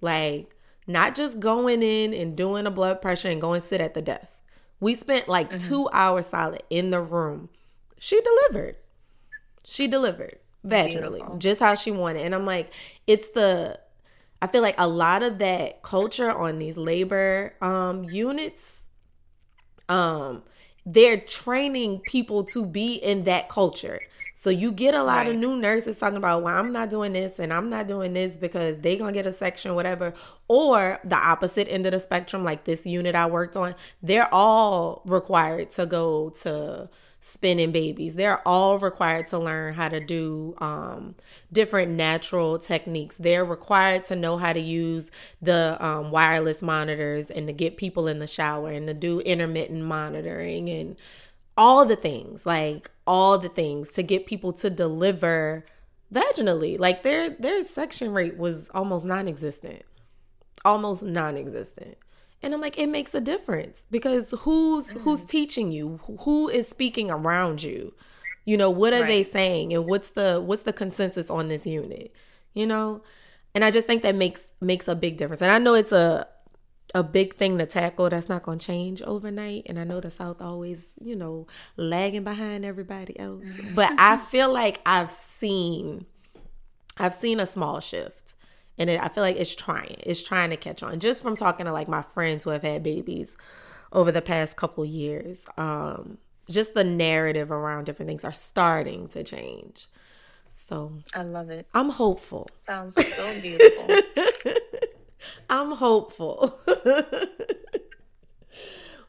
Like 0.00 0.56
not 0.86 1.14
just 1.14 1.40
going 1.40 1.82
in 1.82 2.12
and 2.12 2.36
doing 2.36 2.66
a 2.66 2.70
blood 2.70 3.00
pressure 3.00 3.28
and 3.28 3.40
going 3.40 3.62
sit 3.62 3.80
at 3.80 3.94
the 3.94 4.02
desk. 4.02 4.38
We 4.84 4.94
spent 4.94 5.28
like 5.28 5.48
mm-hmm. 5.48 5.66
two 5.66 5.88
hours 5.94 6.26
solid 6.26 6.62
in 6.68 6.90
the 6.90 7.00
room. 7.00 7.48
She 7.98 8.20
delivered. 8.20 8.76
She 9.64 9.88
delivered 9.88 10.40
vaginally, 10.62 11.20
Beautiful. 11.20 11.38
just 11.38 11.58
how 11.60 11.74
she 11.74 11.90
wanted. 11.90 12.20
And 12.20 12.34
I'm 12.34 12.44
like, 12.44 12.70
it's 13.06 13.28
the 13.28 13.80
I 14.42 14.46
feel 14.46 14.60
like 14.60 14.74
a 14.76 14.86
lot 14.86 15.22
of 15.22 15.38
that 15.38 15.80
culture 15.80 16.30
on 16.30 16.58
these 16.58 16.76
labor 16.76 17.54
um 17.62 18.04
units 18.04 18.82
um 19.88 20.42
they're 20.84 21.16
training 21.16 22.00
people 22.00 22.44
to 22.44 22.66
be 22.66 22.96
in 22.96 23.24
that 23.24 23.48
culture. 23.48 24.00
So 24.44 24.50
you 24.50 24.72
get 24.72 24.92
a 24.92 25.02
lot 25.02 25.24
right. 25.24 25.28
of 25.28 25.36
new 25.36 25.56
nurses 25.56 25.98
talking 25.98 26.18
about, 26.18 26.42
well, 26.42 26.54
I'm 26.54 26.70
not 26.70 26.90
doing 26.90 27.14
this 27.14 27.38
and 27.38 27.50
I'm 27.50 27.70
not 27.70 27.88
doing 27.88 28.12
this 28.12 28.36
because 28.36 28.78
they 28.80 28.94
gonna 28.94 29.10
get 29.10 29.26
a 29.26 29.32
section, 29.32 29.74
whatever. 29.74 30.12
Or 30.48 31.00
the 31.02 31.16
opposite 31.16 31.66
end 31.66 31.86
of 31.86 31.92
the 31.92 31.98
spectrum, 31.98 32.44
like 32.44 32.64
this 32.64 32.84
unit 32.84 33.14
I 33.14 33.24
worked 33.24 33.56
on, 33.56 33.74
they're 34.02 34.28
all 34.34 35.00
required 35.06 35.70
to 35.70 35.86
go 35.86 36.28
to 36.42 36.90
spinning 37.20 37.72
babies. 37.72 38.16
They're 38.16 38.46
all 38.46 38.78
required 38.78 39.28
to 39.28 39.38
learn 39.38 39.72
how 39.72 39.88
to 39.88 39.98
do 39.98 40.54
um, 40.58 41.14
different 41.50 41.92
natural 41.92 42.58
techniques. 42.58 43.16
They're 43.16 43.46
required 43.46 44.04
to 44.06 44.14
know 44.14 44.36
how 44.36 44.52
to 44.52 44.60
use 44.60 45.10
the 45.40 45.78
um, 45.80 46.10
wireless 46.10 46.60
monitors 46.60 47.30
and 47.30 47.46
to 47.46 47.54
get 47.54 47.78
people 47.78 48.08
in 48.08 48.18
the 48.18 48.26
shower 48.26 48.72
and 48.72 48.86
to 48.88 48.92
do 48.92 49.20
intermittent 49.20 49.84
monitoring 49.84 50.68
and 50.68 50.96
all 51.56 51.84
the 51.84 51.96
things, 51.96 52.46
like 52.46 52.90
all 53.06 53.38
the 53.38 53.48
things 53.48 53.88
to 53.90 54.02
get 54.02 54.26
people 54.26 54.52
to 54.54 54.70
deliver 54.70 55.64
vaginally. 56.12 56.78
Like 56.78 57.02
their 57.02 57.30
their 57.30 57.62
section 57.62 58.12
rate 58.12 58.36
was 58.36 58.68
almost 58.70 59.04
non-existent. 59.04 59.82
Almost 60.64 61.02
non-existent 61.02 61.98
and 62.44 62.52
i'm 62.52 62.60
like 62.60 62.78
it 62.78 62.88
makes 62.88 63.14
a 63.14 63.20
difference 63.20 63.84
because 63.90 64.32
who's 64.40 64.88
mm-hmm. 64.88 64.98
who's 65.00 65.24
teaching 65.24 65.72
you 65.72 65.98
who 66.20 66.48
is 66.48 66.68
speaking 66.68 67.10
around 67.10 67.62
you 67.62 67.92
you 68.44 68.56
know 68.56 68.70
what 68.70 68.92
are 68.92 69.00
right. 69.00 69.08
they 69.08 69.22
saying 69.22 69.72
and 69.72 69.86
what's 69.86 70.10
the 70.10 70.40
what's 70.44 70.62
the 70.62 70.72
consensus 70.72 71.30
on 71.30 71.48
this 71.48 71.66
unit 71.66 72.12
you 72.52 72.66
know 72.66 73.02
and 73.54 73.64
i 73.64 73.70
just 73.70 73.86
think 73.86 74.02
that 74.02 74.14
makes 74.14 74.46
makes 74.60 74.86
a 74.86 74.94
big 74.94 75.16
difference 75.16 75.40
and 75.40 75.50
i 75.50 75.58
know 75.58 75.74
it's 75.74 75.92
a 75.92 76.26
a 76.94 77.02
big 77.02 77.34
thing 77.36 77.58
to 77.58 77.66
tackle 77.66 78.08
that's 78.08 78.28
not 78.28 78.42
going 78.42 78.58
to 78.58 78.66
change 78.66 79.02
overnight 79.02 79.64
and 79.66 79.78
i 79.78 79.84
know 79.84 80.00
the 80.00 80.10
south 80.10 80.40
always 80.40 80.86
you 81.00 81.16
know 81.16 81.46
lagging 81.76 82.24
behind 82.24 82.64
everybody 82.64 83.18
else 83.18 83.46
but 83.74 83.92
i 83.98 84.16
feel 84.30 84.52
like 84.52 84.80
i've 84.86 85.10
seen 85.10 86.06
i've 86.98 87.14
seen 87.14 87.40
a 87.40 87.46
small 87.46 87.80
shift 87.80 88.34
and 88.78 88.90
it, 88.90 89.00
I 89.00 89.08
feel 89.08 89.22
like 89.22 89.36
it's 89.36 89.54
trying. 89.54 89.96
It's 90.00 90.22
trying 90.22 90.50
to 90.50 90.56
catch 90.56 90.82
on. 90.82 91.00
Just 91.00 91.22
from 91.22 91.36
talking 91.36 91.66
to 91.66 91.72
like 91.72 91.88
my 91.88 92.02
friends 92.02 92.44
who 92.44 92.50
have 92.50 92.62
had 92.62 92.82
babies 92.82 93.36
over 93.92 94.10
the 94.10 94.22
past 94.22 94.56
couple 94.56 94.84
years, 94.84 95.38
um, 95.56 96.18
just 96.50 96.74
the 96.74 96.84
narrative 96.84 97.50
around 97.50 97.84
different 97.84 98.08
things 98.08 98.24
are 98.24 98.32
starting 98.32 99.08
to 99.08 99.22
change. 99.22 99.86
So 100.68 100.92
I 101.14 101.22
love 101.22 101.50
it. 101.50 101.66
I'm 101.74 101.90
hopeful. 101.90 102.48
Sounds 102.66 102.94
so 102.94 103.40
beautiful. 103.40 103.86
I'm 105.54 105.70
hopeful. 105.70 106.52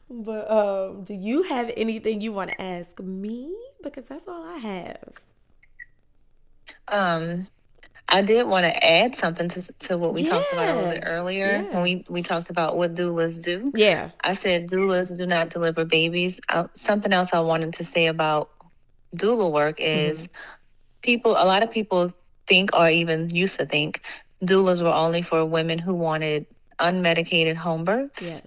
but 0.08 0.48
um, 0.48 1.02
do 1.02 1.12
you 1.12 1.42
have 1.42 1.72
anything 1.76 2.20
you 2.20 2.32
want 2.32 2.52
to 2.52 2.62
ask 2.62 3.00
me? 3.00 3.52
Because 3.82 4.04
that's 4.04 4.28
all 4.28 4.44
I 4.44 4.58
have. 4.58 5.08
Um, 6.86 7.48
I 8.08 8.22
did 8.22 8.46
want 8.46 8.62
to 8.62 8.86
add 8.86 9.16
something 9.16 9.48
to, 9.48 9.62
to 9.62 9.98
what 9.98 10.14
we 10.14 10.22
yeah. 10.22 10.30
talked 10.30 10.52
about 10.52 10.68
a 10.68 10.74
little 10.76 10.90
bit 10.92 11.02
earlier 11.04 11.46
yeah. 11.46 11.74
when 11.74 11.82
we, 11.82 12.04
we 12.08 12.22
talked 12.22 12.48
about 12.48 12.76
what 12.76 12.94
doulas 12.94 13.42
do. 13.42 13.72
Yeah. 13.74 14.10
I 14.20 14.34
said 14.34 14.70
doulas 14.70 15.16
do 15.18 15.26
not 15.26 15.50
deliver 15.50 15.84
babies. 15.84 16.40
Uh, 16.48 16.68
something 16.74 17.12
else 17.12 17.30
I 17.32 17.40
wanted 17.40 17.74
to 17.74 17.84
say 17.84 18.06
about 18.06 18.50
doula 19.16 19.50
work 19.50 19.80
is 19.80 20.22
mm-hmm. 20.22 20.32
people, 21.02 21.32
a 21.32 21.44
lot 21.44 21.64
of 21.64 21.72
people 21.72 22.12
think 22.46 22.70
or 22.72 22.88
even 22.88 23.30
used 23.30 23.58
to 23.58 23.66
think 23.66 24.02
doulas 24.42 24.82
were 24.82 24.92
only 24.92 25.22
for 25.22 25.44
women 25.44 25.78
who 25.78 25.94
wanted 25.94 26.46
unmedicated 26.78 27.56
home 27.56 27.84
births. 27.84 28.22
Yes 28.22 28.42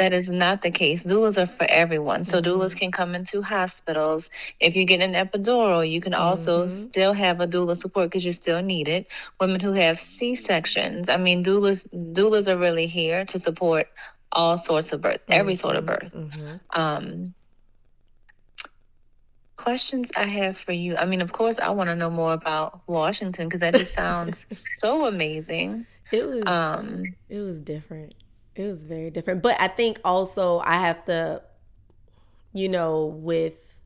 that 0.00 0.14
is 0.14 0.30
not 0.30 0.62
the 0.62 0.70
case. 0.70 1.04
Doulas 1.04 1.36
are 1.36 1.46
for 1.46 1.66
everyone. 1.68 2.24
So 2.24 2.40
mm-hmm. 2.40 2.50
doulas 2.50 2.74
can 2.74 2.90
come 2.90 3.14
into 3.14 3.42
hospitals. 3.42 4.30
If 4.58 4.74
you 4.74 4.86
get 4.86 5.02
an 5.02 5.12
epidural, 5.12 5.88
you 5.88 6.00
can 6.00 6.14
also 6.14 6.66
mm-hmm. 6.66 6.88
still 6.88 7.12
have 7.12 7.40
a 7.40 7.46
doula 7.46 7.76
support 7.76 8.06
because 8.08 8.24
you 8.24 8.32
still 8.32 8.62
need 8.62 8.88
it. 8.88 9.06
Women 9.38 9.60
who 9.60 9.72
have 9.72 10.00
C 10.00 10.34
sections. 10.34 11.10
I 11.10 11.18
mean, 11.18 11.44
doulas 11.44 11.86
doulas 12.14 12.48
are 12.48 12.56
really 12.58 12.86
here 12.86 13.26
to 13.26 13.38
support 13.38 13.88
all 14.32 14.56
sorts 14.56 14.90
of 14.92 15.02
birth, 15.02 15.20
mm-hmm. 15.20 15.40
every 15.40 15.54
sort 15.54 15.76
of 15.76 15.84
birth. 15.84 16.10
Mm-hmm. 16.14 16.56
Um, 16.70 17.34
questions 19.62 20.10
I 20.16 20.26
have 20.26 20.58
for 20.58 20.72
you. 20.72 20.96
I 20.96 21.04
mean, 21.04 21.20
of 21.20 21.32
course, 21.32 21.58
I 21.58 21.70
want 21.70 21.90
to 21.90 21.96
know 21.96 22.10
more 22.10 22.32
about 22.32 22.80
Washington 22.86 23.46
because 23.46 23.60
that 23.60 23.74
just 23.74 23.94
sounds 23.94 24.46
so 24.78 25.06
amazing. 25.06 25.86
It 26.12 26.26
was. 26.26 26.42
Um, 26.46 27.04
it 27.28 27.40
was 27.40 27.60
different. 27.60 28.14
It 28.56 28.64
was 28.64 28.84
very 28.84 29.10
different. 29.10 29.42
But 29.42 29.60
I 29.60 29.68
think 29.68 30.00
also 30.04 30.58
I 30.60 30.74
have 30.74 31.04
to, 31.04 31.42
you 32.52 32.68
know, 32.68 33.06
with 33.06 33.76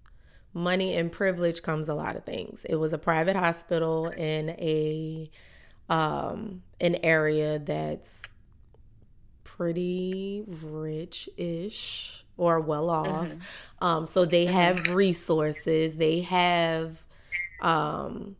money 0.54 0.96
and 0.96 1.10
privilege 1.10 1.62
comes 1.62 1.88
a 1.88 1.94
lot 1.94 2.16
of 2.16 2.24
things. 2.24 2.64
It 2.64 2.76
was 2.76 2.92
a 2.92 2.98
private 2.98 3.36
hospital 3.36 4.06
in 4.06 4.50
a 4.50 5.30
um 5.90 6.62
an 6.80 6.96
area 7.02 7.58
that's 7.58 8.22
pretty 9.42 10.44
rich-ish 10.46 12.23
or 12.36 12.60
well 12.60 12.90
off. 12.90 13.06
Mm-hmm. 13.06 13.84
Um 13.84 14.06
so 14.06 14.24
they 14.24 14.46
mm-hmm. 14.46 14.54
have 14.54 14.88
resources. 14.94 15.96
They 15.96 16.20
have 16.20 17.02
um 17.60 18.36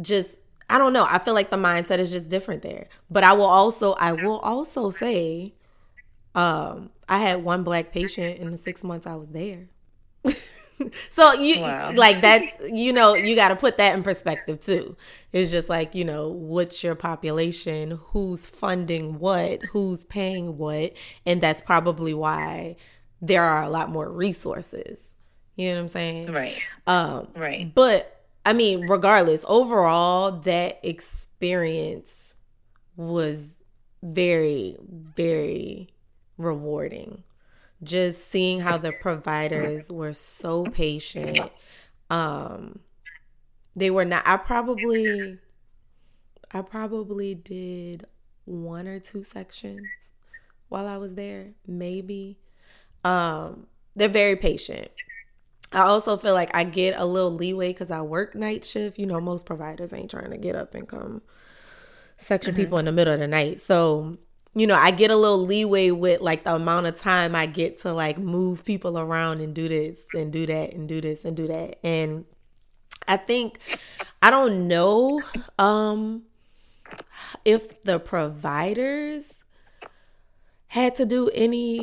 just 0.00 0.36
I 0.70 0.78
don't 0.78 0.92
know. 0.92 1.06
I 1.08 1.18
feel 1.18 1.34
like 1.34 1.50
the 1.50 1.56
mindset 1.56 1.98
is 1.98 2.10
just 2.10 2.28
different 2.28 2.62
there. 2.62 2.88
But 3.10 3.24
I 3.24 3.32
will 3.34 3.46
also 3.46 3.92
I 3.92 4.12
will 4.12 4.38
also 4.40 4.90
say 4.90 5.54
um 6.34 6.90
I 7.08 7.18
had 7.18 7.44
one 7.44 7.62
black 7.62 7.92
patient 7.92 8.38
in 8.38 8.50
the 8.50 8.58
6 8.58 8.84
months 8.84 9.06
I 9.06 9.16
was 9.16 9.30
there. 9.30 9.68
so 11.10 11.34
you 11.34 11.60
wow. 11.60 11.92
like 11.92 12.20
that's 12.20 12.52
you 12.72 12.92
know 12.92 13.14
you 13.14 13.36
got 13.36 13.48
to 13.48 13.56
put 13.56 13.78
that 13.78 13.94
in 13.94 14.02
perspective 14.02 14.60
too. 14.60 14.96
It's 15.32 15.50
just 15.50 15.68
like 15.68 15.94
you 15.94 16.04
know 16.04 16.28
what's 16.28 16.82
your 16.82 16.94
population? 16.94 18.00
Who's 18.08 18.46
funding 18.46 19.18
what? 19.18 19.62
Who's 19.72 20.04
paying 20.04 20.58
what? 20.58 20.92
And 21.26 21.40
that's 21.40 21.62
probably 21.62 22.14
why 22.14 22.76
there 23.20 23.44
are 23.44 23.62
a 23.62 23.70
lot 23.70 23.90
more 23.90 24.10
resources. 24.10 24.98
You 25.56 25.68
know 25.68 25.74
what 25.74 25.80
i'm 25.82 25.88
saying? 25.88 26.32
Right. 26.32 26.58
Um 26.86 27.28
right. 27.36 27.72
but 27.74 28.22
I 28.44 28.52
mean, 28.52 28.88
regardless, 28.88 29.44
overall, 29.46 30.32
that 30.32 30.80
experience 30.82 32.34
was 32.96 33.46
very, 34.02 34.76
very 34.80 35.88
rewarding. 36.36 37.22
Just 37.82 38.30
seeing 38.30 38.60
how 38.60 38.78
the 38.78 38.92
providers 38.92 39.90
were 39.90 40.12
so 40.12 40.64
patient. 40.64 41.50
Um, 42.10 42.80
they 43.74 43.90
were 43.90 44.04
not, 44.04 44.22
I 44.26 44.36
probably, 44.36 45.38
I 46.52 46.62
probably 46.62 47.34
did 47.34 48.06
one 48.44 48.86
or 48.86 49.00
two 49.00 49.22
sections 49.22 49.86
while 50.68 50.86
I 50.86 50.96
was 50.96 51.14
there, 51.14 51.52
maybe. 51.66 52.38
Um, 53.04 53.66
they're 53.94 54.08
very 54.08 54.36
patient. 54.36 54.88
I 55.72 55.80
also 55.80 56.16
feel 56.16 56.34
like 56.34 56.54
I 56.54 56.64
get 56.64 56.94
a 56.98 57.04
little 57.04 57.32
leeway 57.32 57.68
because 57.68 57.90
I 57.90 58.02
work 58.02 58.34
night 58.34 58.64
shift. 58.64 58.98
You 58.98 59.06
know, 59.06 59.20
most 59.20 59.46
providers 59.46 59.92
ain't 59.92 60.10
trying 60.10 60.30
to 60.30 60.38
get 60.38 60.54
up 60.54 60.74
and 60.74 60.86
come 60.86 61.22
section 62.16 62.52
mm-hmm. 62.52 62.62
people 62.62 62.78
in 62.78 62.84
the 62.84 62.92
middle 62.92 63.14
of 63.14 63.20
the 63.20 63.26
night. 63.26 63.60
So 63.60 64.18
you 64.54 64.66
know, 64.66 64.74
I 64.74 64.90
get 64.90 65.10
a 65.10 65.16
little 65.16 65.38
leeway 65.38 65.90
with 65.90 66.20
like 66.20 66.44
the 66.44 66.54
amount 66.54 66.86
of 66.86 66.96
time 66.96 67.34
I 67.34 67.46
get 67.46 67.78
to 67.80 67.92
like 67.92 68.18
move 68.18 68.64
people 68.64 68.98
around 68.98 69.40
and 69.40 69.54
do 69.54 69.68
this 69.68 69.98
and 70.12 70.32
do 70.32 70.44
that 70.46 70.74
and 70.74 70.88
do 70.88 71.00
this 71.00 71.24
and 71.24 71.36
do 71.36 71.46
that. 71.46 71.78
And 71.82 72.26
I 73.08 73.16
think 73.16 73.58
I 74.20 74.30
don't 74.30 74.68
know 74.68 75.22
um 75.58 76.24
if 77.44 77.82
the 77.82 77.98
providers 77.98 79.32
had 80.68 80.94
to 80.96 81.06
do 81.06 81.30
any 81.34 81.82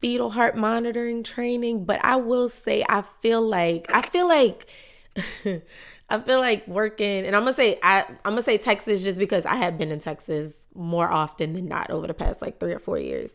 fetal 0.00 0.30
heart 0.30 0.56
monitoring 0.56 1.22
training, 1.22 1.84
but 1.84 2.04
I 2.04 2.16
will 2.16 2.48
say 2.48 2.84
I 2.88 3.02
feel 3.20 3.42
like 3.42 3.86
I 3.94 4.02
feel 4.02 4.26
like 4.26 4.68
I 6.10 6.20
feel 6.20 6.40
like 6.40 6.66
working 6.66 7.24
and 7.24 7.36
I'm 7.36 7.44
gonna 7.44 7.54
say 7.54 7.78
I 7.84 8.04
I'm 8.24 8.32
gonna 8.32 8.42
say 8.42 8.58
Texas 8.58 9.04
just 9.04 9.20
because 9.20 9.46
I 9.46 9.54
have 9.54 9.78
been 9.78 9.92
in 9.92 10.00
Texas 10.00 10.52
more 10.74 11.10
often 11.10 11.52
than 11.54 11.66
not 11.68 11.90
over 11.90 12.06
the 12.06 12.14
past 12.14 12.40
like 12.42 12.58
three 12.60 12.72
or 12.72 12.78
four 12.78 12.98
years. 12.98 13.32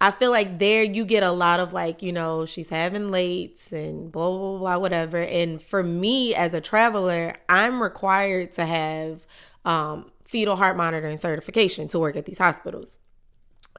I 0.00 0.10
feel 0.10 0.32
like 0.32 0.58
there 0.58 0.82
you 0.82 1.04
get 1.04 1.22
a 1.22 1.30
lot 1.30 1.60
of 1.60 1.72
like, 1.72 2.02
you 2.02 2.12
know, 2.12 2.44
she's 2.44 2.68
having 2.70 3.02
lates 3.10 3.70
and 3.70 4.10
blah, 4.10 4.28
blah, 4.36 4.58
blah, 4.58 4.78
whatever. 4.78 5.18
And 5.18 5.62
for 5.62 5.82
me 5.84 6.34
as 6.34 6.54
a 6.54 6.60
traveler, 6.60 7.34
I'm 7.48 7.80
required 7.80 8.52
to 8.54 8.66
have 8.66 9.24
um, 9.64 10.10
fetal 10.24 10.56
heart 10.56 10.76
monitoring 10.76 11.18
certification 11.18 11.86
to 11.88 12.00
work 12.00 12.16
at 12.16 12.26
these 12.26 12.38
hospitals. 12.38 12.98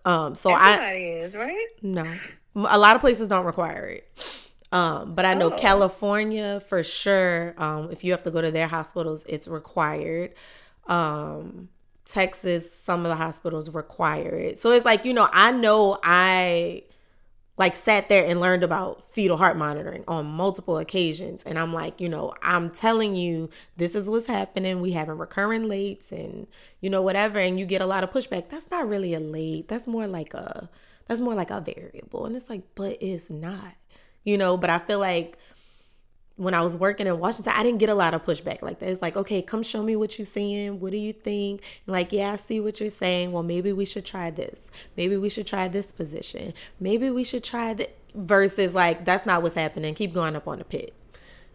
Um, 0.05 0.33
so 0.35 0.53
Everybody 0.55 1.11
I 1.11 1.23
is 1.25 1.35
right. 1.35 1.67
no, 1.81 2.05
a 2.55 2.77
lot 2.77 2.95
of 2.95 3.01
places 3.01 3.27
don't 3.27 3.45
require 3.45 3.85
it. 3.87 4.09
Um, 4.71 5.13
but 5.13 5.25
I 5.25 5.33
know 5.33 5.51
Oh. 5.51 5.57
California 5.57 6.61
for 6.67 6.83
sure. 6.83 7.53
Um, 7.57 7.91
if 7.91 8.03
you 8.03 8.11
have 8.11 8.23
to 8.23 8.31
go 8.31 8.41
to 8.41 8.49
their 8.49 8.67
hospitals, 8.67 9.25
it's 9.27 9.47
required. 9.47 10.33
Um, 10.87 11.69
Texas, 12.05 12.73
some 12.73 13.01
of 13.01 13.07
the 13.07 13.15
hospitals 13.15 13.69
require 13.73 14.35
it. 14.35 14.59
So 14.59 14.71
it's 14.71 14.85
like 14.85 15.05
you 15.05 15.13
know, 15.13 15.29
I 15.31 15.51
know 15.51 15.99
I 16.03 16.83
like 17.57 17.75
sat 17.75 18.09
there 18.09 18.25
and 18.25 18.41
learned 18.41 18.63
about 18.63 19.13
fetal 19.13 19.37
heart 19.37 19.57
monitoring 19.57 20.03
on 20.07 20.25
multiple 20.25 20.77
occasions. 20.79 21.43
And 21.43 21.59
i'm 21.59 21.71
like 21.71 22.01
you 22.01 22.09
know 22.09 22.33
i'm 22.41 22.71
telling 22.71 23.15
you 23.15 23.49
this 23.77 23.95
is 23.95 24.09
what's 24.09 24.27
happening. 24.27 24.81
We 24.81 24.91
having 24.91 25.17
recurring 25.17 25.63
lates 25.63 26.11
and 26.11 26.47
you 26.81 26.89
know 26.89 27.01
whatever. 27.01 27.39
And 27.39 27.59
you 27.59 27.65
get 27.65 27.81
a 27.81 27.85
lot 27.85 28.03
of 28.03 28.11
pushback. 28.11 28.49
That's 28.49 28.69
not 28.71 28.87
really 28.87 29.13
a 29.13 29.19
late. 29.19 29.67
That's 29.67 29.87
more 29.87 30.07
like 30.07 30.33
a 30.33 30.69
that's 31.07 31.21
more 31.21 31.35
like 31.35 31.51
a 31.51 31.61
variable. 31.61 32.25
And 32.25 32.35
it's 32.35 32.49
like 32.49 32.63
but 32.75 32.97
it's 33.01 33.29
not 33.29 33.75
you 34.23 34.37
know? 34.37 34.57
But 34.57 34.69
i 34.69 34.79
feel 34.79 34.99
like 34.99 35.37
when 36.35 36.53
I 36.53 36.61
was 36.61 36.75
working 36.75 37.05
in 37.05 37.19
Washington, 37.19 37.53
I 37.55 37.61
didn't 37.61 37.77
get 37.77 37.89
a 37.89 37.95
lot 37.95 38.13
of 38.13 38.25
pushback 38.25 38.61
like 38.61 38.79
that. 38.79 38.89
It's 38.89 39.01
like, 39.01 39.15
okay, 39.15 39.41
come 39.41 39.61
show 39.61 39.83
me 39.83 39.95
what 39.95 40.17
you're 40.17 40.25
seeing. 40.25 40.79
What 40.79 40.91
do 40.91 40.97
you 40.97 41.13
think? 41.13 41.61
And 41.85 41.93
like, 41.93 42.11
yeah, 42.11 42.33
I 42.33 42.35
see 42.37 42.59
what 42.59 42.79
you're 42.79 42.89
saying. 42.89 43.31
Well, 43.31 43.43
maybe 43.43 43.71
we 43.71 43.85
should 43.85 44.05
try 44.05 44.31
this. 44.31 44.59
Maybe 44.97 45.15
we 45.15 45.29
should 45.29 45.45
try 45.45 45.67
this 45.67 45.91
position. 45.91 46.53
Maybe 46.79 47.09
we 47.09 47.23
should 47.23 47.43
try 47.43 47.73
the 47.73 47.89
Versus 48.15 48.75
like, 48.75 49.05
that's 49.05 49.25
not 49.25 49.41
what's 49.41 49.55
happening. 49.55 49.95
Keep 49.95 50.13
going 50.13 50.35
up 50.35 50.47
on 50.47 50.59
the 50.59 50.63
pit. 50.63 50.93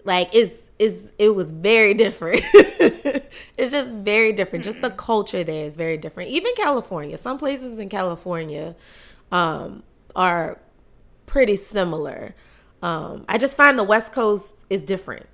Like, 0.05 0.29
it's 0.33 0.69
it's 0.79 1.13
it 1.19 1.35
was 1.35 1.53
very 1.53 1.95
different. 2.05 2.43
it's 2.53 3.73
just 3.73 3.93
very 3.93 4.33
different. 4.33 4.65
Just 4.65 4.81
the 4.81 4.91
culture 4.91 5.45
there 5.45 5.65
is 5.65 5.77
very 5.77 5.97
different. 5.97 6.31
Even 6.31 6.53
California, 6.57 7.17
some 7.17 7.39
places 7.39 7.79
in 7.79 7.89
California 7.89 8.75
um, 9.31 9.85
are 10.17 10.61
pretty 11.27 11.55
similar. 11.55 12.35
Um, 12.83 13.25
I 13.29 13.39
just 13.39 13.57
find 13.57 13.79
the 13.79 13.85
West 13.85 14.13
Coast 14.13 14.53
is 14.71 14.83
different. 14.83 15.27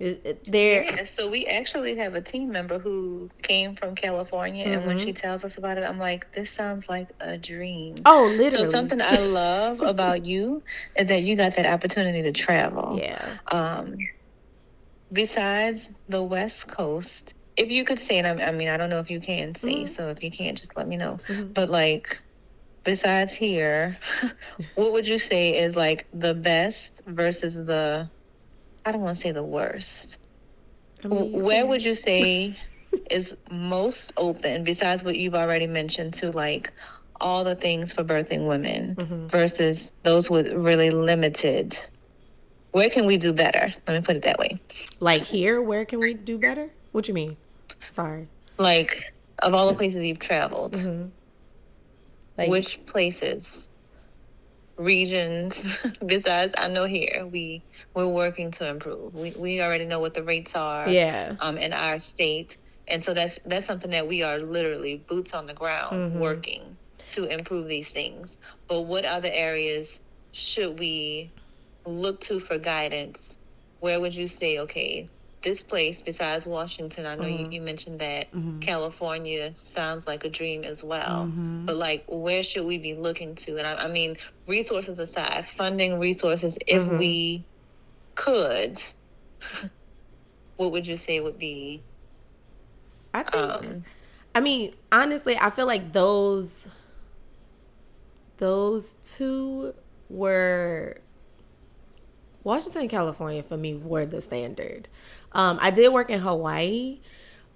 It, 0.00 0.22
it, 0.24 0.50
they're 0.50 0.82
Yeah, 0.82 1.04
so 1.04 1.30
we 1.30 1.46
actually 1.46 1.94
have 1.96 2.14
a 2.14 2.22
team 2.22 2.50
member 2.50 2.78
who 2.78 3.30
came 3.42 3.76
from 3.76 3.94
California, 3.94 4.64
and 4.64 4.86
when 4.86 4.96
she 4.96 5.12
tells 5.12 5.44
us 5.44 5.58
about 5.58 5.76
it, 5.76 5.82
I'm 5.82 5.98
like, 5.98 6.32
this 6.32 6.50
sounds 6.50 6.88
like 6.88 7.10
a 7.20 7.36
dream. 7.36 7.96
oh, 8.06 8.32
literally. 8.34 8.64
So 8.64 8.70
something 8.70 9.00
I 9.02 9.18
love 9.18 9.80
about 9.84 10.24
you 10.24 10.62
is 10.96 11.08
that 11.08 11.22
you 11.22 11.36
got 11.36 11.54
that 11.56 11.66
opportunity 11.66 12.22
to 12.22 12.32
travel. 12.32 12.98
yeah. 12.98 13.36
Um, 13.52 13.98
besides 15.12 15.92
the 16.08 16.22
West 16.22 16.66
Coast, 16.68 17.34
if 17.58 17.70
you 17.70 17.84
could 17.84 18.00
say, 18.00 18.18
and 18.18 18.26
I, 18.26 18.46
I 18.46 18.52
mean, 18.52 18.68
I 18.68 18.78
don't 18.78 18.88
know 18.88 19.00
if 19.00 19.10
you 19.10 19.20
can 19.20 19.54
say, 19.54 19.84
so 19.84 20.08
if 20.08 20.22
you 20.22 20.30
can't, 20.30 20.56
just 20.56 20.74
let 20.78 20.88
me 20.88 20.96
know. 20.96 21.20
But 21.52 21.68
like, 21.68 22.18
besides 22.84 23.32
here, 23.34 23.96
what 24.74 24.92
would 24.92 25.06
you 25.06 25.18
say 25.18 25.58
is 25.58 25.74
like 25.76 26.06
the 26.12 26.34
best 26.34 27.02
versus 27.06 27.54
the, 27.54 28.08
I 28.84 28.92
don't 28.92 29.00
want 29.02 29.16
to 29.16 29.22
say 29.22 29.32
the 29.32 29.42
worst. 29.44 30.18
I 31.04 31.08
mean, 31.08 31.32
Where 31.42 31.66
would 31.66 31.84
you 31.84 31.94
say 31.94 32.56
is 33.10 33.34
most 33.50 34.12
open, 34.16 34.64
besides 34.64 35.02
what 35.04 35.16
you've 35.16 35.34
already 35.34 35.66
mentioned, 35.66 36.14
to 36.14 36.30
like 36.30 36.72
all 37.20 37.44
the 37.44 37.54
things 37.54 37.92
for 37.92 38.02
birthing 38.04 38.46
women 38.48 38.96
Mm-hmm. 38.96 39.26
versus 39.28 39.90
those 40.02 40.30
with 40.30 40.52
really 40.52 40.90
limited? 40.90 41.78
Where 42.72 42.88
can 42.90 43.04
we 43.06 43.16
do 43.16 43.32
better? 43.32 43.74
Let 43.88 43.94
me 44.00 44.04
put 44.04 44.16
it 44.16 44.22
that 44.22 44.38
way. 44.38 44.60
like 45.00 45.22
here? 45.22 45.60
Where 45.60 45.84
can 45.84 45.98
we 45.98 46.14
do 46.14 46.38
better? 46.38 46.70
What 46.92 47.04
do 47.04 47.10
you 47.10 47.14
mean? 47.14 47.36
Sorry. 47.88 48.28
Like, 48.58 49.12
of 49.42 49.54
all 49.54 49.66
the 49.68 49.74
places 49.74 50.04
you've 50.04 50.18
traveled, 50.18 50.74
Mm-hmm. 50.74 51.08
Like 52.40 52.50
which 52.50 52.84
places, 52.86 53.68
regions, 54.78 55.78
besides 56.06 56.54
I 56.58 56.68
know 56.68 56.84
here 56.84 57.26
we 57.30 57.64
we're 57.94 58.08
working 58.08 58.50
to 58.52 58.68
improve. 58.68 59.14
We 59.14 59.32
we 59.38 59.60
already 59.62 59.86
know 59.86 60.00
what 60.00 60.14
the 60.14 60.24
rates 60.24 60.54
are. 60.56 60.88
yeah. 60.88 61.36
um, 61.40 61.58
in 61.58 61.72
our 61.72 61.98
state, 62.00 62.58
and 62.88 63.04
so 63.04 63.14
that's 63.14 63.38
that's 63.46 63.66
something 63.66 63.90
that 63.92 64.08
we 64.08 64.22
are 64.22 64.38
literally 64.38 65.04
boots 65.08 65.34
on 65.34 65.46
the 65.46 65.54
ground 65.54 66.12
Mhm. 66.14 66.20
working 66.20 66.78
to 67.10 67.24
improve 67.24 67.68
these 67.68 67.90
things. 67.90 68.36
But 68.68 68.82
what 68.82 69.04
other 69.04 69.30
areas 69.32 69.88
should 70.32 70.78
we 70.78 71.34
look 71.86 72.20
to 72.22 72.40
for 72.40 72.58
guidance? 72.58 73.30
Where 73.80 74.00
would 74.00 74.14
you 74.14 74.28
say, 74.28 74.58
okay, 74.60 75.10
this 75.42 75.62
place 75.62 76.00
besides 76.02 76.46
Washington? 76.46 77.06
I 77.06 77.16
know 77.16 77.26
you, 77.26 77.46
you 77.50 77.60
mentioned 77.60 78.00
that 78.00 78.28
California 78.60 79.54
sounds 79.56 80.06
like 80.06 80.24
a 80.24 80.30
dream 80.30 80.64
as 80.64 80.82
well. 80.82 81.32
But 81.66 81.76
like, 81.76 82.04
where 82.08 82.42
should 82.42 82.66
we 82.66 82.78
be 82.78 82.94
looking 82.94 83.34
to? 83.36 83.58
And 83.58 83.66
I, 83.66 83.84
I 83.84 83.88
mean, 83.88 84.16
resources 84.46 84.98
aside, 84.98 85.46
funding 85.46 85.98
resources, 85.98 86.56
if 86.66 86.86
Mhm. 86.86 86.98
we 86.98 87.46
could, 88.16 88.82
what 90.56 90.72
would 90.72 90.86
you 90.86 90.96
say 90.96 91.20
would 91.20 91.38
be? 91.38 91.84
I 93.14 93.22
think 93.22 93.64
Um, 93.66 93.84
I 94.34 94.40
mean, 94.40 94.74
honestly, 94.92 95.36
I 95.36 95.50
feel 95.50 95.66
like 95.66 95.92
those 95.92 96.68
those 98.38 98.94
two 99.04 99.74
were 100.08 101.00
Washington 102.42 102.88
California 102.88 103.42
for 103.42 103.56
me 103.56 103.74
were 103.74 104.06
the 104.06 104.20
standard. 104.20 104.88
Um, 105.32 105.58
I 105.60 105.70
did 105.70 105.92
work 105.92 106.10
in 106.10 106.20
Hawaii 106.20 107.00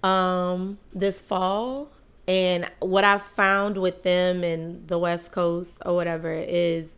um, 0.03 0.79
this 0.93 1.21
fall, 1.21 1.91
and 2.29 2.71
what 2.81 3.05
I 3.05 3.19
found 3.19 3.79
with 3.79 4.03
them 4.03 4.45
in 4.45 4.87
the 4.87 4.99
West 4.99 5.33
Coast 5.33 5.73
or 5.85 5.95
whatever 5.95 6.33
is 6.33 6.95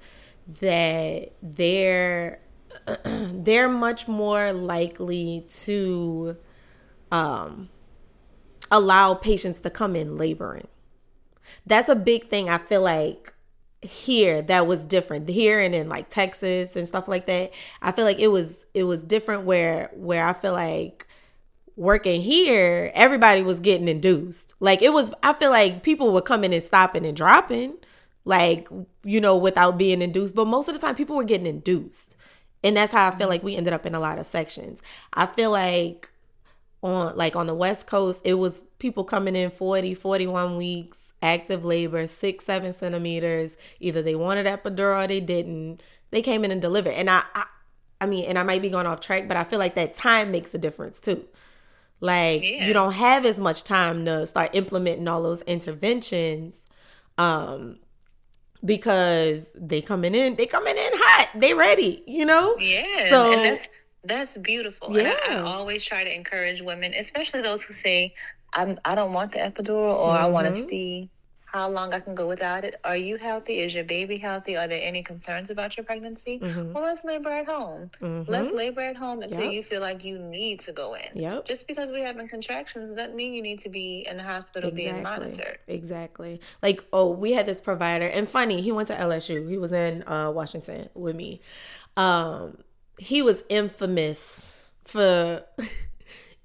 that 0.61 1.33
they're 1.43 2.41
they're 3.05 3.69
much 3.69 4.07
more 4.07 4.53
likely 4.53 5.45
to 5.49 6.37
um, 7.11 7.69
allow 8.71 9.15
patients 9.15 9.61
to 9.61 9.71
come 9.71 9.97
in 9.97 10.17
laboring. 10.17 10.69
That's 11.65 11.89
a 11.89 11.97
big 11.97 12.29
thing 12.29 12.49
I 12.49 12.59
feel 12.59 12.83
like 12.83 13.33
here 13.87 14.43
that 14.43 14.67
was 14.67 14.81
different 14.83 15.29
here 15.29 15.61
and 15.61 15.75
in 15.75 15.89
like 15.89 16.09
Texas 16.11 16.77
and 16.77 16.89
stuff 16.89 17.09
like 17.09 17.27
that. 17.27 17.53
I 17.83 17.93
feel 17.93 18.05
like 18.05 18.19
it 18.19 18.29
was 18.29 18.67
it 18.75 18.85
was 18.85 19.01
different 19.01 19.45
where 19.45 19.91
where 19.95 20.27
I 20.27 20.33
feel 20.33 20.53
like 20.53 21.07
working 21.77 22.23
here 22.23 22.91
everybody 22.95 23.43
was 23.43 23.61
getting 23.61 23.89
induced. 23.89 24.55
Like 24.61 24.83
it 24.83 24.93
was 24.93 25.13
I 25.23 25.33
feel 25.33 25.51
like 25.51 25.83
people 25.83 26.13
were 26.13 26.23
coming 26.23 26.55
and 26.55 26.63
stopping 26.63 27.07
and 27.07 27.17
dropping 27.17 27.75
like 28.25 28.69
you 29.05 29.21
know 29.21 29.37
without 29.37 29.79
being 29.79 30.03
induced, 30.03 30.35
but 30.35 30.47
most 30.47 30.69
of 30.69 30.75
the 30.75 30.81
time 30.81 30.95
people 30.95 31.17
were 31.17 31.25
getting 31.25 31.47
induced. 31.47 32.17
And 32.65 32.77
that's 32.77 32.93
how 32.93 33.09
I 33.09 33.17
feel 33.17 33.29
like 33.29 33.43
we 33.43 33.57
ended 33.57 33.73
up 33.73 33.87
in 33.87 33.95
a 33.95 34.01
lot 34.01 34.19
of 34.19 34.27
sections. 34.27 34.83
I 35.13 35.27
feel 35.27 35.51
like 35.51 36.11
on 36.83 37.17
like 37.17 37.37
on 37.37 37.47
the 37.47 37.55
west 37.55 37.87
coast 37.87 38.21
it 38.25 38.35
was 38.35 38.63
people 38.79 39.05
coming 39.05 39.35
in 39.35 39.51
40 39.51 39.95
41 39.95 40.57
weeks 40.57 41.06
active 41.23 41.65
labor 41.65 42.07
six 42.07 42.45
seven 42.45 42.73
centimeters 42.73 43.57
either 43.81 44.03
they 44.03 44.15
wanted 44.15 44.47
epidural 44.47 45.05
or 45.05 45.07
they 45.09 45.21
didn't 45.21 45.83
they 46.11 46.21
came 46.23 46.45
in 46.45 46.51
and 46.51 46.61
delivered 46.61 46.93
and 46.93 47.09
I, 47.09 47.23
I 47.35 47.47
i 48.03 48.07
mean 48.07 48.27
and 48.27 48.39
i 48.39 48.43
might 48.43 48.61
be 48.63 48.69
going 48.69 48.87
off 48.87 49.01
track 49.01 49.27
but 49.27 49.37
i 49.37 49.43
feel 49.45 49.59
like 49.59 49.75
that 49.77 49.95
time 49.95 50.31
makes 50.31 50.55
a 50.55 50.59
difference 50.59 51.01
too 51.01 51.25
like 52.01 52.43
Yeah. 52.45 52.67
you 52.67 52.75
don't 52.75 52.93
have 52.93 53.25
as 53.25 53.41
much 53.41 53.65
time 53.65 54.05
to 54.05 54.27
start 54.27 54.51
implementing 54.55 55.09
all 55.09 55.23
those 55.23 55.41
interventions 55.43 56.55
um 57.17 57.79
because 58.65 59.49
they 59.55 59.81
coming 59.81 60.15
in 60.15 60.37
they 60.37 60.47
coming 60.47 60.77
in 60.77 60.91
hot 60.95 61.29
they 61.35 61.55
ready 61.55 62.03
you 62.07 62.25
know 62.25 62.57
Yeah, 62.59 63.11
So- 63.11 63.33
and 63.33 63.45
that's 63.45 63.69
that's 64.05 64.37
beautiful. 64.37 64.97
And 64.97 65.09
I, 65.09 65.11
I 65.11 65.17
Yeah. 65.35 65.43
always 65.43 65.85
try 65.85 66.05
to 66.05 66.15
encourage 66.15 66.63
women, 66.63 66.95
especially 66.95 67.43
those 67.43 67.63
who 67.63 67.75
say, 67.75 68.15
"I'm 68.53 68.79
I 68.85 68.95
don't 68.95 69.13
want 69.13 69.33
the 69.33 69.39
epidural," 69.39 69.95
or 69.97 70.11
"I 70.11 70.27
want 70.27 70.55
to 70.55 70.67
see 70.67 71.11
how 71.57 71.69
long 71.71 71.95
I 71.95 72.01
can 72.01 72.15
go 72.15 72.29
without 72.29 72.65
it. 72.65 72.75
Are 72.85 72.97
you 72.97 73.17
healthy? 73.17 73.61
Is 73.61 73.75
your 73.75 73.85
baby 73.85 74.19
healthy? 74.19 74.57
Are 74.57 74.69
there 74.69 74.83
any 74.83 75.03
concerns 75.03 75.49
about 75.49 75.77
your 75.77 75.85
pregnancy? 75.85 76.39
Mm-hmm. 76.39 76.73
Well, 76.73 76.85
let's 76.85 77.03
labor 77.03 77.31
at 77.31 77.47
home. 77.47 77.91
Mm-hmm. 78.03 78.31
Let's 78.31 78.53
labor 78.53 78.83
at 78.83 78.97
home 78.97 79.23
until 79.23 79.45
yep. 79.45 79.53
you 79.53 79.63
feel 79.63 79.81
like 79.81 80.05
you 80.05 80.19
need 80.19 80.61
to 80.61 80.73
go 80.73 80.95
in. 80.95 81.19
Yep. 81.19 81.47
Just 81.47 81.67
because 81.67 81.91
we're 81.91 82.05
having 82.05 82.29
contractions 82.29 82.95
doesn't 82.95 83.17
mean 83.17 83.33
you 83.33 83.41
need 83.41 83.61
to 83.61 83.71
be 83.71 84.07
in 84.07 84.19
the 84.19 84.23
hospital 84.23 84.69
exactly. 84.69 84.93
being 84.93 85.03
monitored. 85.03 85.59
Exactly. 85.67 86.41
Like, 86.63 86.85
oh, 86.93 87.11
we 87.11 87.33
had 87.33 87.47
this 87.47 87.61
provider, 87.61 88.07
and 88.07 88.29
funny, 88.29 88.61
he 88.61 88.71
went 88.71 88.89
to 88.89 88.95
LSU. 88.95 89.49
He 89.49 89.57
was 89.57 89.73
in 89.73 90.07
uh, 90.07 90.31
Washington 90.33 90.91
with 90.95 91.17
me. 91.17 91.41
Um, 91.97 92.59
he 92.99 93.23
was 93.23 93.43
infamous 93.49 94.61
for 94.85 95.45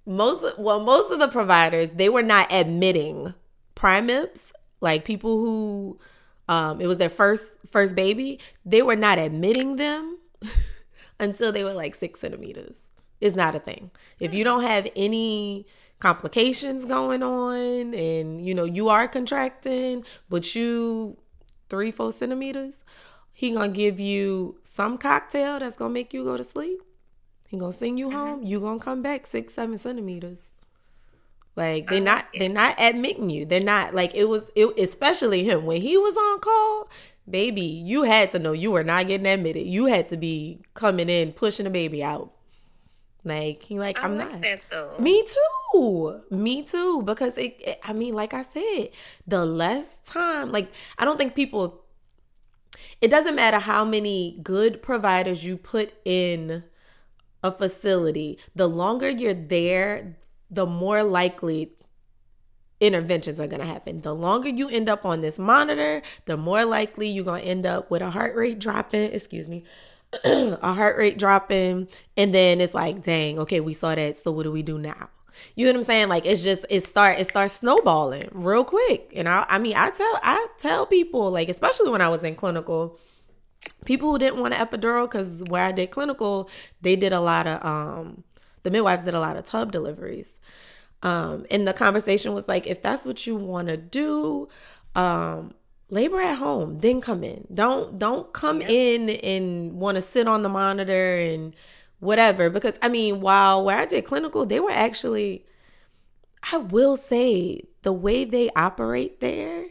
most 0.06 0.58
well 0.58 0.80
most 0.80 1.12
of 1.12 1.20
the 1.20 1.28
providers 1.28 1.92
they 1.92 2.10
were 2.10 2.24
not 2.24 2.52
admitting 2.52 3.34
primips 3.76 4.52
like 4.82 5.06
people 5.06 5.38
who 5.38 6.00
um 6.50 6.82
it 6.82 6.88
was 6.88 6.98
their 6.98 7.10
first 7.10 7.54
first 7.72 7.96
baby. 7.96 8.40
They 8.66 8.82
were 8.82 8.96
not 8.96 9.18
admitting 9.18 9.78
them 9.78 10.18
until 11.20 11.52
they 11.52 11.64
were 11.64 11.74
like 11.74 11.96
six 11.96 12.20
centimeters. 12.20 12.76
It's 13.20 13.36
not 13.36 13.56
a 13.56 13.60
thing. 13.60 13.92
If 14.20 14.34
you 14.34 14.44
don't 14.44 14.64
have 14.64 14.88
any 14.96 15.66
complications 16.00 16.86
going 16.86 17.22
on 17.22 17.94
and 17.94 18.44
you 18.46 18.56
know 18.56 18.64
you 18.64 18.90
are 18.90 19.08
contracting 19.08 20.04
but 20.30 20.56
you 20.56 21.16
three 21.70 21.92
four 21.92 22.12
centimeters 22.12 22.78
he 23.32 23.54
gonna 23.54 23.68
give 23.68 24.00
you 24.00 24.58
some 24.64 24.98
cocktail 24.98 25.60
that's 25.60 25.78
gonna 25.78 25.94
make 25.94 26.12
you 26.12 26.24
go 26.24 26.36
to 26.36 26.44
sleep 26.44 26.82
he 27.52 27.58
gonna 27.58 27.74
send 27.74 28.00
you 28.00 28.10
home. 28.10 28.40
Mm-hmm. 28.40 28.48
You 28.48 28.62
gonna 28.62 28.80
come 28.80 29.02
back 29.02 29.28
six, 29.28 29.54
seven 29.56 29.78
centimeters. 29.78 30.52
Like 31.58 31.90
they're 31.90 32.00
not 32.00 32.28
they're 32.34 32.48
not 32.48 32.80
admitting 32.80 33.30
you. 33.30 33.46
They're 33.46 33.60
not 33.60 33.94
like 33.94 34.16
it 34.16 34.30
was 34.30 34.50
it, 34.56 34.74
especially 34.80 35.44
him 35.44 35.66
when 35.66 35.82
he 35.82 35.98
was 35.98 36.16
on 36.16 36.40
call. 36.40 36.90
Baby, 37.30 37.62
you 37.62 38.04
had 38.04 38.32
to 38.32 38.40
know 38.40 38.54
you 38.54 38.72
were 38.72 38.86
not 38.86 39.10
getting 39.10 39.28
admitted. 39.28 39.68
You 39.68 39.88
had 39.88 40.08
to 40.10 40.18
be 40.18 40.62
coming 40.76 41.10
in 41.10 41.34
pushing 41.34 41.66
the 41.66 41.70
baby 41.70 42.02
out. 42.02 42.32
Like 43.26 43.64
he 43.64 43.78
like 43.78 44.00
I 44.00 44.06
am 44.06 44.18
like 44.18 44.42
not. 44.72 45.02
Me 45.02 45.26
too. 45.74 46.22
Me 46.32 46.64
too. 46.64 47.02
Because 47.02 47.38
it, 47.38 47.58
it. 47.60 47.80
I 47.84 47.92
mean, 47.92 48.14
like 48.14 48.34
I 48.34 48.44
said, 48.44 48.92
the 49.28 49.46
less 49.46 49.98
time. 50.06 50.54
Like 50.54 50.72
I 50.98 51.04
don't 51.04 51.18
think 51.18 51.36
people. 51.36 51.84
It 53.02 53.12
doesn't 53.12 53.36
matter 53.36 53.60
how 53.60 53.84
many 53.84 54.40
good 54.42 54.82
providers 54.82 55.44
you 55.44 55.58
put 55.58 55.94
in 56.06 56.64
a 57.44 57.52
facility, 57.52 58.38
the 58.56 58.68
longer 58.68 59.10
you're 59.10 59.34
there, 59.34 60.18
the 60.50 60.66
more 60.66 61.04
likely 61.04 61.72
interventions 62.80 63.40
are 63.40 63.48
going 63.48 63.62
to 63.62 63.66
happen. 63.66 64.02
The 64.02 64.14
longer 64.14 64.50
you 64.50 64.68
end 64.68 64.90
up 64.90 65.06
on 65.06 65.22
this 65.22 65.40
monitor, 65.40 66.02
the 66.26 66.36
more 66.36 66.66
likely 66.66 67.08
you're 67.08 67.24
going 67.24 67.44
to 67.44 67.48
end 67.48 67.66
up 67.66 67.90
with 67.90 68.02
a 68.02 68.10
heart 68.10 68.36
rate 68.36 68.60
dropping, 68.60 69.14
excuse 69.14 69.48
me, 69.48 69.64
a 70.24 70.74
heart 70.74 70.98
rate 70.98 71.18
dropping. 71.18 71.88
And 72.18 72.34
then 72.34 72.60
it's 72.60 72.74
like, 72.74 73.04
dang, 73.04 73.40
okay, 73.40 73.60
we 73.60 73.74
saw 73.74 73.96
that. 73.96 74.18
So 74.18 74.32
what 74.32 74.44
do 74.44 74.52
we 74.52 74.64
do 74.64 74.78
now? 74.78 75.10
You 75.56 75.66
know 75.66 75.72
what 75.72 75.78
I'm 75.78 75.84
saying? 75.84 76.10
Like 76.10 76.26
it's 76.26 76.44
just 76.44 76.66
it 76.70 76.82
start 76.82 77.20
it 77.20 77.24
starts 77.26 77.56
snowballing 77.56 78.30
real 78.32 78.64
quick. 78.64 79.12
And 79.16 79.30
I 79.30 79.46
I 79.48 79.60
mean 79.60 79.76
I 79.76 79.90
tell 79.90 80.20
I 80.22 80.48
tell 80.60 80.86
people 80.86 81.32
like 81.32 81.50
especially 81.50 81.90
when 81.90 82.02
I 82.02 82.10
was 82.10 82.24
in 82.24 82.36
clinical, 82.36 83.00
people 83.86 84.12
who 84.12 84.20
didn't 84.20 84.40
want 84.40 84.54
an 84.54 84.66
epidural 84.66 85.06
because 85.06 85.44
where 85.44 85.64
I 85.64 85.72
did 85.72 85.92
clinical, 85.92 86.50
they 86.82 86.96
did 86.96 87.14
a 87.14 87.20
lot 87.20 87.48
of 87.48 87.64
um 87.66 88.24
the 88.64 88.72
midwives 88.72 89.04
did 89.04 89.14
a 89.14 89.20
lot 89.20 89.38
of 89.38 89.46
tub 89.46 89.72
deliveries. 89.72 90.34
Um, 91.04 91.46
and 91.50 91.68
the 91.68 91.74
conversation 91.74 92.34
was 92.34 92.48
like, 92.48 92.68
if 92.68 92.82
that's 92.82 93.06
what 93.06 93.26
you 93.26 93.36
want 93.36 93.70
to 93.70 93.78
do, 93.78 94.48
um, 94.96 95.56
labor 95.90 96.22
at 96.22 96.36
home, 96.36 96.78
then 96.78 97.02
come 97.02 97.24
in. 97.24 97.48
Don't 97.54 97.98
don't 97.98 98.32
come 98.34 98.62
in 98.62 99.10
and 99.10 99.74
want 99.74 99.96
to 99.96 100.02
sit 100.02 100.28
on 100.28 100.44
the 100.44 100.50
monitor 100.50 101.18
and 101.18 101.56
whatever. 102.00 102.50
Because 102.50 102.78
I 102.82 102.90
mean, 102.90 103.22
while 103.22 103.64
where 103.66 103.80
I 103.80 103.86
did 103.86 104.06
clinical, 104.06 104.46
they 104.46 104.60
were 104.60 104.72
actually, 104.72 105.46
I 106.52 106.58
will 106.58 106.96
say, 106.96 107.64
the 107.82 107.94
way 107.94 108.24
they 108.24 108.50
operate 108.56 109.22
there 109.22 109.66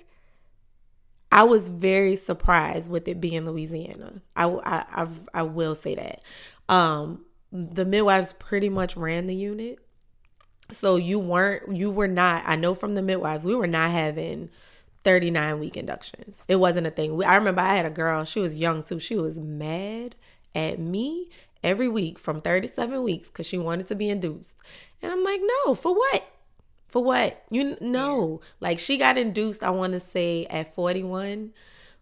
I 1.32 1.44
was 1.44 1.68
very 1.68 2.16
surprised 2.16 2.90
with 2.90 3.06
it 3.06 3.20
being 3.20 3.46
Louisiana. 3.46 4.20
I, 4.34 4.46
I, 4.46 4.84
I, 5.02 5.08
I 5.32 5.42
will 5.42 5.74
say 5.74 5.94
that. 5.94 6.22
Um, 6.68 7.24
the 7.52 7.84
midwives 7.84 8.32
pretty 8.32 8.68
much 8.68 8.96
ran 8.96 9.26
the 9.26 9.34
unit. 9.34 9.78
So 10.70 10.96
you 10.96 11.18
weren't, 11.18 11.74
you 11.74 11.90
were 11.90 12.08
not, 12.08 12.44
I 12.46 12.56
know 12.56 12.74
from 12.74 12.94
the 12.94 13.02
midwives, 13.02 13.44
we 13.44 13.54
were 13.54 13.66
not 13.66 13.90
having 13.90 14.50
39 15.04 15.58
week 15.58 15.76
inductions. 15.76 16.42
It 16.48 16.56
wasn't 16.56 16.86
a 16.86 16.90
thing. 16.90 17.22
I 17.24 17.36
remember 17.36 17.60
I 17.60 17.74
had 17.74 17.86
a 17.86 17.90
girl, 17.90 18.24
she 18.24 18.40
was 18.40 18.56
young 18.56 18.82
too. 18.82 19.00
She 19.00 19.16
was 19.16 19.38
mad 19.38 20.14
at 20.54 20.78
me 20.78 21.30
every 21.62 21.88
week 21.88 22.18
from 22.18 22.40
37 22.40 23.02
weeks 23.02 23.28
because 23.28 23.46
she 23.46 23.58
wanted 23.58 23.88
to 23.88 23.94
be 23.94 24.10
induced. 24.10 24.54
And 25.02 25.10
I'm 25.12 25.24
like, 25.24 25.40
no, 25.64 25.74
for 25.74 25.94
what? 25.94 26.24
For 26.90 27.02
what? 27.02 27.44
You 27.50 27.76
know, 27.80 28.40
yeah. 28.42 28.48
like 28.60 28.78
she 28.78 28.98
got 28.98 29.16
induced, 29.16 29.62
I 29.62 29.70
want 29.70 29.92
to 29.92 30.00
say 30.00 30.46
at 30.46 30.74
41 30.74 31.52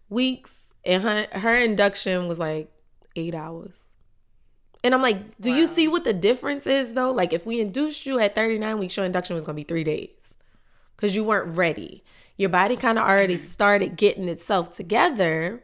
weeks, 0.09 0.55
and 0.83 1.03
her 1.03 1.27
her 1.31 1.55
induction 1.55 2.27
was 2.27 2.39
like 2.39 2.71
8 3.15 3.35
hours. 3.35 3.83
And 4.83 4.95
I'm 4.95 5.01
like, 5.01 5.39
do 5.39 5.51
wow. 5.51 5.57
you 5.57 5.67
see 5.67 5.87
what 5.87 6.05
the 6.05 6.13
difference 6.13 6.65
is 6.65 6.93
though? 6.93 7.11
Like 7.11 7.33
if 7.33 7.45
we 7.45 7.61
induced 7.61 8.05
you 8.05 8.19
at 8.19 8.35
39 8.35 8.79
weeks, 8.79 8.97
your 8.97 9.05
induction 9.05 9.35
was 9.35 9.43
going 9.43 9.55
to 9.55 9.63
be 9.63 9.67
3 9.67 9.83
days 9.83 10.33
cuz 10.97 11.15
you 11.15 11.23
weren't 11.23 11.55
ready. 11.55 12.03
Your 12.35 12.49
body 12.49 12.75
kind 12.75 12.97
of 12.97 13.05
already 13.05 13.35
mm-hmm. 13.35 13.47
started 13.47 13.97
getting 13.97 14.27
itself 14.27 14.71
together. 14.71 15.63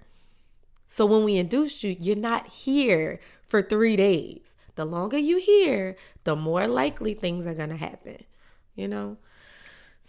So 0.88 1.06
when 1.06 1.24
we 1.24 1.38
induced 1.38 1.84
you, 1.84 1.96
you're 2.00 2.16
not 2.16 2.48
here 2.48 3.20
for 3.48 3.62
3 3.62 3.96
days. 3.96 4.54
The 4.76 4.86
longer 4.86 5.18
you 5.18 5.38
here, 5.38 5.96
the 6.26 6.36
more 6.36 6.68
likely 6.68 7.14
things 7.14 7.48
are 7.48 7.54
going 7.54 7.70
to 7.70 7.78
happen 7.78 8.26
you 8.76 8.88
know? 8.88 9.18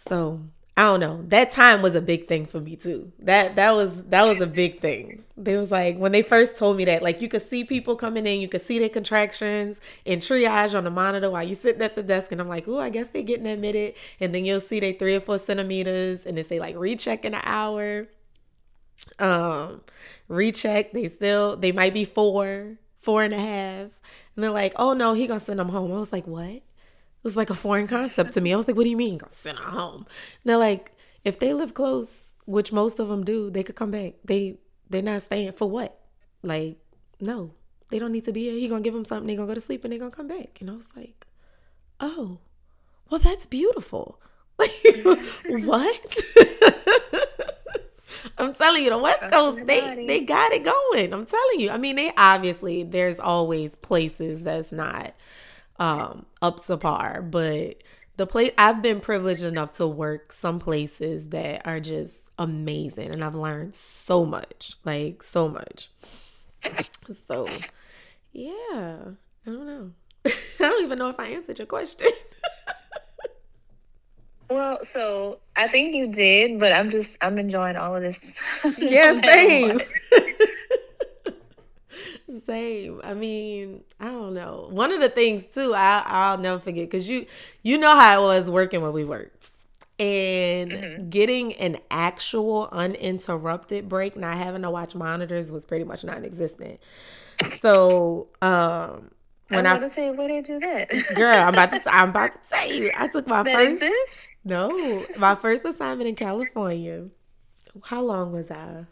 So 0.07 0.41
I 0.77 0.83
don't 0.83 0.99
know. 0.99 1.23
That 1.29 1.49
time 1.49 1.81
was 1.81 1.95
a 1.95 2.01
big 2.01 2.27
thing 2.27 2.45
for 2.45 2.61
me 2.61 2.75
too. 2.75 3.11
That 3.17 3.55
that 3.55 3.71
was 3.71 4.03
that 4.05 4.25
was 4.25 4.39
a 4.39 4.45
big 4.45 4.79
thing. 4.79 5.23
They 5.35 5.57
was 5.57 5.71
like 5.71 5.97
when 5.97 6.11
they 6.11 6.21
first 6.21 6.55
told 6.55 6.77
me 6.77 6.85
that, 6.85 7.01
like 7.01 7.19
you 7.19 7.27
could 7.27 7.41
see 7.41 7.63
people 7.63 7.95
coming 7.95 8.27
in, 8.27 8.39
you 8.39 8.47
could 8.47 8.61
see 8.61 8.77
their 8.77 8.87
contractions 8.87 9.81
and 10.05 10.21
triage 10.21 10.77
on 10.77 10.83
the 10.83 10.91
monitor 10.91 11.31
while 11.31 11.41
you 11.41 11.55
sitting 11.55 11.81
at 11.81 11.95
the 11.95 12.03
desk, 12.03 12.31
and 12.31 12.39
I'm 12.39 12.47
like, 12.47 12.67
oh, 12.67 12.79
I 12.79 12.89
guess 12.89 13.07
they 13.07 13.23
getting 13.23 13.47
admitted. 13.47 13.95
And 14.19 14.35
then 14.35 14.45
you'll 14.45 14.59
see 14.59 14.79
they 14.79 14.93
three 14.93 15.15
or 15.15 15.19
four 15.19 15.39
centimeters, 15.39 16.27
and 16.27 16.37
they 16.37 16.43
say 16.43 16.59
like 16.59 16.77
recheck 16.77 17.25
in 17.25 17.33
an 17.33 17.41
hour. 17.43 18.07
Um, 19.17 19.81
recheck. 20.27 20.91
They 20.91 21.07
still 21.07 21.57
they 21.57 21.71
might 21.71 21.95
be 21.95 22.05
four, 22.05 22.77
four 22.99 23.23
and 23.23 23.33
a 23.33 23.39
half, 23.39 23.99
and 24.35 24.43
they're 24.43 24.51
like, 24.51 24.73
oh 24.75 24.93
no, 24.93 25.13
he 25.13 25.25
gonna 25.25 25.39
send 25.39 25.59
them 25.59 25.69
home. 25.69 25.91
I 25.91 25.97
was 25.97 26.13
like, 26.13 26.27
what? 26.27 26.61
Was 27.23 27.35
like 27.35 27.49
a 27.49 27.55
foreign 27.55 27.87
concept 27.87 28.33
to 28.33 28.41
me. 28.41 28.53
I 28.53 28.55
was 28.55 28.67
like, 28.67 28.77
what 28.77 28.83
do 28.83 28.89
you 28.89 28.97
mean? 28.97 29.17
Go 29.17 29.27
send 29.29 29.57
her 29.57 29.71
home. 29.71 30.05
Now, 30.45 30.59
like, 30.59 30.93
if 31.23 31.39
they 31.39 31.53
live 31.53 31.73
close, 31.73 32.07
which 32.45 32.71
most 32.71 32.99
of 32.99 33.09
them 33.09 33.23
do, 33.23 33.49
they 33.49 33.63
could 33.63 33.75
come 33.75 33.91
back. 33.91 34.13
They 34.23 34.57
they're 34.89 35.01
not 35.01 35.21
staying 35.23 35.51
for 35.53 35.69
what? 35.69 35.99
Like, 36.43 36.77
no, 37.19 37.51
they 37.89 37.99
don't 37.99 38.11
need 38.11 38.25
to 38.25 38.31
be 38.31 38.45
here. 38.45 38.53
He 38.53 38.67
gonna 38.67 38.81
give 38.81 38.93
them 38.93 39.05
something. 39.05 39.27
They 39.27 39.35
gonna 39.35 39.47
go 39.47 39.55
to 39.55 39.61
sleep 39.61 39.83
and 39.83 39.91
they 39.91 39.97
gonna 39.97 40.11
come 40.11 40.27
back. 40.27 40.57
And 40.61 40.69
I 40.69 40.73
was 40.73 40.87
like, 40.95 41.27
oh, 41.99 42.39
well, 43.09 43.19
that's 43.19 43.45
beautiful. 43.45 44.19
what? 44.57 46.17
I'm 48.39 48.53
telling 48.53 48.83
you, 48.83 48.89
the 48.89 48.97
West 48.97 49.31
Coast, 49.31 49.65
they 49.65 50.05
they 50.05 50.19
got 50.19 50.51
it 50.51 50.63
going. 50.63 51.13
I'm 51.13 51.25
telling 51.25 51.59
you. 51.59 51.71
I 51.71 51.77
mean, 51.77 51.95
they 51.95 52.11
obviously 52.17 52.83
there's 52.83 53.19
always 53.19 53.75
places 53.75 54.43
that's 54.43 54.71
not 54.71 55.13
um, 55.79 56.25
up 56.41 56.63
to 56.65 56.77
par. 56.77 57.21
But 57.21 57.77
the 58.17 58.27
place 58.27 58.51
I've 58.57 58.81
been 58.81 58.99
privileged 58.99 59.43
enough 59.43 59.73
to 59.73 59.87
work 59.87 60.31
some 60.31 60.59
places 60.59 61.29
that 61.29 61.65
are 61.65 61.79
just 61.79 62.15
amazing, 62.37 63.11
and 63.11 63.23
I've 63.23 63.35
learned 63.35 63.75
so 63.75 64.25
much, 64.25 64.73
like 64.85 65.23
so 65.23 65.47
much. 65.47 65.89
So, 67.27 67.47
yeah, 68.33 68.51
I 68.51 69.45
don't 69.45 69.67
know. 69.67 69.91
I 70.25 70.31
don't 70.59 70.83
even 70.83 70.99
know 70.99 71.09
if 71.09 71.19
I 71.19 71.27
answered 71.27 71.59
your 71.59 71.67
question. 71.67 72.09
Well, 74.49 74.79
so 74.93 75.39
I 75.57 75.67
think 75.67 75.93
you 75.93 76.07
did, 76.07 76.59
but 76.59 76.71
I'm 76.71 76.89
just 76.89 77.09
I'm 77.21 77.37
enjoying 77.37 77.75
all 77.75 77.95
of 77.95 78.01
this. 78.01 78.17
yeah, 78.77 79.19
same. 79.21 79.81
Same. 82.45 82.99
I 83.03 83.13
mean, 83.13 83.83
I 83.99 84.05
don't 84.05 84.33
know. 84.33 84.67
One 84.71 84.91
of 84.91 84.99
the 84.99 85.07
things 85.07 85.45
too, 85.45 85.73
I 85.73 86.03
I'll 86.05 86.37
never 86.37 86.59
forget 86.59 86.89
because 86.89 87.07
you 87.07 87.25
you 87.63 87.77
know 87.77 87.97
how 87.97 88.21
it 88.21 88.25
was 88.25 88.51
working 88.51 88.81
when 88.81 88.91
we 88.91 89.05
worked, 89.05 89.49
and 89.97 90.71
mm-hmm. 90.71 91.09
getting 91.09 91.53
an 91.53 91.77
actual 91.89 92.67
uninterrupted 92.73 93.87
break, 93.87 94.17
not 94.17 94.35
having 94.35 94.63
to 94.63 94.69
watch 94.69 94.93
monitors, 94.93 95.51
was 95.53 95.65
pretty 95.65 95.85
much 95.85 96.03
non-existent. 96.03 96.81
So, 97.59 98.27
um, 98.41 99.11
when 99.47 99.65
I'm 99.65 99.77
about 99.77 99.83
I, 99.83 99.87
to 99.87 99.93
say, 99.93 100.11
where 100.11 100.27
did 100.27 100.49
you 100.49 100.59
do 100.59 100.67
that? 100.67 100.89
girl, 101.15 101.33
I'm 101.33 101.53
about 101.53 101.71
to 101.71 101.93
I'm 101.93 102.09
about 102.09 102.33
to 102.33 102.39
tell 102.49 102.69
you. 102.69 102.91
I 102.93 103.07
took 103.07 103.25
my 103.27 103.43
that 103.43 103.55
first. 103.55 103.83
Exists? 103.83 104.27
No, 104.43 105.05
my 105.17 105.35
first 105.35 105.63
assignment 105.63 106.09
in 106.09 106.15
California. 106.15 107.05
how 107.83 108.01
long 108.01 108.33
was 108.33 108.51
I? 108.51 108.85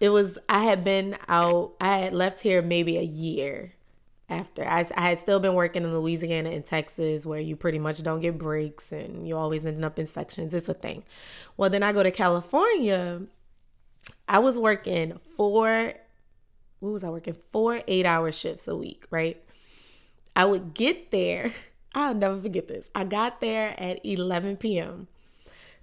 It 0.00 0.10
was 0.10 0.38
I 0.48 0.64
had 0.64 0.84
been 0.84 1.16
out. 1.28 1.74
I 1.80 1.98
had 1.98 2.14
left 2.14 2.40
here 2.40 2.62
maybe 2.62 2.98
a 2.98 3.02
year 3.02 3.72
after. 4.28 4.66
I, 4.66 4.86
I 4.96 5.10
had 5.10 5.18
still 5.18 5.40
been 5.40 5.54
working 5.54 5.84
in 5.84 5.94
Louisiana 5.94 6.50
and 6.50 6.64
Texas, 6.64 7.24
where 7.24 7.40
you 7.40 7.56
pretty 7.56 7.78
much 7.78 8.02
don't 8.02 8.20
get 8.20 8.38
breaks 8.38 8.92
and 8.92 9.26
you 9.26 9.36
always 9.36 9.64
end 9.64 9.84
up 9.84 9.98
in 9.98 10.06
sections. 10.06 10.54
It's 10.54 10.68
a 10.68 10.74
thing. 10.74 11.04
Well, 11.56 11.70
then 11.70 11.82
I 11.82 11.92
go 11.92 12.02
to 12.02 12.10
California. 12.10 13.22
I 14.28 14.38
was 14.38 14.58
working 14.58 15.18
four. 15.36 15.94
What 16.80 16.90
was 16.90 17.04
I 17.04 17.08
working? 17.08 17.36
Four 17.52 17.80
eight-hour 17.86 18.32
shifts 18.32 18.68
a 18.68 18.76
week, 18.76 19.06
right? 19.10 19.42
I 20.34 20.44
would 20.44 20.74
get 20.74 21.10
there. 21.10 21.52
I'll 21.94 22.14
never 22.14 22.38
forget 22.40 22.68
this. 22.68 22.84
I 22.94 23.04
got 23.04 23.40
there 23.40 23.74
at 23.78 24.04
11 24.04 24.58
p.m. 24.58 25.08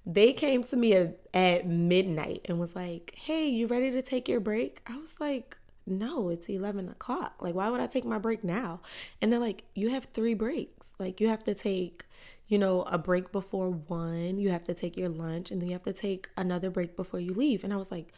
They 0.06 0.34
came 0.34 0.64
to 0.66 0.76
me 0.76 0.93
at, 0.93 1.18
at 1.34 1.68
midnight 1.68 2.41
and 2.45 2.60
was 2.60 2.76
like, 2.76 3.14
Hey, 3.16 3.47
you 3.47 3.68
ready 3.68 3.91
to 3.91 4.01
take 4.01 4.28
your 4.28 4.39
break? 4.39 4.82
I 4.88 4.97
was 4.97 5.20
like, 5.20 5.58
No, 5.86 6.30
it's 6.30 6.49
11 6.49 6.89
o'clock. 6.89 7.41
Like, 7.41 7.56
why 7.56 7.70
would 7.70 7.80
I 7.80 7.88
take 7.88 8.06
my 8.06 8.18
break 8.18 8.43
now? 8.43 8.82
And 9.22 9.32
they're 9.32 9.39
like, 9.39 9.64
You 9.76 9.89
have 9.89 10.06
three 10.06 10.34
breaks. 10.34 10.93
Like, 10.99 11.22
you 11.22 11.30
have 11.30 11.43
to 11.45 11.56
take, 11.56 12.06
you 12.47 12.58
know, 12.58 12.84
a 12.84 12.97
break 12.97 13.32
before 13.32 13.70
one, 13.70 14.38
you 14.38 14.49
have 14.49 14.66
to 14.66 14.74
take 14.74 14.97
your 14.97 15.10
lunch, 15.10 15.51
and 15.51 15.62
then 15.62 15.70
you 15.70 15.74
have 15.74 15.84
to 15.84 15.93
take 15.93 16.30
another 16.38 16.70
break 16.70 16.95
before 16.95 17.20
you 17.20 17.34
leave. 17.34 17.64
And 17.64 17.74
I 17.74 17.78
was 17.78 17.91
like, 17.91 18.14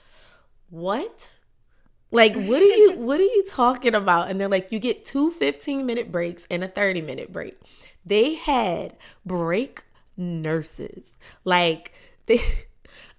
What? 0.70 1.40
Like, 2.12 2.34
what 2.34 2.62
are 2.62 2.66
you 2.66 2.94
what 2.94 3.20
are 3.20 3.24
you 3.24 3.44
talking 3.48 3.94
about? 3.94 4.30
And 4.30 4.40
they're 4.40 4.48
like, 4.48 4.72
you 4.72 4.80
get 4.80 5.06
two 5.06 5.32
15 5.32 5.86
minute 5.86 6.12
breaks 6.12 6.48
and 6.50 6.64
a 6.64 6.68
30 6.68 7.02
minute 7.02 7.32
break. 7.32 7.60
They 8.06 8.36
had 8.36 8.96
break 9.26 9.84
nurses. 10.18 11.16
Like 11.44 11.94
they 12.26 12.42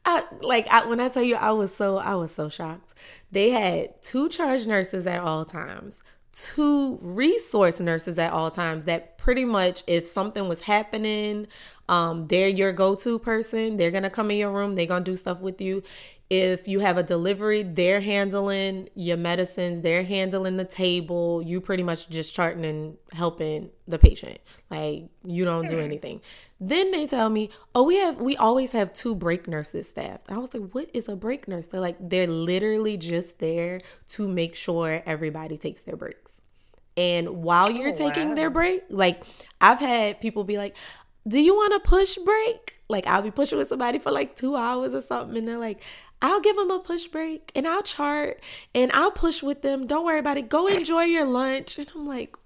I, 0.04 0.22
like 0.40 0.68
I, 0.68 0.86
when 0.86 1.00
I 1.00 1.08
tell 1.08 1.22
you 1.22 1.34
I 1.34 1.50
was 1.50 1.74
so 1.74 1.96
I 1.98 2.14
was 2.14 2.32
so 2.32 2.48
shocked. 2.48 2.94
They 3.32 3.50
had 3.50 4.02
two 4.02 4.28
charge 4.28 4.66
nurses 4.66 5.06
at 5.06 5.20
all 5.20 5.44
times, 5.44 5.94
two 6.32 6.98
resource 7.02 7.80
nurses 7.80 8.16
at 8.18 8.32
all 8.32 8.50
times 8.50 8.84
that 8.84 9.15
pretty 9.26 9.44
much 9.44 9.82
if 9.88 10.06
something 10.06 10.46
was 10.46 10.60
happening, 10.60 11.48
um 11.88 12.28
they're 12.28 12.46
your 12.60 12.72
go-to 12.72 13.18
person. 13.18 13.76
They're 13.76 13.90
going 13.90 14.04
to 14.10 14.16
come 14.18 14.30
in 14.30 14.36
your 14.36 14.52
room, 14.52 14.76
they're 14.76 14.86
going 14.86 15.02
to 15.02 15.10
do 15.10 15.16
stuff 15.16 15.40
with 15.40 15.60
you. 15.60 15.82
If 16.30 16.68
you 16.68 16.78
have 16.78 16.96
a 16.96 17.02
delivery, 17.02 17.64
they're 17.64 18.00
handling 18.00 18.88
your 18.94 19.16
medicines, 19.16 19.80
they're 19.80 20.04
handling 20.04 20.58
the 20.58 20.64
table. 20.64 21.42
You 21.42 21.60
pretty 21.60 21.82
much 21.82 22.08
just 22.08 22.36
charting 22.36 22.64
and 22.64 22.98
helping 23.12 23.70
the 23.88 23.98
patient. 23.98 24.38
Like 24.70 25.08
you 25.24 25.44
don't 25.44 25.66
do 25.66 25.80
anything. 25.80 26.20
Then 26.60 26.92
they 26.92 27.08
tell 27.08 27.28
me, 27.28 27.50
"Oh, 27.74 27.82
we 27.82 27.96
have 27.96 28.20
we 28.20 28.36
always 28.36 28.70
have 28.78 28.92
two 28.92 29.16
break 29.16 29.48
nurses 29.48 29.88
staffed." 29.88 30.30
I 30.30 30.38
was 30.38 30.54
like, 30.54 30.70
"What 30.70 30.88
is 30.94 31.08
a 31.08 31.16
break 31.16 31.48
nurse?" 31.48 31.66
They're 31.66 31.80
like, 31.88 31.98
"They're 31.98 32.28
literally 32.28 32.96
just 32.96 33.40
there 33.40 33.80
to 34.14 34.28
make 34.28 34.54
sure 34.54 35.02
everybody 35.04 35.58
takes 35.58 35.80
their 35.80 35.96
breaks." 35.96 36.35
And 36.96 37.42
while 37.42 37.70
you're 37.70 37.90
oh, 37.90 37.94
taking 37.94 38.30
wow. 38.30 38.34
their 38.34 38.50
break, 38.50 38.84
like 38.88 39.22
I've 39.60 39.80
had 39.80 40.20
people 40.20 40.44
be 40.44 40.56
like, 40.56 40.76
do 41.28 41.40
you 41.40 41.54
want 41.54 41.74
a 41.74 41.80
push 41.80 42.16
break? 42.16 42.80
Like 42.88 43.06
I'll 43.06 43.22
be 43.22 43.30
pushing 43.30 43.58
with 43.58 43.68
somebody 43.68 43.98
for 43.98 44.10
like 44.10 44.36
two 44.36 44.56
hours 44.56 44.94
or 44.94 45.02
something, 45.02 45.36
and 45.36 45.48
they're 45.48 45.58
like, 45.58 45.82
I'll 46.22 46.40
give 46.40 46.56
them 46.56 46.70
a 46.70 46.78
push 46.78 47.04
break 47.04 47.52
and 47.54 47.66
I'll 47.68 47.82
chart 47.82 48.42
and 48.74 48.90
I'll 48.92 49.10
push 49.10 49.42
with 49.42 49.62
them. 49.62 49.86
Don't 49.86 50.04
worry 50.04 50.18
about 50.18 50.38
it. 50.38 50.48
Go 50.48 50.66
enjoy 50.66 51.02
your 51.02 51.26
lunch. 51.26 51.78
And 51.78 51.88
I'm 51.94 52.06
like, 52.06 52.36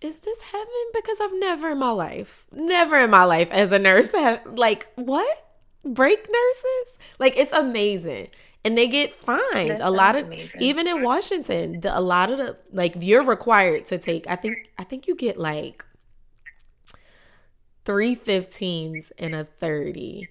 is 0.00 0.18
this 0.18 0.40
heaven? 0.42 0.66
Because 0.92 1.18
I've 1.20 1.38
never 1.38 1.70
in 1.70 1.78
my 1.78 1.90
life, 1.90 2.46
never 2.52 2.98
in 2.98 3.10
my 3.10 3.24
life 3.24 3.50
as 3.50 3.72
a 3.72 3.78
nurse, 3.78 4.12
have 4.12 4.42
like 4.46 4.92
what? 4.96 5.44
Break 5.84 6.28
nurses? 6.28 6.98
Like 7.18 7.36
it's 7.38 7.52
amazing. 7.52 8.28
And 8.66 8.76
they 8.76 8.88
get 8.88 9.14
fined. 9.14 9.78
a 9.80 9.90
lot 9.90 10.16
of 10.16 10.26
amazing. 10.26 10.60
even 10.60 10.88
in 10.88 11.02
Washington, 11.02 11.80
the, 11.80 11.96
a 11.96 12.00
lot 12.00 12.30
of 12.30 12.38
the 12.38 12.56
like 12.72 12.96
you're 12.98 13.24
required 13.24 13.86
to 13.86 13.98
take. 13.98 14.26
I 14.28 14.36
think 14.36 14.70
I 14.76 14.84
think 14.84 15.06
you 15.06 15.14
get 15.14 15.38
like 15.38 15.84
three 17.84 18.16
15s 18.16 19.12
and 19.18 19.34
a 19.34 19.44
30. 19.44 20.28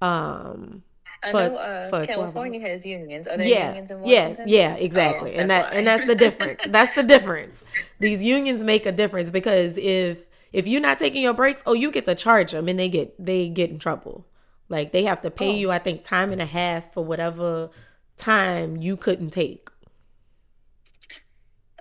Um 0.00 0.82
I 1.24 1.30
for, 1.30 1.36
know 1.36 1.56
uh, 1.56 1.88
for 1.88 2.06
California 2.06 2.60
has 2.60 2.84
unions. 2.84 3.28
Are 3.28 3.36
there 3.36 3.46
yeah, 3.46 3.68
unions 3.68 3.90
in 3.92 4.00
Washington? 4.00 4.48
Yeah, 4.48 4.70
yeah, 4.70 4.74
exactly. 4.74 5.36
Oh, 5.36 5.40
and 5.40 5.50
that 5.50 5.72
why. 5.72 5.78
and 5.78 5.86
that's 5.86 6.04
the 6.04 6.16
difference. 6.16 6.64
that's 6.68 6.92
the 6.94 7.04
difference. 7.04 7.64
These 8.00 8.22
unions 8.24 8.64
make 8.64 8.86
a 8.86 8.92
difference 8.92 9.30
because 9.30 9.78
if 9.78 10.26
if 10.52 10.66
you're 10.66 10.80
not 10.80 10.98
taking 10.98 11.22
your 11.22 11.34
breaks, 11.34 11.62
oh, 11.64 11.74
you 11.74 11.92
get 11.92 12.06
to 12.06 12.16
charge 12.16 12.50
them 12.50 12.68
and 12.68 12.78
they 12.78 12.88
get 12.88 13.14
they 13.24 13.48
get 13.48 13.70
in 13.70 13.78
trouble. 13.78 14.26
Like 14.72 14.90
they 14.92 15.04
have 15.04 15.20
to 15.20 15.30
pay 15.30 15.50
oh. 15.50 15.54
you, 15.54 15.70
I 15.70 15.78
think, 15.78 16.02
time 16.02 16.32
and 16.32 16.40
a 16.40 16.46
half 16.46 16.94
for 16.94 17.04
whatever 17.04 17.70
time 18.16 18.78
you 18.78 18.96
couldn't 18.96 19.30
take. 19.30 19.68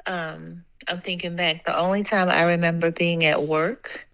Um, 0.05 0.65
I'm 0.89 0.99
thinking 0.99 1.37
back. 1.37 1.63
The 1.63 1.77
only 1.77 2.03
time 2.03 2.29
I 2.29 2.43
remember 2.43 2.91
being 2.91 3.23
at 3.23 3.43
work 3.43 4.07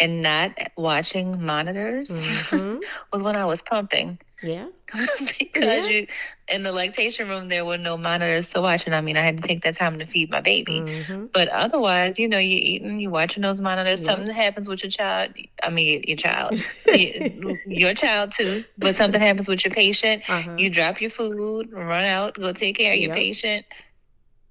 and 0.00 0.22
not 0.22 0.52
watching 0.76 1.44
monitors 1.44 2.08
mm-hmm. 2.08 2.78
was 3.12 3.22
when 3.22 3.36
I 3.36 3.44
was 3.44 3.62
pumping. 3.62 4.18
Yeah. 4.42 4.68
because 5.38 5.64
yeah. 5.64 5.86
you 5.86 6.06
in 6.48 6.62
the 6.62 6.70
lactation 6.70 7.28
room 7.28 7.48
there 7.48 7.64
were 7.64 7.78
no 7.78 7.96
monitors 7.96 8.50
to 8.50 8.60
watch 8.60 8.84
and 8.84 8.94
I 8.94 9.00
mean 9.00 9.16
I 9.16 9.22
had 9.22 9.38
to 9.38 9.42
take 9.42 9.64
that 9.64 9.74
time 9.74 9.98
to 9.98 10.06
feed 10.06 10.30
my 10.30 10.40
baby. 10.40 10.80
Mm-hmm. 10.80 11.26
But 11.32 11.48
otherwise, 11.48 12.18
you 12.18 12.28
know, 12.28 12.38
you're 12.38 12.60
eating, 12.60 13.00
you're 13.00 13.10
watching 13.10 13.42
those 13.42 13.60
monitors, 13.60 14.00
yeah. 14.00 14.06
something 14.06 14.34
happens 14.34 14.68
with 14.68 14.82
your 14.82 14.90
child. 14.90 15.32
I 15.62 15.70
mean 15.70 16.04
your 16.06 16.16
child. 16.16 16.60
your 17.66 17.94
child 17.94 18.32
too. 18.32 18.64
But 18.76 18.96
something 18.96 19.20
happens 19.20 19.48
with 19.48 19.64
your 19.64 19.72
patient, 19.72 20.22
uh-huh. 20.28 20.56
you 20.58 20.68
drop 20.68 21.00
your 21.00 21.10
food, 21.10 21.72
run 21.72 22.04
out, 22.04 22.34
go 22.34 22.52
take 22.52 22.76
care 22.76 22.92
of 22.92 22.98
your 22.98 23.10
yep. 23.10 23.18
patient 23.18 23.66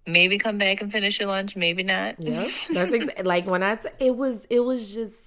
maybe 0.06 0.38
come 0.38 0.58
back 0.58 0.82
and 0.82 0.92
finish 0.92 1.18
your 1.18 1.30
lunch 1.30 1.56
maybe 1.56 1.82
not 1.82 2.16
yeah 2.20 2.50
that's 2.74 2.92
exa- 2.92 3.26
like 3.26 3.48
when 3.48 3.64
I 3.64 3.76
t- 3.76 3.88
it 4.00 4.18
was 4.18 4.46
it 4.50 4.60
was 4.60 4.94
just 4.94 5.23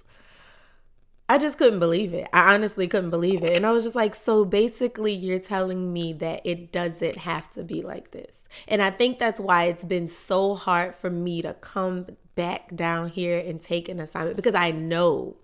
I 1.29 1.37
just 1.37 1.57
couldn't 1.57 1.79
believe 1.79 2.13
it. 2.13 2.27
I 2.31 2.53
honestly 2.53 2.87
couldn't 2.87 3.09
believe 3.09 3.43
it. 3.43 3.55
And 3.55 3.65
I 3.65 3.71
was 3.71 3.83
just 3.83 3.95
like, 3.95 4.15
so 4.15 4.45
basically, 4.45 5.13
you're 5.13 5.39
telling 5.39 5.91
me 5.91 6.13
that 6.13 6.41
it 6.45 6.71
doesn't 6.71 7.17
have 7.17 7.49
to 7.51 7.63
be 7.63 7.81
like 7.81 8.11
this. 8.11 8.37
And 8.67 8.81
I 8.81 8.91
think 8.91 9.19
that's 9.19 9.41
why 9.41 9.65
it's 9.65 9.83
been 9.83 10.07
so 10.07 10.55
hard 10.55 10.95
for 10.95 11.09
me 11.09 11.41
to 11.41 11.53
come 11.55 12.07
back 12.35 12.73
down 12.75 13.09
here 13.09 13.43
and 13.45 13.59
take 13.59 13.89
an 13.89 13.99
assignment 13.99 14.37
because 14.37 14.55
I 14.55 14.71
know, 14.71 15.35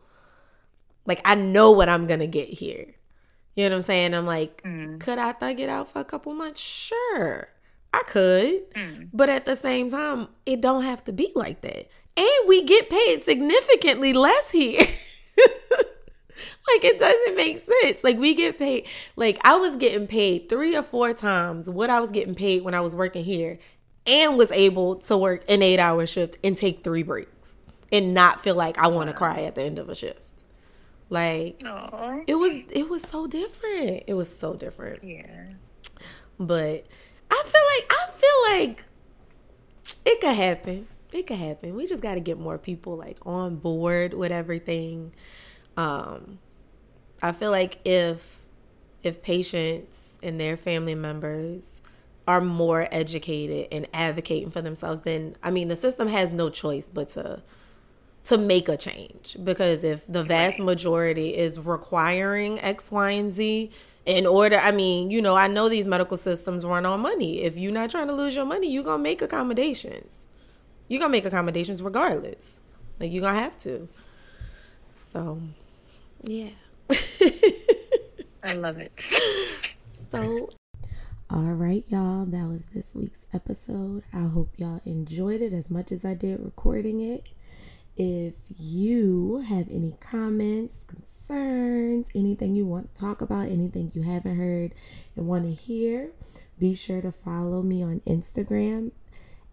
like, 1.06 1.20
I 1.26 1.36
know 1.36 1.72
what 1.72 1.90
I'm 1.90 2.08
going 2.08 2.22
to 2.22 2.28
get 2.28 2.48
here. 2.48 2.96
You 3.56 3.66
know 3.66 3.72
what 3.72 3.78
I'm 3.78 3.82
saying? 3.84 4.14
I'm 4.14 4.26
like, 4.26 4.64
mm. 4.64 5.00
could 5.02 5.20
I 5.20 5.34
thug 5.34 5.60
it 5.60 5.70
out 5.70 5.90
for 5.90 6.00
a 6.00 6.06
couple 6.06 6.34
months? 6.34 6.62
Sure, 6.62 7.50
I 7.94 8.04
could. 8.08 8.74
Mm. 8.74 9.10
But 9.12 9.30
at 9.30 9.46
the 9.46 9.56
same 9.56 9.90
time, 9.90 10.30
it 10.46 10.62
don't 10.62 10.84
have 10.84 11.04
to 11.06 11.14
be 11.14 11.32
like 11.36 11.62
that. 11.62 11.90
And 12.16 12.48
we 12.48 12.64
get 12.64 12.90
paid 12.90 13.24
significantly 13.24 14.14
less 14.14 14.52
here. 14.52 14.88
like 16.72 16.84
it 16.84 17.00
doesn't 17.00 17.36
make 17.36 17.58
sense. 17.58 18.04
Like 18.04 18.18
we 18.18 18.34
get 18.34 18.58
paid 18.58 18.88
like 19.16 19.40
I 19.44 19.56
was 19.58 19.76
getting 19.76 20.08
paid 20.08 20.50
3 20.50 20.76
or 20.76 20.84
4 20.84 21.14
times 21.14 21.70
what 21.70 21.90
I 21.90 22.00
was 22.00 22.12
getting 22.12 22.36
paid 22.36 22.64
when 22.64 22.74
I 22.74 22.82
was 22.82 22.96
working 22.96 23.24
here 23.24 23.60
and 24.06 24.38
was 24.38 24.52
able 24.52 24.96
to 24.96 25.18
work 25.18 25.44
an 25.48 25.62
8-hour 25.62 26.06
shift 26.08 26.38
and 26.44 26.58
take 26.58 26.84
3 26.84 27.04
breaks 27.04 27.56
and 27.92 28.14
not 28.14 28.44
feel 28.44 28.56
like 28.56 28.78
I 28.78 28.88
want 28.88 29.10
to 29.10 29.14
cry 29.14 29.44
at 29.44 29.56
the 29.56 29.62
end 29.64 29.80
of 29.80 29.88
a 29.90 29.96
shift. 29.96 30.20
Like 31.10 31.60
Aww. 31.60 32.24
it 32.28 32.36
was 32.36 32.54
it 32.72 32.90
was 32.90 33.04
so 33.04 33.28
different. 33.28 34.04
It 34.08 34.16
was 34.16 34.36
so 34.36 34.56
different. 34.56 35.04
Yeah. 35.04 35.46
But 36.40 36.86
I 37.30 37.44
feel 37.46 37.62
like 37.76 37.92
I 37.92 38.10
feel 38.12 38.58
like 38.58 38.84
it 40.06 40.22
could 40.22 40.36
happen. 40.36 40.88
It 41.12 41.28
could 41.28 41.38
happen. 41.38 41.76
We 41.76 41.86
just 41.86 42.02
got 42.02 42.16
to 42.16 42.20
get 42.20 42.40
more 42.40 42.58
people 42.58 42.98
like 42.98 43.20
on 43.26 43.58
board 43.58 44.16
with 44.16 44.32
everything 44.32 45.14
um, 45.78 46.40
I 47.22 47.32
feel 47.32 47.52
like 47.52 47.80
if 47.86 48.42
if 49.02 49.22
patients 49.22 50.16
and 50.22 50.40
their 50.40 50.56
family 50.56 50.96
members 50.96 51.66
are 52.28 52.40
more 52.40 52.88
educated 52.92 53.68
and 53.72 53.88
advocating 53.94 54.50
for 54.50 54.62
themselves, 54.62 55.02
then 55.02 55.36
I 55.44 55.52
mean 55.52 55.68
the 55.68 55.76
system 55.76 56.08
has 56.08 56.32
no 56.32 56.50
choice 56.50 56.86
but 56.86 57.10
to 57.12 57.42
to 58.26 58.38
make 58.38 58.70
a 58.70 58.78
change 58.78 59.36
because 59.44 59.84
if 59.84 60.06
the 60.08 60.24
vast 60.24 60.60
majority 60.60 61.36
is 61.36 61.60
requiring 61.60 62.60
X, 62.62 62.90
Y, 62.92 63.12
and 63.12 63.34
Z 63.34 63.70
in 64.06 64.26
order, 64.26 64.58
I 64.58 64.72
mean, 64.72 65.12
you 65.12 65.22
know, 65.22 65.36
I 65.36 65.48
know 65.48 65.70
these 65.70 65.88
medical 65.88 66.18
systems 66.18 66.66
run 66.66 66.86
on 66.86 67.02
money. 67.02 67.42
If 67.42 67.58
you're 67.58 67.72
not 67.72 67.90
trying 67.90 68.08
to 68.08 68.14
lose 68.14 68.36
your 68.36 68.46
money, 68.46 68.72
you're 68.72 68.84
gonna 68.84 69.04
make 69.04 69.22
accommodations. 69.22 70.28
You're 70.88 71.00
gonna 71.00 71.12
make 71.12 71.26
accommodations 71.26 71.82
regardless. 71.82 72.60
Like 73.00 73.12
you're 73.12 73.22
gonna 73.22 73.40
have 73.40 73.58
to. 73.60 73.88
So 75.12 75.42
yeah. 76.24 76.50
I 78.44 78.54
love 78.54 78.78
it. 78.78 78.92
So, 80.12 80.52
all 81.32 81.54
right, 81.54 81.84
y'all. 81.88 82.26
That 82.26 82.48
was 82.48 82.66
this 82.66 82.94
week's 82.94 83.26
episode. 83.34 84.04
I 84.14 84.28
hope 84.28 84.50
y'all 84.58 84.80
enjoyed 84.86 85.42
it 85.42 85.54
as 85.54 85.72
much 85.72 85.92
as 85.92 86.06
I 86.06 86.14
did 86.14 86.40
recording 86.40 87.02
it. 87.02 87.24
If 87.98 88.36
you 88.56 89.44
have 89.50 89.68
any 89.72 89.96
comments, 90.00 90.86
concerns, 90.86 92.10
anything 92.14 92.56
you 92.56 92.68
want 92.68 92.94
to 92.94 93.02
talk 93.02 93.22
about, 93.22 93.48
anything 93.48 93.92
you 93.96 94.04
haven't 94.04 94.38
heard 94.38 94.74
and 95.16 95.26
want 95.26 95.46
to 95.46 95.52
hear, 95.54 96.12
be 96.60 96.76
sure 96.76 97.02
to 97.02 97.12
follow 97.12 97.64
me 97.64 97.82
on 97.82 98.02
Instagram 98.02 98.92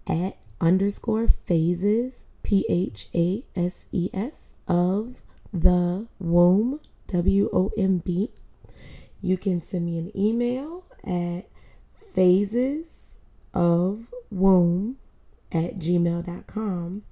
at 0.07 0.37
underscore 0.61 1.27
phases, 1.27 2.27
P 2.43 2.67
H 2.69 3.09
A 3.15 3.45
S 3.57 3.87
E 3.93 4.11
S, 4.13 4.55
of 4.69 5.23
the 5.53 6.09
womb, 6.19 6.81
W 7.09 7.49
O 7.53 7.71
M 7.77 7.99
B. 7.99 8.31
You 9.21 9.37
can 9.37 9.61
send 9.61 9.87
me 9.87 9.99
an 9.99 10.17
email 10.17 10.85
at 11.05 11.43
phases 12.15 13.17
of 13.53 14.13
womb 14.31 14.97
at 15.53 15.77
gmail.com. 15.77 17.03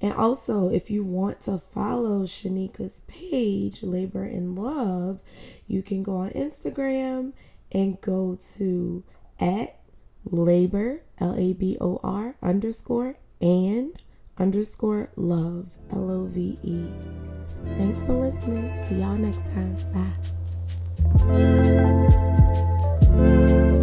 And 0.00 0.12
also, 0.14 0.70
if 0.70 0.90
you 0.90 1.04
want 1.04 1.40
to 1.42 1.58
follow 1.58 2.22
Shanika's 2.22 3.02
page, 3.06 3.82
Labor 3.82 4.24
and 4.24 4.58
Love, 4.58 5.20
you 5.66 5.82
can 5.82 6.02
go 6.02 6.16
on 6.16 6.30
Instagram 6.30 7.32
and 7.72 8.00
go 8.00 8.38
to 8.56 9.04
at 9.40 9.78
labor, 10.24 11.02
L 11.18 11.34
A 11.36 11.52
B 11.52 11.76
O 11.80 12.00
R 12.02 12.36
underscore 12.42 13.18
and 13.40 14.00
underscore 14.38 15.10
love, 15.16 15.76
L 15.92 16.10
O 16.10 16.26
V 16.26 16.58
E. 16.62 16.86
Thanks 17.76 18.02
for 18.02 18.12
listening. 18.14 18.72
See 18.86 18.96
y'all 18.96 19.16
next 19.16 19.44
time. 19.54 19.76
Bye. 23.52 23.74